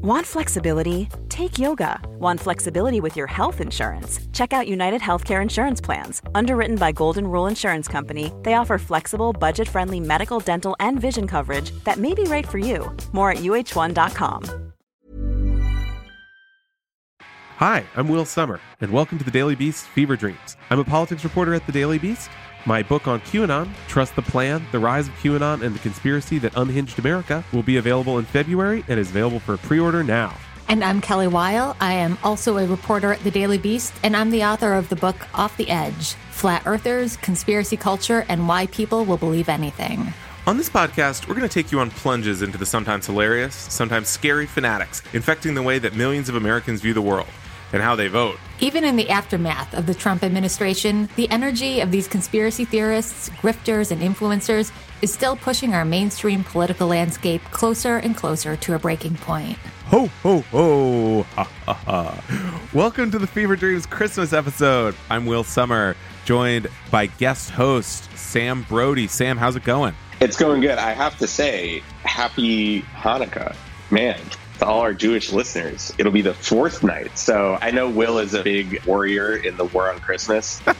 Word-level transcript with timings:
Want 0.00 0.24
flexibility? 0.24 1.08
Take 1.28 1.58
yoga. 1.58 1.98
Want 2.20 2.38
flexibility 2.38 3.00
with 3.00 3.16
your 3.16 3.26
health 3.26 3.60
insurance? 3.60 4.20
Check 4.32 4.52
out 4.52 4.68
United 4.68 5.00
Healthcare 5.00 5.42
Insurance 5.42 5.80
Plans. 5.80 6.22
Underwritten 6.36 6.76
by 6.76 6.92
Golden 6.92 7.26
Rule 7.26 7.48
Insurance 7.48 7.88
Company, 7.88 8.32
they 8.44 8.54
offer 8.54 8.78
flexible, 8.78 9.32
budget 9.32 9.68
friendly 9.68 9.98
medical, 9.98 10.38
dental, 10.38 10.76
and 10.78 11.00
vision 11.00 11.26
coverage 11.26 11.72
that 11.82 11.96
may 11.96 12.14
be 12.14 12.22
right 12.22 12.46
for 12.46 12.58
you. 12.58 12.96
More 13.10 13.32
at 13.32 13.38
uh1.com. 13.38 14.44
Hi, 17.56 17.84
I'm 17.96 18.06
Will 18.06 18.24
Sommer, 18.24 18.60
and 18.80 18.92
welcome 18.92 19.18
to 19.18 19.24
the 19.24 19.32
Daily 19.32 19.56
Beast 19.56 19.88
Fever 19.88 20.14
Dreams. 20.14 20.56
I'm 20.70 20.78
a 20.78 20.84
politics 20.84 21.24
reporter 21.24 21.54
at 21.54 21.66
the 21.66 21.72
Daily 21.72 21.98
Beast. 21.98 22.30
My 22.68 22.82
book 22.82 23.08
on 23.08 23.22
QAnon, 23.22 23.70
Trust 23.86 24.14
the 24.14 24.20
Plan, 24.20 24.62
The 24.72 24.78
Rise 24.78 25.08
of 25.08 25.14
QAnon, 25.14 25.62
and 25.62 25.74
the 25.74 25.78
Conspiracy 25.78 26.36
That 26.36 26.54
Unhinged 26.54 26.98
America, 26.98 27.42
will 27.50 27.62
be 27.62 27.78
available 27.78 28.18
in 28.18 28.26
February 28.26 28.84
and 28.88 29.00
is 29.00 29.08
available 29.08 29.40
for 29.40 29.56
pre 29.56 29.80
order 29.80 30.04
now. 30.04 30.36
And 30.68 30.84
I'm 30.84 31.00
Kelly 31.00 31.28
Weil. 31.28 31.74
I 31.80 31.94
am 31.94 32.18
also 32.22 32.58
a 32.58 32.66
reporter 32.66 33.10
at 33.10 33.20
the 33.20 33.30
Daily 33.30 33.56
Beast, 33.56 33.94
and 34.02 34.14
I'm 34.14 34.28
the 34.28 34.44
author 34.44 34.74
of 34.74 34.90
the 34.90 34.96
book 34.96 35.16
Off 35.32 35.56
the 35.56 35.70
Edge 35.70 36.12
Flat 36.30 36.62
Earthers, 36.66 37.16
Conspiracy 37.16 37.78
Culture, 37.78 38.26
and 38.28 38.46
Why 38.46 38.66
People 38.66 39.06
Will 39.06 39.16
Believe 39.16 39.48
Anything. 39.48 40.12
On 40.46 40.58
this 40.58 40.68
podcast, 40.68 41.26
we're 41.26 41.36
going 41.36 41.48
to 41.48 41.54
take 41.54 41.72
you 41.72 41.80
on 41.80 41.90
plunges 41.90 42.42
into 42.42 42.58
the 42.58 42.66
sometimes 42.66 43.06
hilarious, 43.06 43.54
sometimes 43.54 44.08
scary 44.08 44.44
fanatics 44.44 45.02
infecting 45.14 45.54
the 45.54 45.62
way 45.62 45.78
that 45.78 45.96
millions 45.96 46.28
of 46.28 46.34
Americans 46.34 46.82
view 46.82 46.92
the 46.92 47.00
world 47.00 47.28
and 47.72 47.82
how 47.82 47.94
they 47.94 48.08
vote. 48.08 48.38
Even 48.60 48.84
in 48.84 48.96
the 48.96 49.08
aftermath 49.10 49.74
of 49.74 49.86
the 49.86 49.94
Trump 49.94 50.22
administration, 50.22 51.08
the 51.16 51.30
energy 51.30 51.80
of 51.80 51.90
these 51.90 52.08
conspiracy 52.08 52.64
theorists, 52.64 53.28
grifters, 53.40 53.90
and 53.90 54.02
influencers 54.02 54.72
is 55.02 55.12
still 55.12 55.36
pushing 55.36 55.74
our 55.74 55.84
mainstream 55.84 56.42
political 56.42 56.88
landscape 56.88 57.42
closer 57.50 57.98
and 57.98 58.16
closer 58.16 58.56
to 58.56 58.74
a 58.74 58.78
breaking 58.78 59.14
point. 59.16 59.56
Ho, 59.86 60.06
ho, 60.22 60.40
ho! 60.40 61.22
Ha, 61.22 61.44
ha, 61.44 61.72
ha. 61.72 62.68
Welcome 62.74 63.10
to 63.12 63.18
the 63.18 63.26
Fever 63.26 63.56
Dreams 63.56 63.86
Christmas 63.86 64.32
episode. 64.32 64.94
I'm 65.08 65.24
Will 65.24 65.44
Sommer, 65.44 65.96
joined 66.24 66.66
by 66.90 67.06
guest 67.06 67.50
host 67.50 68.08
Sam 68.18 68.64
Brodey. 68.64 69.08
Sam, 69.08 69.38
how's 69.38 69.56
it 69.56 69.64
going? 69.64 69.94
It's 70.20 70.36
going 70.36 70.60
good. 70.60 70.78
I 70.78 70.92
have 70.92 71.16
to 71.18 71.26
say, 71.26 71.82
happy 72.02 72.82
Hanukkah. 72.82 73.54
Man, 73.90 74.20
to 74.58 74.66
all 74.66 74.80
our 74.80 74.94
Jewish 74.94 75.32
listeners. 75.32 75.92
It'll 75.98 76.12
be 76.12 76.22
the 76.22 76.34
fourth 76.34 76.82
night. 76.82 77.16
So 77.18 77.58
I 77.60 77.70
know 77.70 77.88
Will 77.88 78.18
is 78.18 78.34
a 78.34 78.42
big 78.42 78.84
warrior 78.84 79.36
in 79.36 79.56
the 79.56 79.64
war 79.64 79.90
on 79.90 80.00
Christmas. 80.00 80.60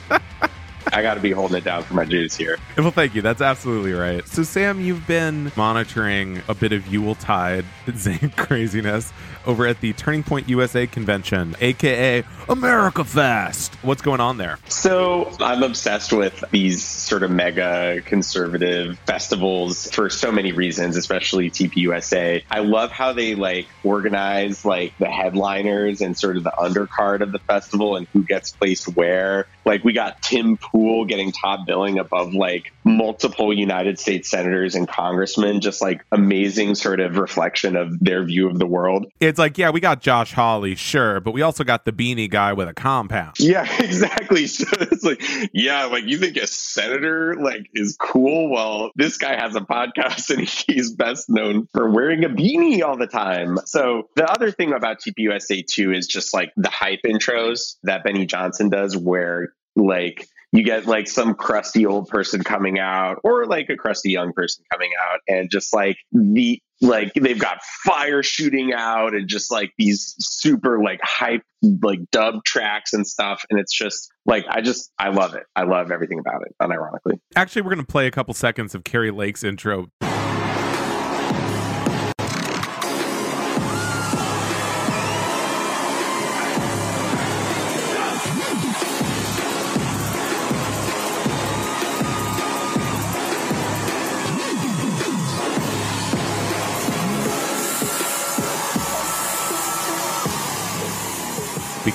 I 0.93 1.03
got 1.03 1.15
to 1.15 1.21
be 1.21 1.33
holding 1.33 1.59
it 1.59 1.65
down 1.65 1.83
for 1.83 1.95
my 1.95 2.05
Jews 2.05 2.35
here. 2.35 2.59
Well, 2.77 2.91
thank 2.91 3.15
you. 3.15 3.23
That's 3.23 3.43
absolutely 3.43 3.93
right. 3.93 4.27
So, 4.27 4.43
Sam, 4.43 4.81
you've 4.81 5.07
been 5.07 5.53
monitoring 5.55 6.43
a 6.49 6.55
bit 6.55 6.73
of 6.73 6.87
Yuletide 6.87 7.65
Zane 7.95 8.31
craziness 8.37 9.13
over 9.49 9.67
at 9.67 9.81
the 9.81 9.95
Turning 9.95 10.23
Point 10.23 10.49
USA 10.49 10.87
convention, 10.87 11.57
aka 11.61 12.23
America 12.49 13.03
Fest. 13.03 13.75
What's 13.83 14.03
going 14.03 14.21
on 14.21 14.37
there? 14.37 14.59
So, 14.69 15.33
I'm 15.41 15.63
obsessed 15.63 16.13
with 16.13 16.45
these 16.53 16.85
sort 16.85 17.23
of 17.23 17.31
mega 17.31 18.03
conservative 18.03 18.99
festivals 19.01 19.91
for 19.91 20.11
so 20.11 20.31
many 20.31 20.53
reasons, 20.53 20.97
especially 20.97 21.51
TPUSA. 21.51 22.45
I 22.51 22.61
love 22.61 22.93
how 22.93 23.15
they 23.15 23.35
like 23.35 23.67
organize 23.83 24.65
like 24.65 24.97
the 24.99 25.11
headliners 25.11 26.03
and 26.03 26.17
sort 26.17 26.37
of 26.37 26.45
the 26.45 26.53
undercard 26.53 27.23
of 27.23 27.33
the 27.33 27.39
festival 27.41 27.97
and 27.97 28.07
who 28.13 28.23
gets 28.23 28.53
placed 28.53 28.87
where. 28.95 29.47
Like, 29.65 29.83
we 29.83 29.95
got 29.95 30.23
Tim 30.23 30.59
Pool 30.59 31.07
getting 31.07 31.33
top 31.33 31.67
billing 31.67 31.99
above 31.99 32.35
like 32.35 32.73
multiple 32.85 33.53
United 33.53 33.99
States 33.99 34.29
senators 34.29 34.75
and 34.75 34.87
congressmen, 34.87 35.61
just 35.61 35.81
like 35.81 36.05
amazing 36.13 36.75
sort 36.75 37.01
of 37.01 37.17
reflection 37.17 37.77
of 37.77 37.99
their 38.01 38.25
view 38.25 38.49
of 38.49 38.59
the 38.59 38.67
world. 38.67 39.11
It's 39.21 39.38
like, 39.39 39.59
yeah, 39.59 39.71
we 39.71 39.81
got 39.81 40.01
Josh 40.01 40.33
Hawley, 40.33 40.75
sure, 40.75 41.21
but 41.21 41.33
we 41.33 41.43
also 41.43 41.65
got 41.65 41.85
the 41.85 41.93
beanie 41.93 42.31
guy 42.31 42.53
with 42.53 42.69
a 42.69 42.75
compound. 42.75 43.37
Yeah, 43.39 43.67
exactly. 43.83 44.47
So 44.47 44.67
it's 44.73 45.05
like, 45.05 45.23
yeah, 45.53 45.85
like 45.87 46.05
you 46.05 46.19
think 46.19 46.37
a 46.37 46.47
senator 46.47 47.37
like 47.37 47.69
is 47.75 47.97
cool? 47.99 48.51
Well, 48.51 48.91
this 48.97 49.17
guy 49.17 49.37
has 49.41 49.55
a 49.55 49.61
podcast 49.61 50.31
and 50.37 50.49
he's 50.49 50.93
best 50.93 51.29
known 51.29 51.67
for 51.73 51.91
wearing 51.91 52.25
a 52.25 52.29
beanie 52.29 52.83
all 52.83 52.97
the 52.97 53.07
time. 53.07 53.59
So 53.65 54.09
the 54.17 54.31
other 54.31 54.51
thing 54.51 54.73
about 54.73 55.01
TPUSA 55.01 55.67
too 55.67 55.93
is 55.93 56.07
just 56.07 56.35
like 56.35 56.53
the 56.57 56.71
hype 56.71 57.01
intros 57.07 57.77
that 57.85 58.05
Benny 58.05 58.27
Johnson 58.27 58.69
does, 58.69 58.97
where 58.97 59.53
like 59.77 60.27
you 60.53 60.65
get 60.65 60.87
like 60.87 61.09
some 61.09 61.35
crusty 61.35 61.85
old 61.85 62.09
person 62.09 62.43
coming 62.43 62.79
out 62.79 63.21
or 63.23 63.47
like 63.47 63.69
a 63.69 63.77
crusty 63.77 64.11
young 64.11 64.33
person 64.33 64.65
coming 64.73 64.91
out 65.01 65.21
and 65.29 65.51
just 65.51 65.75
like 65.75 65.99
the 66.13 66.61
like 66.81 67.13
they've 67.15 67.39
got 67.39 67.63
fire 67.85 68.23
shooting 68.23 68.73
out 68.73 69.15
and 69.15 69.29
just 69.29 69.51
like 69.51 69.73
these 69.79 70.15
super 70.19 70.83
like 70.83 71.01
hype 71.03 71.43
like 71.83 72.01
dub 72.13 72.45
tracks 72.45 72.93
and 72.93 73.07
stuff. 73.07 73.45
And 73.51 73.59
it's 73.59 73.77
just 73.77 74.11
like 74.27 74.45
i 74.49 74.61
just 74.61 74.93
i 74.99 75.09
love 75.09 75.35
it. 75.35 75.45
I 75.57 75.65
love 75.65 75.91
everything 75.91 76.19
about 76.19 76.43
it 76.47 76.55
unironically. 76.63 77.19
Actually 77.37 77.63
we're 77.63 77.75
going 77.75 77.87
to 77.87 77.91
play 77.91 78.07
a 78.07 78.11
couple 78.11 78.35
seconds 78.35 78.75
of 78.75 78.85
kari 78.85 79.11
lake's 79.11 79.43
intro 79.43 79.89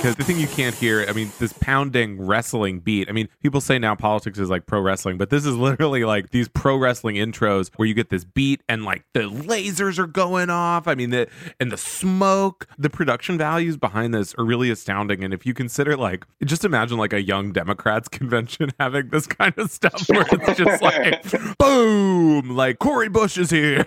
because 0.03 0.17
the 0.17 0.23
thing 0.25 0.37
you 0.37 0.47
can't 0.47 0.75
hear, 0.75 1.05
I 1.07 1.13
mean, 1.13 1.31
this 1.39 1.53
pounding 1.53 2.21
wrestling 2.21 2.81
beat. 2.81 3.07
I 3.07 3.13
mean, 3.13 3.29
people 3.41 3.61
say 3.61 3.79
now 3.79 3.95
politics 3.95 4.37
is 4.37 4.49
like 4.49 4.65
pro 4.65 4.81
wrestling, 4.81 5.17
but 5.17 5.29
this 5.29 5.45
is 5.45 5.55
literally 5.55 6.03
like 6.03 6.31
these 6.31 6.49
pro 6.49 6.75
wrestling 6.75 7.15
intros 7.15 7.71
where 7.77 7.87
you 7.87 7.93
get 7.93 8.09
this 8.09 8.25
beat 8.25 8.61
and 8.67 8.83
like 8.83 9.05
the 9.13 9.21
lasers 9.21 9.97
are 9.99 10.07
going 10.07 10.49
off. 10.49 10.89
I 10.89 10.95
mean, 10.95 11.11
the 11.11 11.29
and 11.57 11.71
the 11.71 11.77
smoke, 11.77 12.67
the 12.77 12.89
production 12.89 13.37
values 13.37 13.77
behind 13.77 14.13
this 14.13 14.35
are 14.35 14.43
really 14.43 14.69
astounding. 14.69 15.23
And 15.23 15.33
if 15.33 15.45
you 15.45 15.53
consider 15.53 15.95
like, 15.95 16.25
just 16.43 16.65
imagine 16.65 16.97
like 16.97 17.13
a 17.13 17.21
young 17.21 17.53
Democrats 17.53 18.07
convention 18.09 18.71
having 18.81 19.07
this 19.07 19.25
kind 19.25 19.53
of 19.57 19.71
stuff 19.71 20.05
where 20.09 20.25
it's 20.29 20.57
just 20.59 20.81
like, 20.81 21.57
boom, 21.57 22.57
like 22.57 22.79
Cori 22.79 23.07
Bush 23.07 23.37
is 23.37 23.49
here, 23.49 23.85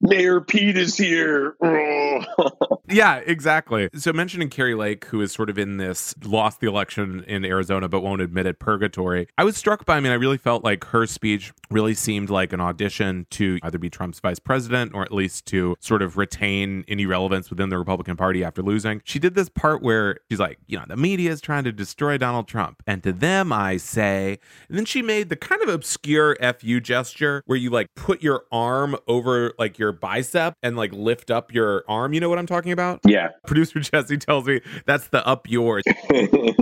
Mayor 0.00 0.40
Pete 0.40 0.76
is 0.76 0.96
here. 0.96 1.54
yeah, 2.88 3.16
exactly. 3.18 3.88
So 4.00 4.14
mentioning 4.14 4.48
Kari 4.48 4.74
Lake, 4.74 5.04
who 5.04 5.20
is 5.20 5.30
sort 5.30 5.50
of 5.50 5.58
in 5.58 5.76
this 5.76 6.14
lost 6.24 6.60
the 6.60 6.66
election 6.66 7.22
in 7.28 7.44
Arizona 7.44 7.86
but 7.86 8.00
won't 8.00 8.22
admit 8.22 8.46
it 8.46 8.58
purgatory, 8.58 9.28
I 9.36 9.44
was 9.44 9.58
struck 9.58 9.84
by. 9.84 9.98
I 9.98 10.00
mean, 10.00 10.10
I 10.10 10.14
really 10.14 10.38
felt 10.38 10.64
like 10.64 10.84
her 10.84 11.06
speech 11.06 11.52
really 11.70 11.92
seemed 11.92 12.30
like 12.30 12.54
an 12.54 12.62
audition 12.62 13.26
to 13.32 13.58
either 13.62 13.78
be 13.78 13.90
Trump's 13.90 14.18
vice 14.18 14.38
president 14.38 14.94
or 14.94 15.02
at 15.02 15.12
least 15.12 15.44
to 15.46 15.76
sort 15.80 16.00
of 16.00 16.16
retain 16.16 16.82
any 16.88 17.04
relevance 17.04 17.50
within 17.50 17.68
the 17.68 17.76
Republican 17.76 18.16
Party 18.16 18.42
after 18.42 18.62
losing. 18.62 19.02
She 19.04 19.18
did 19.18 19.34
this 19.34 19.50
part 19.50 19.82
where 19.82 20.16
she's 20.30 20.40
like, 20.40 20.58
you 20.66 20.78
know, 20.78 20.86
the 20.88 20.96
media 20.96 21.30
is 21.30 21.42
trying 21.42 21.64
to 21.64 21.72
destroy 21.72 22.16
Donald 22.16 22.48
Trump, 22.48 22.82
and 22.86 23.02
to 23.02 23.12
them 23.12 23.52
I 23.52 23.76
say. 23.76 24.38
And 24.70 24.78
then 24.78 24.86
she 24.86 25.02
made 25.02 25.28
the 25.28 25.36
kind 25.36 25.60
of 25.60 25.68
obscure 25.68 26.38
fu 26.58 26.80
gesture 26.80 27.42
where 27.44 27.58
you 27.58 27.68
like 27.68 27.88
put 27.96 28.22
your 28.22 28.44
arm 28.50 28.96
over 29.06 29.52
like 29.58 29.78
your 29.78 29.92
bicep 29.92 30.54
and 30.62 30.74
like 30.74 30.94
lift 30.94 31.30
up 31.30 31.52
your 31.52 31.84
arm. 31.86 32.14
You 32.14 32.20
know 32.20 32.30
what 32.30 32.38
I'm 32.38 32.46
talking 32.46 32.72
about? 32.72 33.00
Yeah. 33.04 33.28
Producer 33.46 33.80
Jesse 33.92 34.18
tells 34.18 34.46
me 34.46 34.60
that's 34.86 35.08
the 35.08 35.26
up 35.26 35.48
yours. 35.48 35.84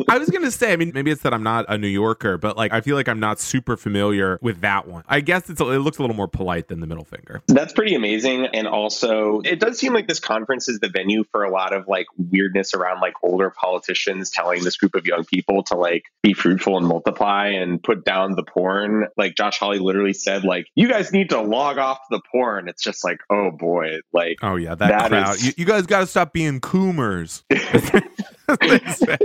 I 0.09 0.19
was 0.19 0.31
gonna 0.31 0.50
say, 0.50 0.72
I 0.72 0.77
mean, 0.77 0.93
maybe 0.94 1.11
it's 1.11 1.22
that 1.22 1.34
I'm 1.34 1.43
not 1.43 1.66
a 1.69 1.78
New 1.78 1.89
Yorker, 1.89 2.39
but 2.39 2.56
like 2.56 2.72
I 2.72 2.81
feel 2.81 2.97
like 2.97 3.09
I'm 3.09 3.21
not 3.21 3.41
super 3.41 3.77
familiar 3.77 4.39
with 4.43 4.61
that 4.61 4.89
one. 4.89 5.05
I 5.09 5.21
guess 5.21 5.50
it's 5.50 5.61
a, 5.61 5.69
it 5.71 5.78
looks 5.78 5.99
a 5.99 6.03
little 6.03 6.16
more 6.16 6.28
polite 6.28 6.69
than 6.69 6.81
the 6.81 6.87
middle 6.87 7.05
finger. 7.05 7.43
That's 7.49 7.72
pretty 7.72 7.94
amazing, 7.94 8.47
and 8.47 8.66
also 8.66 9.41
it 9.41 9.61
does 9.61 9.78
seem 9.78 9.93
like 9.93 10.09
this 10.09 10.21
conference 10.21 10.69
is 10.69 10.80
the 10.80 10.89
venue 10.89 11.25
for 11.30 11.45
a 11.45 11.51
lot 11.51 11.72
of 11.72 11.89
like 11.89 12.07
weirdness 12.16 12.75
around 12.75 13.01
like 13.01 13.15
older 13.22 13.51
politicians 13.51 14.31
telling 14.31 14.65
this 14.65 14.77
group 14.77 14.95
of 14.95 15.07
young 15.07 15.24
people 15.24 15.63
to 15.65 15.77
like 15.77 16.04
be 16.22 16.33
fruitful 16.33 16.77
and 16.77 16.86
multiply 16.86 17.48
and 17.48 17.83
put 17.83 18.04
down 18.04 18.34
the 18.36 18.45
porn. 18.45 19.07
Like 19.16 19.34
Josh 19.34 19.59
Hawley 19.59 19.78
literally 19.78 20.13
said, 20.13 20.45
like 20.45 20.66
you 20.74 20.89
guys 20.89 21.13
need 21.13 21.31
to 21.31 21.41
log 21.41 21.78
off 21.78 21.98
the 22.10 22.21
porn. 22.31 22.69
It's 22.69 22.83
just 22.83 23.04
like, 23.04 23.21
oh 23.31 23.51
boy, 23.51 23.98
like 24.13 24.39
oh 24.42 24.57
yeah, 24.57 24.74
that, 24.74 24.89
that 24.89 25.09
crowd. 25.09 25.36
Is... 25.36 25.47
You, 25.47 25.53
you 25.59 25.65
guys 25.65 25.86
got 25.86 26.01
to 26.01 26.07
stop 26.07 26.33
being 26.33 26.60
coomers. 26.60 27.17
Yeah. 27.50 28.00
they 28.60 28.78
say. 28.78 29.18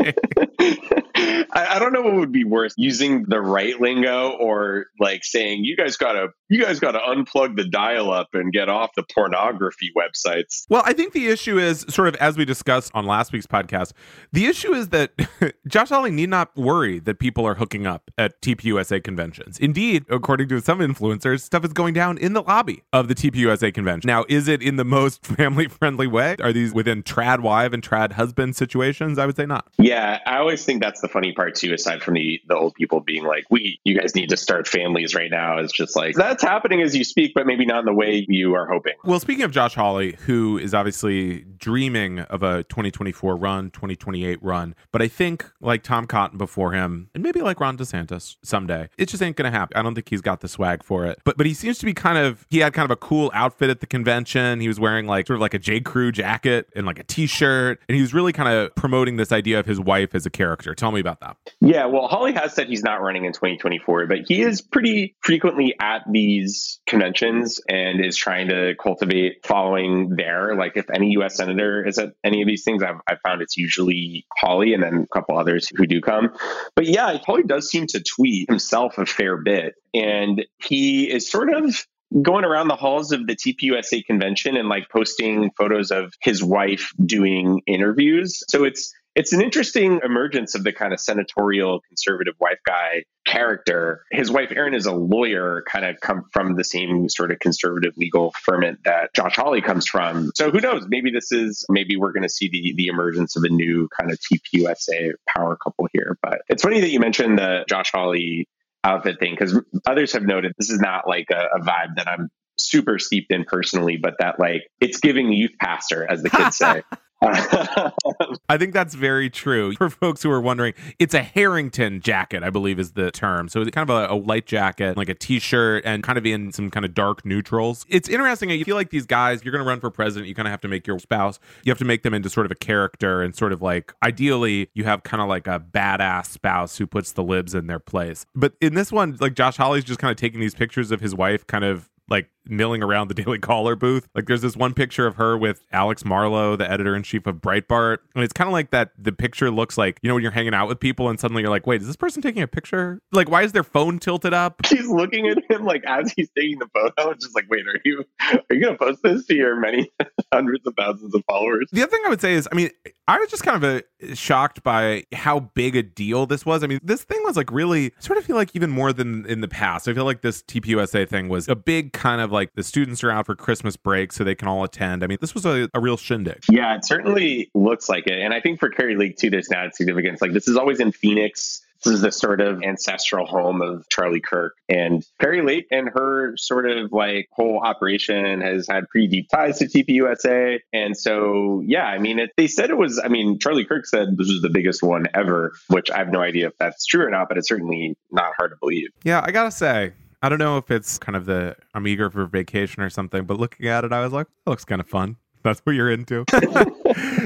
I, 1.53 1.75
I, 1.75 1.79
don't 1.79 1.93
know 1.93 2.01
what 2.01 2.15
would 2.15 2.31
be 2.31 2.43
worse 2.43 2.73
using 2.77 3.25
the 3.27 3.39
right 3.39 3.79
lingo 3.79 4.31
or 4.31 4.87
like 4.99 5.23
saying 5.23 5.63
you 5.63 5.77
guys 5.77 5.95
gotta 5.95 6.29
you 6.49 6.61
guys 6.61 6.79
gotta 6.79 6.99
unplug 6.99 7.55
the 7.55 7.63
dial 7.63 8.11
up 8.11 8.29
and 8.33 8.51
get 8.51 8.69
off 8.69 8.91
the 8.95 9.03
pornography 9.03 9.91
websites. 9.95 10.65
Well, 10.69 10.83
I 10.85 10.93
think 10.93 11.13
the 11.13 11.27
issue 11.27 11.57
is 11.57 11.85
sort 11.87 12.09
of 12.09 12.15
as 12.15 12.37
we 12.37 12.43
discussed 12.43 12.91
on 12.93 13.05
last 13.05 13.31
week's 13.31 13.47
podcast, 13.47 13.93
the 14.33 14.45
issue 14.45 14.73
is 14.73 14.89
that 14.89 15.11
Josh 15.67 15.89
Hawley 15.89 16.11
need 16.11 16.29
not 16.29 16.55
worry 16.57 16.99
that 16.99 17.19
people 17.19 17.45
are 17.45 17.55
hooking 17.55 17.87
up 17.87 18.11
at 18.17 18.41
TPUSA 18.41 19.03
conventions. 19.03 19.57
Indeed, 19.59 20.05
according 20.09 20.49
to 20.49 20.59
some 20.59 20.79
influencers, 20.79 21.41
stuff 21.41 21.63
is 21.63 21.71
going 21.71 21.93
down 21.93 22.17
in 22.17 22.33
the 22.33 22.41
lobby 22.41 22.83
of 22.91 23.07
the 23.07 23.15
TPUSA 23.15 23.73
convention. 23.73 24.07
Now, 24.07 24.25
is 24.27 24.47
it 24.47 24.61
in 24.61 24.75
the 24.75 24.85
most 24.85 25.25
family 25.25 25.67
friendly 25.67 26.07
way? 26.07 26.35
Are 26.41 26.51
these 26.51 26.73
within 26.73 27.03
trad 27.03 27.39
wife 27.41 27.71
and 27.71 27.81
trad 27.81 28.13
husband 28.13 28.55
situations? 28.55 29.12
I 29.17 29.25
would 29.25 29.35
say 29.35 29.45
not. 29.45 29.67
Yeah, 29.77 30.19
I 30.25 30.37
always 30.37 30.65
think 30.65 30.81
that's 30.81 31.01
the 31.01 31.07
funny 31.07 31.33
part 31.33 31.55
too, 31.55 31.73
aside 31.73 32.01
from 32.01 32.15
the 32.15 32.41
the 32.47 32.55
old 32.55 32.73
people 32.75 32.99
being 32.99 33.23
like, 33.23 33.45
We 33.49 33.79
you 33.83 33.99
guys 33.99 34.15
need 34.15 34.29
to 34.29 34.37
start 34.37 34.67
families 34.67 35.15
right 35.15 35.31
now. 35.31 35.57
It's 35.57 35.73
just 35.73 35.95
like 35.95 36.15
that's 36.15 36.43
happening 36.43 36.81
as 36.81 36.95
you 36.95 37.03
speak, 37.03 37.33
but 37.33 37.45
maybe 37.45 37.65
not 37.65 37.79
in 37.79 37.85
the 37.85 37.93
way 37.93 38.25
you 38.27 38.55
are 38.55 38.67
hoping. 38.67 38.93
Well, 39.03 39.19
speaking 39.19 39.43
of 39.43 39.51
Josh 39.51 39.75
Hawley, 39.75 40.17
who 40.25 40.57
is 40.57 40.73
obviously 40.73 41.45
dreaming 41.57 42.19
of 42.19 42.43
a 42.43 42.63
2024 42.63 43.35
run, 43.35 43.71
2028 43.71 44.41
run, 44.41 44.75
but 44.91 45.01
I 45.01 45.07
think 45.07 45.49
like 45.61 45.83
Tom 45.83 46.07
Cotton 46.07 46.37
before 46.37 46.73
him, 46.73 47.09
and 47.13 47.23
maybe 47.23 47.41
like 47.41 47.59
Ron 47.59 47.77
DeSantis 47.77 48.37
someday, 48.43 48.89
it 48.97 49.07
just 49.07 49.21
ain't 49.21 49.35
gonna 49.35 49.51
happen. 49.51 49.77
I 49.77 49.81
don't 49.81 49.95
think 49.95 50.09
he's 50.09 50.21
got 50.21 50.41
the 50.41 50.47
swag 50.47 50.83
for 50.83 51.05
it. 51.05 51.19
But 51.23 51.37
but 51.37 51.45
he 51.45 51.53
seems 51.53 51.77
to 51.79 51.85
be 51.85 51.93
kind 51.93 52.17
of 52.17 52.45
he 52.49 52.59
had 52.59 52.73
kind 52.73 52.85
of 52.85 52.91
a 52.91 52.95
cool 52.95 53.31
outfit 53.33 53.69
at 53.69 53.79
the 53.79 53.87
convention. 53.87 54.59
He 54.59 54.67
was 54.67 54.79
wearing 54.79 55.07
like 55.07 55.27
sort 55.27 55.35
of 55.35 55.41
like 55.41 55.53
a 55.53 55.59
J. 55.59 55.79
Crew 55.79 56.11
jacket 56.11 56.67
and 56.75 56.85
like 56.85 56.99
a 56.99 57.03
t-shirt, 57.03 57.81
and 57.87 57.95
he 57.95 58.01
was 58.01 58.13
really 58.13 58.33
kind 58.33 58.49
of 58.49 58.73
promoting 58.75 59.02
this 59.11 59.31
idea 59.31 59.59
of 59.59 59.65
his 59.65 59.79
wife 59.79 60.15
as 60.15 60.25
a 60.25 60.29
character. 60.29 60.73
Tell 60.73 60.91
me 60.91 60.99
about 60.99 61.19
that. 61.21 61.37
Yeah, 61.61 61.85
well, 61.85 62.07
Hawley 62.07 62.33
has 62.33 62.53
said 62.53 62.67
he's 62.67 62.83
not 62.83 63.01
running 63.01 63.25
in 63.25 63.33
2024, 63.33 64.07
but 64.07 64.19
he 64.27 64.41
is 64.41 64.61
pretty 64.61 65.15
frequently 65.21 65.75
at 65.79 66.01
these 66.11 66.79
conventions 66.87 67.59
and 67.67 68.03
is 68.03 68.17
trying 68.17 68.47
to 68.49 68.75
cultivate 68.81 69.45
following 69.45 70.15
there. 70.15 70.55
Like 70.55 70.77
if 70.77 70.89
any 70.93 71.11
U.S. 71.11 71.35
senator 71.35 71.85
is 71.85 71.97
at 71.97 72.13
any 72.23 72.41
of 72.41 72.47
these 72.47 72.63
things, 72.63 72.83
I've, 72.83 72.99
I've 73.07 73.19
found 73.25 73.41
it's 73.41 73.57
usually 73.57 74.25
Hawley 74.37 74.73
and 74.73 74.81
then 74.81 75.05
a 75.11 75.13
couple 75.13 75.37
others 75.37 75.69
who 75.75 75.85
do 75.85 76.01
come. 76.01 76.33
But 76.75 76.85
yeah, 76.85 77.17
Hawley 77.25 77.43
does 77.43 77.69
seem 77.69 77.87
to 77.87 78.01
tweet 78.01 78.49
himself 78.49 78.97
a 78.97 79.05
fair 79.05 79.37
bit, 79.37 79.75
and 79.93 80.45
he 80.59 81.11
is 81.11 81.29
sort 81.29 81.53
of 81.53 81.85
going 82.21 82.45
around 82.45 82.67
the 82.67 82.75
halls 82.75 83.11
of 83.11 83.27
the 83.27 83.35
TPUSA 83.35 84.05
convention 84.05 84.55
and 84.57 84.69
like 84.69 84.89
posting 84.89 85.51
photos 85.57 85.91
of 85.91 86.13
his 86.21 86.43
wife 86.43 86.91
doing 87.05 87.61
interviews. 87.65 88.43
So 88.49 88.63
it's 88.63 88.93
it's 89.15 89.31
an 89.31 89.43
interesting 89.43 89.99
emergence 90.03 90.55
of 90.55 90.63
the 90.63 90.73
kind 90.73 90.91
of 90.91 90.99
senatorial 90.99 91.81
conservative 91.81 92.33
wife 92.39 92.57
guy 92.65 93.03
character. 93.27 94.03
His 94.11 94.31
wife 94.31 94.51
Erin 94.51 94.73
is 94.73 94.87
a 94.87 94.91
lawyer, 94.91 95.63
kind 95.67 95.85
of 95.85 95.99
come 96.01 96.23
from 96.33 96.55
the 96.55 96.63
same 96.63 97.07
sort 97.09 97.31
of 97.31 97.37
conservative 97.39 97.93
legal 97.95 98.33
ferment 98.41 98.79
that 98.85 99.13
Josh 99.13 99.35
Hawley 99.35 99.61
comes 99.61 99.87
from. 99.87 100.31
So 100.33 100.49
who 100.49 100.59
knows? 100.59 100.87
Maybe 100.87 101.11
this 101.11 101.31
is 101.31 101.63
maybe 101.69 101.95
we're 101.95 102.11
going 102.11 102.23
to 102.23 102.29
see 102.29 102.49
the 102.49 102.73
the 102.75 102.87
emergence 102.87 103.35
of 103.35 103.43
a 103.43 103.49
new 103.49 103.87
kind 103.97 104.11
of 104.11 104.19
TPUSA 104.19 105.13
power 105.27 105.57
couple 105.57 105.87
here. 105.93 106.17
But 106.21 106.41
it's 106.49 106.63
funny 106.63 106.81
that 106.81 106.89
you 106.89 106.99
mentioned 106.99 107.37
the 107.37 107.65
Josh 107.69 107.91
Hawley 107.91 108.47
outfit 108.83 109.19
thing 109.19 109.35
because 109.37 109.59
others 109.85 110.13
have 110.13 110.23
noted 110.23 110.53
this 110.57 110.69
is 110.69 110.79
not 110.79 111.07
like 111.07 111.27
a, 111.31 111.57
a 111.57 111.61
vibe 111.61 111.95
that 111.95 112.07
I'm 112.07 112.29
super 112.57 112.99
steeped 112.99 113.31
in 113.31 113.45
personally, 113.45 113.97
but 113.97 114.15
that 114.19 114.39
like 114.39 114.67
it's 114.79 114.99
giving 114.99 115.31
youth 115.31 115.53
pastor, 115.59 116.09
as 116.09 116.23
the 116.23 116.29
kids 116.29 116.57
say. 116.57 116.83
I 118.49 118.57
think 118.57 118.73
that's 118.73 118.95
very 118.95 119.29
true. 119.29 119.73
For 119.75 119.89
folks 119.89 120.23
who 120.23 120.31
are 120.31 120.41
wondering, 120.41 120.73
it's 120.99 121.13
a 121.13 121.23
Harrington 121.23 122.01
jacket, 122.01 122.43
I 122.43 122.49
believe 122.49 122.79
is 122.79 122.91
the 122.93 123.11
term. 123.11 123.47
So 123.49 123.61
it's 123.61 123.71
kind 123.71 123.89
of 123.89 123.95
a, 123.95 124.13
a 124.13 124.15
light 124.15 124.45
jacket, 124.45 124.97
like 124.97 125.09
a 125.09 125.13
t-shirt, 125.13 125.83
and 125.85 126.03
kind 126.03 126.17
of 126.17 126.25
in 126.25 126.51
some 126.51 126.69
kind 126.69 126.85
of 126.85 126.93
dark 126.93 127.25
neutrals. 127.25 127.85
It's 127.89 128.09
interesting. 128.09 128.49
You 128.49 128.65
feel 128.65 128.75
like 128.75 128.89
these 128.89 129.05
guys, 129.05 129.43
you're 129.43 129.51
going 129.51 129.63
to 129.63 129.67
run 129.67 129.79
for 129.79 129.89
president, 129.89 130.27
you 130.27 130.35
kind 130.35 130.47
of 130.47 130.51
have 130.51 130.61
to 130.61 130.67
make 130.67 130.85
your 130.85 130.99
spouse, 130.99 131.39
you 131.63 131.71
have 131.71 131.79
to 131.79 131.85
make 131.85 132.03
them 132.03 132.13
into 132.13 132.29
sort 132.29 132.45
of 132.45 132.51
a 132.51 132.55
character 132.55 133.21
and 133.21 133.35
sort 133.35 133.53
of 133.53 133.61
like, 133.61 133.93
ideally, 134.03 134.69
you 134.73 134.83
have 134.83 135.03
kind 135.03 135.21
of 135.21 135.29
like 135.29 135.47
a 135.47 135.59
badass 135.59 136.27
spouse 136.27 136.77
who 136.77 136.85
puts 136.85 137.13
the 137.13 137.23
libs 137.23 137.55
in 137.55 137.67
their 137.67 137.79
place. 137.79 138.25
But 138.35 138.53
in 138.61 138.73
this 138.73 138.91
one, 138.91 139.17
like 139.19 139.35
Josh 139.35 139.57
Hawley's 139.57 139.83
just 139.83 139.99
kind 139.99 140.11
of 140.11 140.17
taking 140.17 140.39
these 140.39 140.55
pictures 140.55 140.91
of 140.91 140.99
his 140.99 141.15
wife 141.15 141.47
kind 141.47 141.63
of 141.63 141.89
like 142.09 142.29
milling 142.45 142.83
around 142.83 143.07
the 143.07 143.13
Daily 143.23 143.39
Caller 143.39 143.75
booth. 143.75 144.07
Like 144.15 144.25
there's 144.25 144.41
this 144.41 144.55
one 144.55 144.73
picture 144.73 145.07
of 145.07 145.15
her 145.15 145.37
with 145.37 145.61
Alex 145.71 146.05
Marlow, 146.05 146.55
the 146.55 146.69
editor 146.69 146.95
in 146.95 147.03
chief 147.03 147.27
of 147.27 147.37
Breitbart. 147.37 147.99
And 148.15 148.23
it's 148.23 148.33
kind 148.33 148.47
of 148.47 148.53
like 148.53 148.71
that 148.71 148.91
the 148.97 149.11
picture 149.11 149.51
looks 149.51 149.77
like, 149.77 149.99
you 150.01 150.07
know, 150.07 150.15
when 150.15 150.23
you're 150.23 150.31
hanging 150.31 150.53
out 150.53 150.67
with 150.67 150.79
people 150.79 151.09
and 151.09 151.19
suddenly 151.19 151.41
you're 151.41 151.51
like, 151.51 151.67
wait, 151.67 151.81
is 151.81 151.87
this 151.87 151.95
person 151.95 152.21
taking 152.21 152.41
a 152.41 152.47
picture? 152.47 152.99
Like, 153.11 153.29
why 153.29 153.43
is 153.43 153.51
their 153.51 153.63
phone 153.63 153.99
tilted 153.99 154.33
up? 154.33 154.61
She's 154.65 154.87
looking 154.87 155.27
at 155.27 155.39
him 155.49 155.65
like 155.65 155.83
as 155.85 156.13
he's 156.15 156.29
taking 156.37 156.59
the 156.59 156.67
photo. 156.73 157.11
It's 157.11 157.23
just 157.25 157.35
like, 157.35 157.45
wait, 157.49 157.65
are 157.67 157.79
you 157.85 158.03
are 158.31 158.55
you 158.55 158.63
gonna 158.63 158.77
post 158.77 159.01
this 159.03 159.25
to 159.27 159.35
your 159.35 159.55
many 159.55 159.91
hundreds 160.33 160.65
of 160.67 160.73
thousands 160.77 161.15
of 161.15 161.23
followers? 161.25 161.67
The 161.71 161.81
other 161.83 161.91
thing 161.91 162.01
I 162.05 162.09
would 162.09 162.21
say 162.21 162.33
is, 162.33 162.47
I 162.51 162.55
mean, 162.55 162.69
I 163.07 163.17
was 163.17 163.29
just 163.29 163.43
kind 163.43 163.61
of 163.61 163.63
a, 163.63 164.11
uh, 164.11 164.15
shocked 164.15 164.63
by 164.63 165.05
how 165.13 165.39
big 165.39 165.75
a 165.75 165.83
deal 165.83 166.25
this 166.25 166.45
was. 166.45 166.63
I 166.63 166.67
mean, 166.67 166.79
this 166.83 167.03
thing 167.03 167.21
was 167.23 167.37
like 167.37 167.51
really 167.51 167.87
I 167.87 168.01
sort 168.01 168.17
of 168.17 168.25
feel 168.25 168.35
like 168.35 168.51
even 168.53 168.69
more 168.69 168.93
than 168.93 169.25
in 169.25 169.41
the 169.41 169.47
past. 169.47 169.87
I 169.87 169.93
feel 169.93 170.05
like 170.05 170.21
this 170.21 170.43
TPUSA 170.43 171.07
thing 171.07 171.29
was 171.29 171.47
a 171.47 171.55
big 171.55 171.93
kind 171.93 172.21
of 172.21 172.31
like 172.33 172.53
the 172.55 172.63
students 172.63 173.03
are 173.03 173.11
out 173.11 173.25
for 173.25 173.35
Christmas 173.35 173.77
break 173.77 174.11
so 174.11 174.23
they 174.23 174.35
can 174.35 174.47
all 174.47 174.63
attend. 174.63 175.03
I 175.03 175.07
mean, 175.07 175.19
this 175.21 175.33
was 175.33 175.45
a, 175.45 175.69
a 175.73 175.79
real 175.79 175.97
shindig. 175.97 176.43
Yeah, 176.49 176.75
it 176.75 176.85
certainly 176.85 177.49
looks 177.53 177.87
like 177.87 178.07
it. 178.07 178.19
And 178.19 178.33
I 178.33 178.41
think 178.41 178.59
for 178.59 178.69
Kari 178.69 178.95
Lake, 178.95 179.17
too, 179.17 179.29
there's 179.29 179.49
now 179.49 179.69
significance. 179.71 180.21
Like, 180.21 180.33
this 180.33 180.47
is 180.47 180.57
always 180.57 180.79
in 180.79 180.91
Phoenix. 180.91 181.61
This 181.83 181.95
is 181.95 182.01
the 182.01 182.13
sort 182.13 182.39
of 182.39 182.63
ancestral 182.63 183.25
home 183.25 183.61
of 183.61 183.89
Charlie 183.89 184.21
Kirk. 184.21 184.55
And 184.69 185.05
Kari 185.19 185.41
Lake 185.41 185.67
and 185.69 185.89
her 185.89 186.37
sort 186.37 186.65
of 186.69 186.93
like 186.93 187.27
whole 187.33 187.59
operation 187.59 188.39
has 188.39 188.67
had 188.67 188.87
pretty 188.87 189.07
deep 189.07 189.29
ties 189.29 189.59
to 189.59 189.65
TPUSA. 189.65 190.59
And 190.71 190.95
so, 190.97 191.61
yeah, 191.65 191.85
I 191.85 191.99
mean, 191.99 192.19
it, 192.19 192.31
they 192.37 192.47
said 192.47 192.69
it 192.69 192.77
was, 192.77 193.01
I 193.03 193.09
mean, 193.09 193.37
Charlie 193.37 193.65
Kirk 193.65 193.85
said 193.85 194.17
this 194.17 194.29
was 194.29 194.41
the 194.41 194.49
biggest 194.49 194.81
one 194.81 195.07
ever, 195.13 195.51
which 195.67 195.91
I 195.91 195.97
have 195.97 196.09
no 196.09 196.21
idea 196.21 196.47
if 196.47 196.57
that's 196.57 196.85
true 196.85 197.05
or 197.05 197.09
not, 197.09 197.27
but 197.27 197.37
it's 197.37 197.49
certainly 197.49 197.97
not 198.11 198.31
hard 198.37 198.51
to 198.51 198.57
believe. 198.61 198.87
Yeah, 199.03 199.21
I 199.21 199.31
got 199.31 199.43
to 199.43 199.51
say, 199.51 199.91
I 200.23 200.29
don't 200.29 200.39
know 200.39 200.55
if 200.55 200.71
it's 200.71 200.97
kind 200.97 201.17
of 201.17 201.25
the 201.25 201.57
I'm 201.73 201.85
eager 201.85 202.09
for 202.09 202.25
vacation 202.25 202.81
or 202.81 202.89
something, 202.89 203.25
but 203.25 203.37
looking 203.37 203.67
at 203.67 203.83
it, 203.83 203.91
I 203.91 204.01
was 204.01 204.13
like, 204.13 204.27
that 204.45 204.51
looks 204.51 204.63
kind 204.63 204.79
of 204.79 204.87
fun. 204.87 205.17
That's 205.43 205.59
what 205.65 205.75
you're 205.75 205.91
into. 205.91 206.23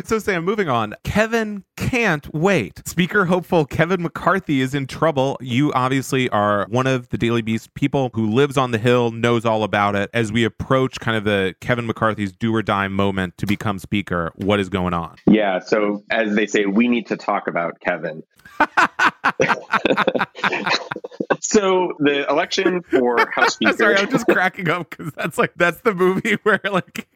so, 0.05 0.17
Sam, 0.17 0.43
moving 0.43 0.67
on. 0.67 0.95
Kevin 1.03 1.63
can't 1.75 2.33
wait. 2.33 2.81
Speaker 2.87 3.25
hopeful 3.25 3.65
Kevin 3.65 4.01
McCarthy 4.01 4.61
is 4.61 4.73
in 4.73 4.87
trouble. 4.87 5.37
You 5.39 5.71
obviously 5.73 6.27
are 6.29 6.65
one 6.69 6.87
of 6.87 7.09
the 7.09 7.19
Daily 7.19 7.43
Beast 7.43 7.71
people 7.75 8.09
who 8.15 8.31
lives 8.31 8.57
on 8.57 8.71
the 8.71 8.79
Hill, 8.79 9.11
knows 9.11 9.45
all 9.45 9.63
about 9.63 9.95
it. 9.95 10.09
As 10.15 10.31
we 10.31 10.43
approach 10.43 10.99
kind 10.99 11.15
of 11.15 11.25
the 11.25 11.53
Kevin 11.61 11.85
McCarthy's 11.85 12.31
do 12.31 12.55
or 12.55 12.63
die 12.63 12.87
moment 12.87 13.37
to 13.37 13.45
become 13.45 13.77
Speaker, 13.77 14.31
what 14.37 14.59
is 14.59 14.69
going 14.69 14.95
on? 14.95 15.17
Yeah. 15.27 15.59
So, 15.59 16.03
as 16.09 16.33
they 16.33 16.47
say, 16.47 16.65
we 16.65 16.87
need 16.87 17.05
to 17.05 17.17
talk 17.17 17.47
about 17.47 17.79
Kevin. 17.81 18.23
so 21.39 21.93
the 21.99 22.25
election 22.29 22.81
for 22.83 23.17
House 23.33 23.53
Speaker. 23.55 23.77
Sorry, 23.77 23.95
I'm 23.97 24.09
just 24.09 24.27
cracking 24.27 24.69
up 24.69 24.89
because 24.89 25.11
that's 25.13 25.37
like 25.37 25.53
that's 25.55 25.81
the 25.81 25.93
movie 25.93 26.37
where 26.43 26.59
like 26.71 27.07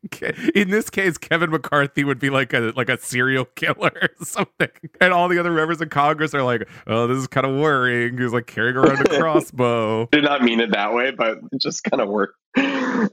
in 0.56 0.70
this 0.70 0.90
case 0.90 1.18
Kevin 1.18 1.50
McCarthy 1.50 2.04
would 2.04 2.20
be 2.20 2.30
like 2.30 2.54
a 2.54 2.74
like 2.76 2.90
a 2.90 3.00
serial 3.00 3.46
killer 3.46 3.92
or 4.02 4.26
something, 4.26 4.70
and 5.00 5.14
all 5.14 5.28
the 5.28 5.40
other 5.40 5.52
members 5.52 5.82
of 5.82 5.90
Congress 5.90 6.34
are 6.34 6.44
like, 6.44 6.68
"Oh, 6.88 7.08
this 7.08 7.18
is 7.18 7.28
kind 7.28 7.46
of 7.46 7.60
worrying." 7.60 8.18
He's 8.18 8.34
like 8.34 8.48
carrying 8.48 8.78
around 8.78 9.06
a 9.06 9.20
crossbow. 9.20 10.08
Did 10.12 10.24
not 10.24 10.44
mean 10.44 10.60
it 10.60 10.72
that 10.74 10.94
way, 10.94 11.12
but 11.12 11.40
it 11.52 11.62
just 11.62 11.84
kind 11.84 12.02
of 12.02 12.10
worked. 12.10 12.38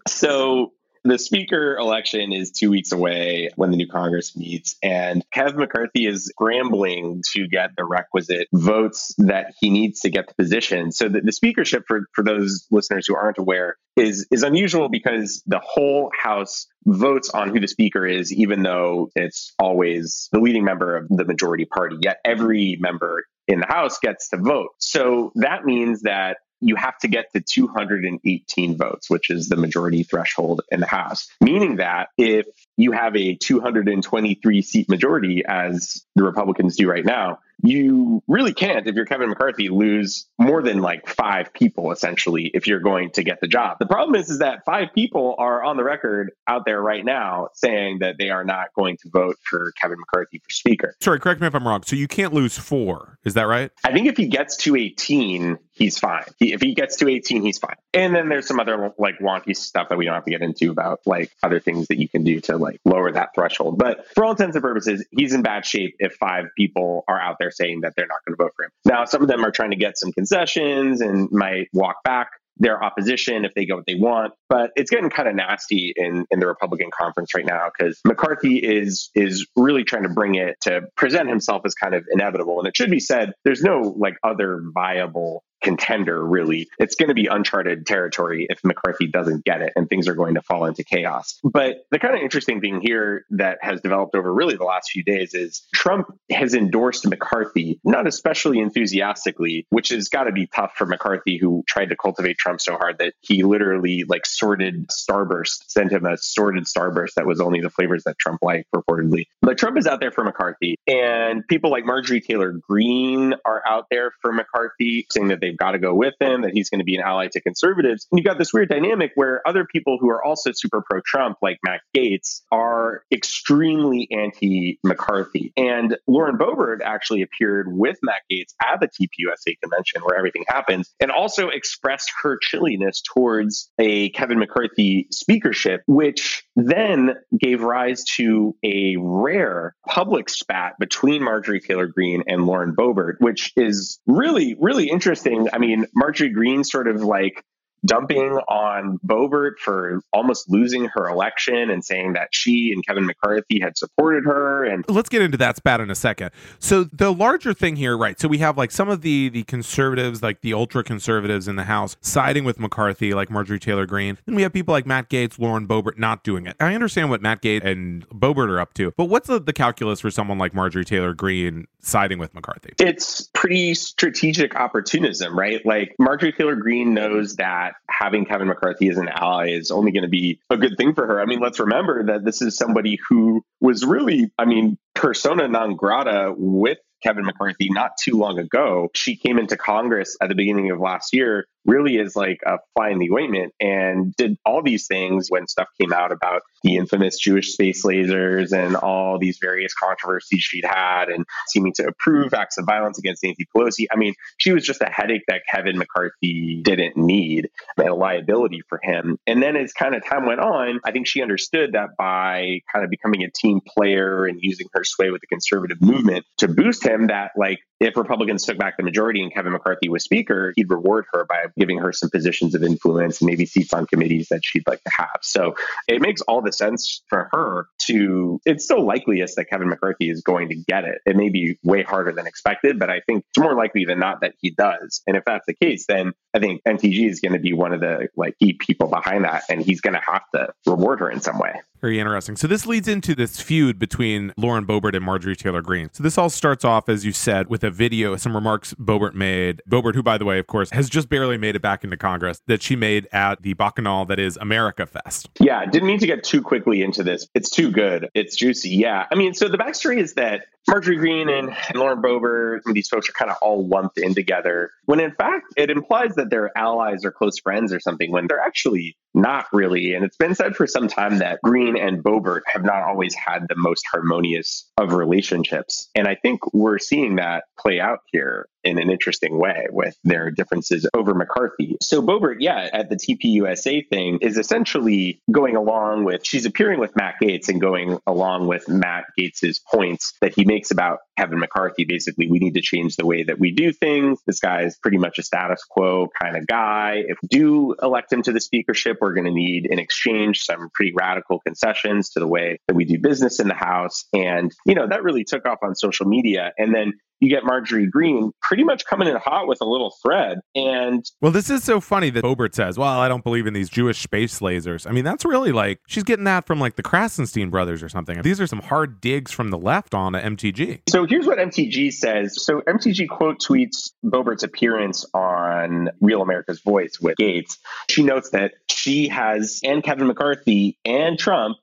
So 0.09 0.73
the 1.11 1.19
speaker 1.19 1.77
election 1.77 2.33
is 2.33 2.51
two 2.51 2.71
weeks 2.71 2.93
away 2.93 3.51
when 3.57 3.71
the 3.71 3.77
new 3.77 3.87
Congress 3.89 4.37
meets, 4.37 4.77
and 4.83 5.25
Kev 5.35 5.57
McCarthy 5.57 6.07
is 6.07 6.27
scrambling 6.27 7.23
to 7.35 7.47
get 7.47 7.71
the 7.77 7.85
requisite 7.85 8.49
votes 8.53 9.15
that 9.19 9.55
he 9.61 9.71
needs 9.71 10.01
to 10.01 10.11
get 10.11 10.29
the 10.29 10.35
position. 10.35 10.93
So 10.93 11.09
the, 11.09 11.21
the 11.21 11.33
speakership, 11.33 11.85
for, 11.87 12.03
for 12.15 12.25
those 12.25 12.67
listeners 12.71 13.07
who 13.07 13.17
aren't 13.17 13.39
aware, 13.39 13.77
is, 13.97 14.27
is 14.31 14.43
unusual 14.43 14.89
because 14.89 15.43
the 15.47 15.61
whole 15.63 16.11
House 16.17 16.67
votes 16.87 17.31
on 17.31 17.51
who 17.51 17.61
the 17.61 17.69
speaker 17.69 18.07
is, 18.07 18.33
even 18.33 18.63
though 18.63 19.11
it's 19.15 19.55
always 19.59 20.29
the 20.33 20.41
leading 20.41 20.65
member 20.65 20.97
of 20.97 21.09
the 21.09 21.25
majority 21.25 21.65
party. 21.65 21.97
Yet 22.01 22.19
every 22.25 22.77
member 22.81 23.25
in 23.47 23.61
the 23.61 23.67
House 23.67 23.99
gets 23.99 24.29
to 24.29 24.37
vote. 24.37 24.71
So 24.79 25.33
that 25.37 25.65
means 25.65 26.03
that 26.03 26.37
you 26.61 26.77
have 26.77 26.99
to 26.99 27.09
get 27.09 27.33
to 27.33 27.41
218 27.41 28.77
votes, 28.77 29.09
which 29.09 29.31
is 29.31 29.49
the 29.49 29.57
majority 29.57 30.03
threshold 30.03 30.63
in 30.71 30.81
the 30.81 30.87
House, 30.87 31.29
meaning 31.41 31.77
that 31.77 32.09
if 32.17 32.47
you 32.77 32.93
have 32.93 33.17
a 33.17 33.35
223 33.35 34.63
seat 34.63 34.89
majority, 34.89 35.45
as 35.47 36.05
the 36.15 36.25
Republicans 36.25 36.77
do 36.77 36.89
right 36.89 37.05
now, 37.05 37.39
you 37.63 38.23
really 38.29 38.55
can't, 38.55 38.87
if 38.87 38.95
you're 38.95 39.05
Kevin 39.05 39.29
McCarthy, 39.29 39.69
lose 39.69 40.27
more 40.39 40.63
than 40.63 40.81
like 40.81 41.09
five 41.09 41.53
people 41.53 41.91
essentially 41.93 42.51
if 42.55 42.67
you're 42.67 42.81
going 42.81 43.11
to 43.13 43.25
get 43.25 43.41
the 43.41 43.49
job. 43.49 43.79
The 43.79 43.87
problem 43.87 44.21
is, 44.21 44.31
is 44.31 44.39
that 44.39 44.65
five 44.65 44.89
people 44.95 45.35
are 45.39 45.65
on 45.65 45.77
the 45.77 45.85
record 45.85 46.31
out 46.47 46.65
there 46.65 46.81
right 46.81 47.05
now 47.05 47.49
saying 47.55 47.99
that 48.01 48.17
they 48.19 48.31
are 48.31 48.45
not 48.45 48.73
going 48.75 48.97
to 48.99 49.11
vote 49.11 49.37
for 49.43 49.73
Kevin 49.81 49.99
McCarthy 49.99 50.39
for 50.39 50.51
Speaker. 50.51 50.95
Sorry, 51.01 51.19
correct 51.19 51.41
me 51.41 51.47
if 51.47 51.55
I'm 51.55 51.67
wrong. 51.67 51.83
So 51.83 51.97
you 51.97 52.09
can't 52.09 52.33
lose 52.33 52.57
four. 52.57 53.19
Is 53.25 53.35
that 53.35 53.45
right? 53.45 53.71
I 53.85 53.93
think 53.93 54.07
if 54.07 54.17
he 54.17 54.27
gets 54.27 54.57
to 54.59 54.77
18, 54.77 55.59
he's 55.73 55.99
fine. 55.99 56.25
He, 56.39 56.53
if 56.53 56.61
he 56.61 56.75
gets 56.75 56.97
to 56.97 57.09
18, 57.09 57.43
he's 57.43 57.59
fine. 57.59 57.77
And 57.93 58.15
then 58.15 58.29
there's 58.29 58.47
some 58.47 58.61
other 58.61 58.93
like 58.99 59.19
wonky 59.19 59.57
stuff 59.57 59.89
that 59.89 59.99
we 59.99 60.05
don't 60.05 60.15
have 60.15 60.25
to 60.25 60.31
get 60.31 60.43
into 60.43 60.71
about 60.71 61.01
like 61.07 61.33
other 61.43 61.59
things 61.59 61.89
that 61.89 61.99
you 61.99 62.09
can 62.09 62.25
do 62.25 62.41
to 62.43 62.57
like 62.57 62.81
lower 62.85 63.11
that 63.11 63.35
threshold. 63.35 63.79
But 63.79 64.07
for 64.15 64.25
all 64.25 64.33
intents 64.33 64.55
and 64.55 64.63
purposes, 64.63 65.05
he's 65.11 65.33
in 65.33 65.43
bad 65.43 65.67
shape 65.67 65.97
if 65.99 66.15
five 66.15 66.47
people 66.57 67.05
are 67.09 67.21
out 67.21 67.37
there 67.39 67.48
saying 67.51 67.81
that 67.83 67.95
they're 67.97 68.07
not 68.07 68.19
going 68.27 68.37
to 68.37 68.43
vote 68.43 68.53
for 68.57 68.65
him. 68.65 68.71
Now, 68.85 69.05
some 69.05 69.23
of 69.23 69.29
them 69.29 69.45
are 69.45 69.51
trying 69.51 69.71
to 69.71 69.77
get 69.77 69.99
some 69.99 70.13
concessions 70.13 71.01
and 71.01 71.29
might 71.31 71.69
walk 71.73 72.03
back 72.05 72.31
their 72.59 72.83
opposition 72.83 73.45
if 73.45 73.55
they 73.55 73.65
get 73.65 73.77
what 73.77 73.87
they 73.87 73.95
want. 73.95 74.35
But 74.49 74.71
it's 74.77 74.91
getting 74.91 75.11
kind 75.11 75.29
of 75.29 75.35
nasty 75.35 75.93
in, 75.97 76.27
in 76.31 76.41
the 76.41 76.47
Republican 76.47 76.91
conference 76.97 77.35
right 77.35 77.47
now 77.47 77.69
because 77.77 78.01
McCarthy 78.05 78.59
is 78.59 79.11
is 79.15 79.47
really 79.57 79.85
trying 79.85 80.03
to 80.03 80.09
bring 80.09 80.35
it 80.35 80.57
to 80.63 80.83
present 80.97 81.29
himself 81.29 81.63
as 81.65 81.75
kind 81.75 81.95
of 81.95 82.05
inevitable. 82.13 82.59
And 82.59 82.69
it 82.69 82.77
should 82.77 82.91
be 82.91 83.01
said, 83.01 83.33
there's 83.45 83.63
no 83.63 83.95
like 83.97 84.17
other 84.25 84.63
viable 84.75 85.45
contender, 85.63 86.25
really. 86.25 86.69
It's 86.79 86.95
going 86.95 87.09
to 87.09 87.15
be 87.15 87.27
uncharted 87.27 87.87
territory 87.87 88.47
if 88.49 88.63
McCarthy 88.65 89.07
doesn't 89.07 89.45
get 89.45 89.63
it 89.63 89.73
and 89.77 89.89
things 89.89 90.09
are 90.09 90.15
going 90.15 90.35
to 90.35 90.43
fall 90.43 90.65
into 90.65 90.85
chaos. 90.85 91.39
But 91.45 91.87
the 91.91 91.99
kind 91.99 92.15
of 92.15 92.23
interesting 92.23 92.61
thing 92.61 92.81
here 92.81 93.25
that 93.31 93.59
has 93.63 93.81
developed 93.81 94.15
over 94.15 94.33
really 94.33 94.57
the 94.57 94.65
last 94.65 94.91
few 94.91 95.03
days 95.03 95.35
is 95.35 95.67
Trump 95.75 96.09
has 96.31 96.55
endorsed 96.55 97.07
McCarthy, 97.07 97.81
not 97.85 98.07
especially 98.07 98.59
enthusiastically, 98.59 99.67
which 99.71 99.89
has 99.91 100.09
got 100.09 100.25
to 100.25 100.33
be 100.33 100.47
tough 100.47 100.73
for 100.77 100.87
McCarthy, 100.87 101.39
who 101.39 101.65
tried 101.67 101.91
to 101.91 101.97
cultivate 101.97 102.39
Trump 102.39 102.61
so 102.61 102.77
hard 102.77 102.99
that 102.99 103.15
he 103.21 103.43
literally 103.43 104.05
like 104.05 104.27
sorted 104.27 104.89
Starburst, 104.89 105.65
sent 105.69 105.93
him 105.93 106.07
a 106.07 106.17
sorted 106.17 106.65
Starburst 106.65 107.15
that 107.17 107.27
was 107.27 107.41
only 107.41 107.61
the 107.61 107.71
flavors 107.71 108.05
that 108.05 108.19
Trump 108.19 108.41
liked, 108.43 108.69
purportedly. 108.75 109.25
But 109.43 109.59
Trump 109.59 109.79
is 109.79 109.87
out 109.87 110.01
there 110.01 110.13
for 110.13 110.25
McCarthy. 110.25 110.77
And 110.87 111.47
people 111.49 111.71
like 111.71 111.85
Marjorie 111.85 112.21
Taylor 112.21 112.53
Greene 112.53 113.35
are 113.45 113.63
out 113.67 113.87
there 113.91 114.13
for 114.21 114.33
McCarthy, 114.33 115.07
saying 115.11 115.29
that 115.29 115.41
they 115.41 115.48
they've 115.49 115.57
got 115.57 115.73
to 115.73 115.79
go 115.79 115.95
with 115.95 116.15
him, 116.21 116.43
that 116.43 116.53
he's 116.53 116.71
going 116.71 116.81
to 116.81 116.85
be 116.85 116.97
an 116.97 117.03
ally 117.03 117.29
to 117.29 117.41
conservatives. 117.41 118.07
And 118.11 118.19
you've 118.19 118.27
got 118.27 118.39
this 118.39 118.53
weird 118.53 118.69
dynamic 118.69 119.13
where 119.15 119.47
other 119.47 119.65
people 119.65 119.99
who 120.01 120.11
are 120.11 120.23
also 120.23 120.51
super 120.53 120.83
pro 120.83 121.01
Trump, 121.05 121.39
like 121.43 121.59
Matt 121.65 121.81
Gaetz, 121.97 122.43
are 122.53 123.03
extremely 123.13 124.09
anti 124.11 124.79
McCarthy. 124.85 125.53
And 125.57 125.97
Lauren 126.07 126.37
Boebert 126.37 126.81
actually 126.85 127.23
appeared 127.23 127.67
with 127.71 127.99
Matt 128.03 128.23
Gaetz 128.31 128.55
at 128.63 128.81
the 128.81 128.89
TPUSA 128.89 129.61
convention 129.63 130.03
where 130.03 130.17
everything 130.17 130.45
happens 130.49 130.95
and 131.01 131.11
also 131.11 131.49
expressed 131.49 132.11
her 132.23 132.39
chilliness 132.41 133.03
towards 133.03 133.71
a 133.79 134.11
Kevin 134.11 134.39
McCarthy 134.39 135.07
speakership, 135.11 135.83
which 135.87 136.45
then 136.57 137.15
gave 137.39 137.63
rise 137.63 138.05
to 138.17 138.55
a 138.65 138.97
rare 138.99 139.75
public 139.87 140.29
spat 140.29 140.79
between 140.79 141.23
Marjorie 141.23 141.61
Taylor 141.61 141.87
Greene 141.87 142.25
and 142.27 142.47
Lauren 142.47 142.75
Boebert, 142.75 143.15
which 143.21 143.53
is 143.57 144.01
really, 144.07 144.57
really 144.61 144.89
interesting 144.89 145.38
I 145.53 145.59
mean, 145.59 145.87
Marjorie 145.95 146.31
Greene 146.31 146.65
sort 146.65 146.89
of 146.89 147.03
like 147.03 147.45
dumping 147.85 148.33
on 148.49 148.99
Boebert 149.07 149.59
for 149.59 150.01
almost 150.13 150.51
losing 150.51 150.87
her 150.87 151.09
election 151.09 151.71
and 151.71 151.85
saying 151.85 152.15
that 152.15 152.29
she 152.33 152.73
and 152.73 152.87
Kevin 152.87 153.07
McCarthy 153.07 153.61
had 153.61 153.77
supported 153.77 154.25
her 154.25 154.65
and 154.65 154.85
let's 154.89 155.09
get 155.09 155.23
into 155.23 155.39
that 155.39 155.57
spat 155.57 155.81
in 155.81 155.91
a 155.91 155.95
second. 155.95 156.31
So 156.59 156.85
the 156.85 157.13
larger 157.13 157.55
thing 157.55 157.77
here, 157.77 157.97
right? 157.97 158.19
So 158.19 158.29
we 158.29 158.39
have 158.39 158.57
like 158.57 158.71
some 158.71 158.89
of 158.89 159.03
the 159.03 159.29
the 159.29 159.43
conservatives, 159.45 160.23
like 160.23 160.41
the 160.41 160.55
ultra 160.55 160.83
conservatives 160.83 161.49
in 161.49 161.57
the 161.57 161.65
House 161.65 161.97
siding 162.01 162.45
with 162.45 162.59
McCarthy, 162.59 163.15
like 163.15 163.31
Marjorie 163.31 163.59
Taylor 163.59 163.87
Greene. 163.87 164.19
Then 164.27 164.35
we 164.35 164.43
have 164.43 164.53
people 164.53 164.73
like 164.73 164.87
Matt 164.87 165.09
Gaetz, 165.09 165.39
Lauren 165.39 165.67
Boebert 165.67 165.99
not 165.99 166.25
doing 166.25 166.47
it. 166.47 166.57
I 166.61 166.75
understand 166.75 167.11
what 167.11 167.23
Matt 167.23 167.43
Gaetz 167.43 167.65
and 167.65 168.09
Boebert 168.09 168.49
are 168.49 168.61
up 168.61 168.75
to, 168.75 168.93
but 168.97 169.07
what's 169.07 169.29
the, 169.29 169.41
the 169.41 169.53
calculus 169.53 170.01
for 170.01 170.11
someone 170.11 170.39
like 170.39 170.55
Marjorie 170.55 170.85
Taylor 170.85 171.15
Greene 171.15 171.67
siding 171.81 172.19
with 172.19 172.35
McCarthy? 172.35 172.75
It's 172.79 173.29
pretty 173.35 173.75
strategic 173.75 174.55
opportunism, 174.57 175.39
right? 175.39 175.65
Like 175.65 175.95
Marjorie 175.99 176.33
Taylor 176.33 176.57
Greene 176.57 176.95
knows 176.95 177.37
that 177.37 177.68
that 177.69 177.77
having 177.89 178.25
Kevin 178.25 178.49
McCarthy 178.49 178.89
as 178.89 178.99
an 178.99 179.09
ally 179.09 179.51
is 179.51 179.71
only 179.71 179.93
going 179.93 180.03
to 180.03 180.09
be 180.09 180.41
a 180.51 180.57
good 180.57 180.77
thing 180.77 180.95
for 180.95 181.07
her. 181.07 181.21
I 181.21 181.27
mean, 181.27 181.41
let's 181.41 181.61
remember 181.61 182.05
that 182.07 182.25
this 182.25 182.43
is 182.43 182.57
somebody 182.57 182.99
who 183.09 183.45
was 183.61 183.85
really, 183.85 184.31
I 184.39 184.45
mean, 184.45 184.79
persona 184.95 185.49
non 185.49 185.77
grata 185.77 186.35
with 186.37 186.79
Kevin 187.03 187.25
McCarthy 187.25 187.69
not 187.71 187.93
too 187.97 188.19
long 188.19 188.39
ago. 188.39 188.89
She 188.95 189.17
came 189.17 189.39
into 189.39 189.57
Congress 189.57 190.17
at 190.21 190.29
the 190.29 190.35
beginning 190.35 190.71
of 190.71 190.81
last 190.81 191.15
year 191.15 191.47
really 191.69 191.97
is 191.97 192.17
like 192.17 192.41
a 192.47 192.59
fly 192.75 192.89
in 192.89 192.99
the 192.99 193.11
ointment 193.13 193.53
and 193.61 194.15
did 194.17 194.37
all 194.45 194.63
these 194.63 194.87
things 194.87 195.31
when 195.31 195.47
stuff 195.47 195.69
came 195.81 195.93
out 195.93 196.11
about 196.11 196.43
the 196.65 196.77
infamous 196.77 197.19
Jewish 197.19 197.53
space 197.53 197.85
lasers 197.85 198.53
and 198.53 198.75
all 198.75 199.19
these 199.19 199.39
various 199.41 199.75
controversies 199.75 200.41
she'd 200.41 200.65
had 200.65 201.09
and 201.11 201.25
seeming 201.49 201.75
to 201.75 201.87
approve 201.87 202.33
acts 202.35 202.59
of 202.59 202.65
violence 202.65 202.99
against 202.99 203.23
Nancy 203.23 203.47
Pelosi. 203.55 203.87
I 203.93 203.97
mean, 203.97 204.15
she 204.39 204.53
was 204.53 204.65
just 204.65 204.81
a 204.81 204.91
headache 204.91 205.23
that 205.29 205.43
Kevin 205.53 205.79
McCarthy 205.79 206.63
didn't 206.65 206.97
need 206.97 207.51
and 207.77 207.89
a 207.89 207.95
liability 207.95 208.63
for 208.69 208.81
him. 208.83 209.19
And 209.27 209.43
then 209.43 209.57
as 209.57 209.73
kind 209.73 209.95
of 209.95 210.05
time 210.05 210.27
went 210.27 210.41
on, 210.41 210.81
I 210.85 210.91
think 210.91 211.07
she 211.07 211.23
understood 211.23 211.73
that 211.75 211.91
by 211.99 212.61
kind 212.73 212.85
of 212.85 212.91
becoming 212.91 213.23
a 213.23 213.31
team 213.31 213.61
player 213.61 214.25
and 214.25 214.39
using 214.41 214.67
her 214.73 214.85
sway 214.85 215.11
with 215.11 215.21
the 215.21 215.27
conservative 215.27 215.81
movement 215.83 216.25
to 216.39 216.49
boost 216.49 216.85
him, 216.85 217.09
that 217.09 217.33
like 217.37 217.59
if 217.81 217.97
Republicans 217.97 218.45
took 218.45 218.59
back 218.59 218.77
the 218.77 218.83
majority 218.83 219.23
and 219.23 219.33
Kevin 219.33 219.53
McCarthy 219.53 219.89
was 219.89 220.03
speaker, 220.03 220.53
he'd 220.57 220.71
reward 220.71 221.05
her 221.13 221.25
by 221.29 221.45
giving 221.59 221.79
her 221.79 221.93
some 221.93 222.11
positions 222.11 222.55
of 222.55 222.63
influence 222.63 223.21
and 223.21 223.29
maybe 223.29 223.47
seats 223.47 223.73
on 223.73 223.87
committees 223.87 224.29
that 224.29 224.45
she'd 224.45 224.67
like 224.67 224.83
to 224.85 224.91
have. 224.97 225.19
So 225.23 225.55
it 225.87 226.01
makes 226.01 226.21
all 226.23 226.43
the 226.43 226.53
sense 226.53 227.03
for 227.09 227.29
her 227.33 227.69
to, 227.87 228.41
it's 228.45 228.65
still 228.65 228.85
likeliest 228.85 229.37
that 229.37 229.47
Kevin 229.47 229.69
McCarthy 229.69 230.11
is 230.11 230.23
going 230.23 230.49
to 230.49 230.55
get 230.55 230.85
it. 230.85 231.01
It 231.07 231.17
may 231.17 231.29
be 231.29 231.59
way 231.63 231.83
harder 231.83 232.13
than 232.13 232.27
expected, 232.27 232.79
but 232.79 232.91
I 232.91 233.01
think 233.01 233.25
it's 233.29 233.39
more 233.39 233.55
likely 233.55 233.85
than 233.85 233.99
not 233.99 234.21
that 234.21 234.35
he 234.41 234.51
does. 234.51 235.03
And 235.07 235.17
if 235.17 235.25
that's 235.25 235.47
the 235.47 235.55
case, 235.55 235.87
then 235.87 236.13
I 236.35 236.39
think 236.39 236.63
MTG 236.67 237.09
is 237.09 237.21
going 237.21 237.33
to 237.33 237.39
be 237.39 237.53
one 237.53 237.73
of 237.73 237.81
the 237.81 238.09
like 238.17 238.39
key 238.39 238.55
people 238.55 238.89
behind 238.89 239.25
that. 239.25 239.43
And 239.49 239.61
he's 239.61 239.81
going 239.81 239.95
to 239.95 240.03
have 240.05 240.23
to 240.35 240.53
reward 240.67 241.01
her 241.01 241.11
in 241.11 241.21
some 241.21 241.39
way. 241.39 241.61
Very 241.81 242.01
interesting. 242.01 242.37
So 242.37 242.47
this 242.47 242.67
leads 242.67 242.89
into 242.89 243.15
this 243.15 243.41
feud 243.41 243.79
between 243.79 244.33
Lauren 244.37 244.67
Boebert 244.67 244.97
and 244.97 245.05
Marjorie 245.05 245.37
Taylor 245.37 245.63
Greene. 245.63 245.91
So 245.93 246.03
this 246.03 246.19
all 246.19 246.29
starts 246.29 246.65
off, 246.65 246.89
as 246.89 247.05
you 247.05 247.13
said, 247.13 247.49
with 247.49 247.63
a 247.63 247.71
video, 247.71 248.17
some 248.17 248.35
remarks 248.35 248.75
Boebert 248.75 249.15
made. 249.15 249.63
Boebert, 249.69 249.95
who, 249.95 250.03
by 250.03 250.19
the 250.19 250.25
way, 250.25 250.39
of 250.39 250.47
course, 250.49 250.71
has 250.71 250.89
just 250.89 251.09
barely 251.09 251.39
made 251.39 251.55
it 251.55 251.63
back 251.63 251.85
into 251.85 251.97
Congress, 251.97 252.43
that 252.47 252.63
she 252.63 252.75
made 252.75 253.07
at 253.13 253.43
the 253.43 253.55
Bacchanal 253.55 254.05
that 254.07 254.19
is 254.19 254.37
America 254.39 254.87
Fest. 254.87 255.29
Yeah, 255.41 255.65
didn't 255.67 255.87
mean 255.87 256.01
to 256.01 256.07
get 256.07 256.25
too 256.25 256.43
quickly 256.43 256.83
into 256.83 257.03
this. 257.03 257.29
It's 257.35 257.51
too 257.51 257.71
good. 257.71 258.09
It's 258.15 258.35
juicy. 258.37 258.71
Yeah. 258.71 259.07
I 259.13 259.15
mean, 259.15 259.35
so 259.35 259.49
the 259.49 259.59
backstory 259.59 259.99
is 259.99 260.15
that 260.15 260.47
Marjorie 260.67 260.97
Greene 260.97 261.29
and, 261.29 261.57
and 261.69 261.79
Lauren 261.79 262.03
Boebert, 262.03 262.61
these 262.73 262.89
folks 262.89 263.09
are 263.09 263.13
kind 263.13 263.31
of 263.31 263.37
all 263.41 263.67
lumped 263.67 263.99
in 263.99 264.15
together, 264.15 264.71
when 264.85 265.01
in 265.01 265.13
fact 265.13 265.47
it 265.57 265.71
implies 265.71 266.15
that 266.17 266.29
they're 266.29 266.57
allies 266.59 267.05
or 267.05 267.11
close 267.11 267.39
friends 267.39 267.73
or 267.73 267.81
something, 267.81 268.11
when 268.13 268.27
they're 268.27 268.41
actually 268.41 268.97
not 269.21 269.47
really. 269.53 269.95
And 269.95 270.05
it's 270.05 270.17
been 270.17 270.35
said 270.35 270.57
for 270.57 270.67
some 270.67 270.89
time 270.89 271.19
that 271.19 271.41
Greene 271.43 271.77
and 271.77 272.03
Boebert 272.03 272.43
have 272.47 272.65
not 272.65 272.83
always 272.83 273.15
had 273.15 273.47
the 273.49 273.57
most 273.57 273.85
harmonious 273.91 274.69
of 274.77 274.93
relationships. 274.93 275.89
And 275.95 276.07
I 276.07 276.15
think 276.15 276.41
we're 276.55 276.79
seeing 276.79 277.17
that 277.17 277.45
play 277.59 277.81
out 277.81 278.01
here 278.13 278.49
in 278.65 278.79
an 278.79 278.91
interesting 278.91 279.39
way 279.39 279.67
with 279.71 279.97
their 280.05 280.31
differences 280.31 280.87
over 280.95 281.15
McCarthy. 281.15 281.77
So 281.81 282.03
Boebert, 282.03 282.37
yeah, 282.41 282.69
at 282.73 282.91
the 282.91 282.97
TPUSA 282.97 283.89
thing 283.89 284.19
is 284.21 284.37
essentially 284.37 285.23
going 285.31 285.57
along 285.57 286.05
with, 286.05 286.23
she's 286.25 286.45
appearing 286.45 286.81
with 286.81 286.95
Matt 286.97 287.15
Gaetz 287.23 287.49
and 287.49 287.61
going 287.61 287.99
along 288.07 288.47
with 288.47 288.69
Matt 288.69 289.05
Gaetz's 289.19 289.61
points 289.61 290.15
that 290.21 290.35
he 290.35 290.45
makes 290.45 290.71
about 290.71 290.99
Kevin 291.17 291.39
McCarthy. 291.39 291.85
Basically, 291.85 292.29
we 292.29 292.39
need 292.39 292.55
to 292.55 292.61
change 292.61 292.97
the 292.97 293.07
way 293.07 293.23
that 293.23 293.39
we 293.39 293.53
do 293.53 293.73
things. 293.73 294.21
This 294.27 294.41
guy 294.41 294.63
is 294.63 294.77
pretty 294.83 294.99
much 294.99 295.19
a 295.19 295.23
status 295.23 295.63
quo 295.69 296.09
kind 296.21 296.37
of 296.37 296.47
guy. 296.47 297.05
If 297.07 297.19
we 297.23 297.29
do 297.29 297.75
elect 297.81 298.13
him 298.13 298.23
to 298.23 298.33
the 298.33 298.41
speakership, 298.41 298.99
we're 299.01 299.08
going 299.13 299.27
to 299.27 299.33
need 299.33 299.67
in 299.67 299.79
exchange 299.79 300.41
some 300.41 300.71
pretty 300.75 300.93
radical 300.95 301.41
concessions 301.41 302.11
to 302.11 302.21
the 302.21 302.27
way 302.27 302.59
that 302.67 302.75
we 302.75 302.85
do 302.85 302.99
business 302.99 303.41
in 303.41 303.49
the 303.49 303.55
House. 303.55 304.07
And, 304.13 304.55
you 304.65 304.75
know, 304.75 304.87
that 304.87 305.03
really 305.03 305.25
took 305.25 305.47
off 305.47 305.59
on 305.63 305.75
social 305.75 306.07
media. 306.07 306.53
And 306.59 306.75
then 306.75 306.95
you 307.21 307.29
get 307.29 307.45
Marjorie 307.45 307.87
Greene 307.87 308.33
pretty 308.43 308.65
much 308.65 308.85
coming 308.87 309.09
in 309.09 309.17
hot 309.17 309.49
with 309.49 309.61
a 309.61 309.65
little 309.65 309.95
thread. 310.03 310.41
And 310.55 311.05
well, 311.21 311.33
this 311.33 311.51
is 311.51 311.65
so 311.65 311.81
funny 311.81 312.11
that 312.11 312.25
Boebert 312.25 312.55
says, 312.55 312.79
"Well, 312.79 312.99
I 313.01 313.09
don't 313.09 313.25
believe 313.25 313.47
in 313.47 313.55
these 313.55 313.69
Jewish 313.69 314.01
space 314.01 314.41
lasers." 314.41 314.89
I 314.89 314.93
mean, 314.93 315.05
that's 315.05 315.25
really 315.25 315.53
like 315.53 315.81
she's 315.89 316.05
getting 316.05 316.25
that 316.25 316.47
from 316.47 316.61
like 316.61 316.77
the 316.77 316.83
Krassenstein 316.83 317.51
brothers 317.51 317.83
or 317.83 317.89
something. 317.89 318.21
These 318.23 318.41
are 318.41 318.47
some 318.47 318.61
hard 318.61 319.01
digs 319.01 319.33
from 319.33 319.51
the 319.51 319.59
left 319.59 319.95
on 319.95 320.13
MTG. 320.13 320.83
So 320.89 321.07
here's 321.07 321.27
what 321.27 321.39
MTG 321.39 321.93
says. 321.93 322.43
So 322.45 322.61
MTG 322.63 323.09
quote 323.09 323.41
tweets 323.41 323.91
Boebert's 324.05 324.43
appearance 324.43 325.05
on 325.15 325.91
Real 326.01 326.23
America's 326.23 326.61
Voice 326.61 326.99
with 327.01 327.17
Gaetz. 327.21 327.59
She 327.91 328.03
notes 328.03 328.31
that 328.31 328.55
she 328.71 329.09
has 329.09 329.61
and 329.65 329.83
Kevin 329.83 330.07
McCarthy 330.07 330.79
and 330.85 331.19
Trump 331.19 331.57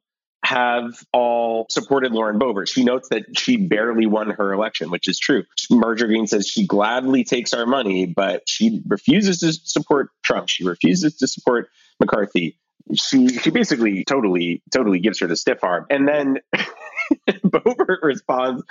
have 0.45 1.03
all 1.11 1.65
supported 1.69 2.11
Lauren 2.11 2.39
Boebert. 2.39 2.69
She 2.69 2.83
notes 2.83 3.09
that 3.09 3.37
she 3.37 3.57
barely 3.57 4.05
won 4.05 4.29
her 4.29 4.53
election, 4.53 4.91
which 4.91 5.07
is 5.07 5.17
true. 5.17 5.43
Marjorie 5.71 6.07
Greene 6.07 6.27
says 6.27 6.47
she 6.47 6.67
gladly 6.67 7.23
takes 7.23 7.53
our 7.53 7.65
money, 7.65 8.05
but 8.05 8.43
she 8.47 8.81
refuses 8.87 9.39
to 9.39 9.53
support 9.53 10.09
Trump. 10.23 10.49
She 10.49 10.63
refuses 10.63 11.17
to 11.17 11.27
support 11.27 11.69
McCarthy. 11.99 12.57
She 12.93 13.29
she 13.29 13.49
basically 13.49 14.03
totally 14.03 14.61
totally 14.71 14.99
gives 14.99 15.19
her 15.21 15.27
the 15.27 15.35
stiff 15.35 15.63
arm. 15.63 15.87
And 15.89 16.07
then 16.07 16.37
Boebert 17.65 18.01
responds 18.01 18.63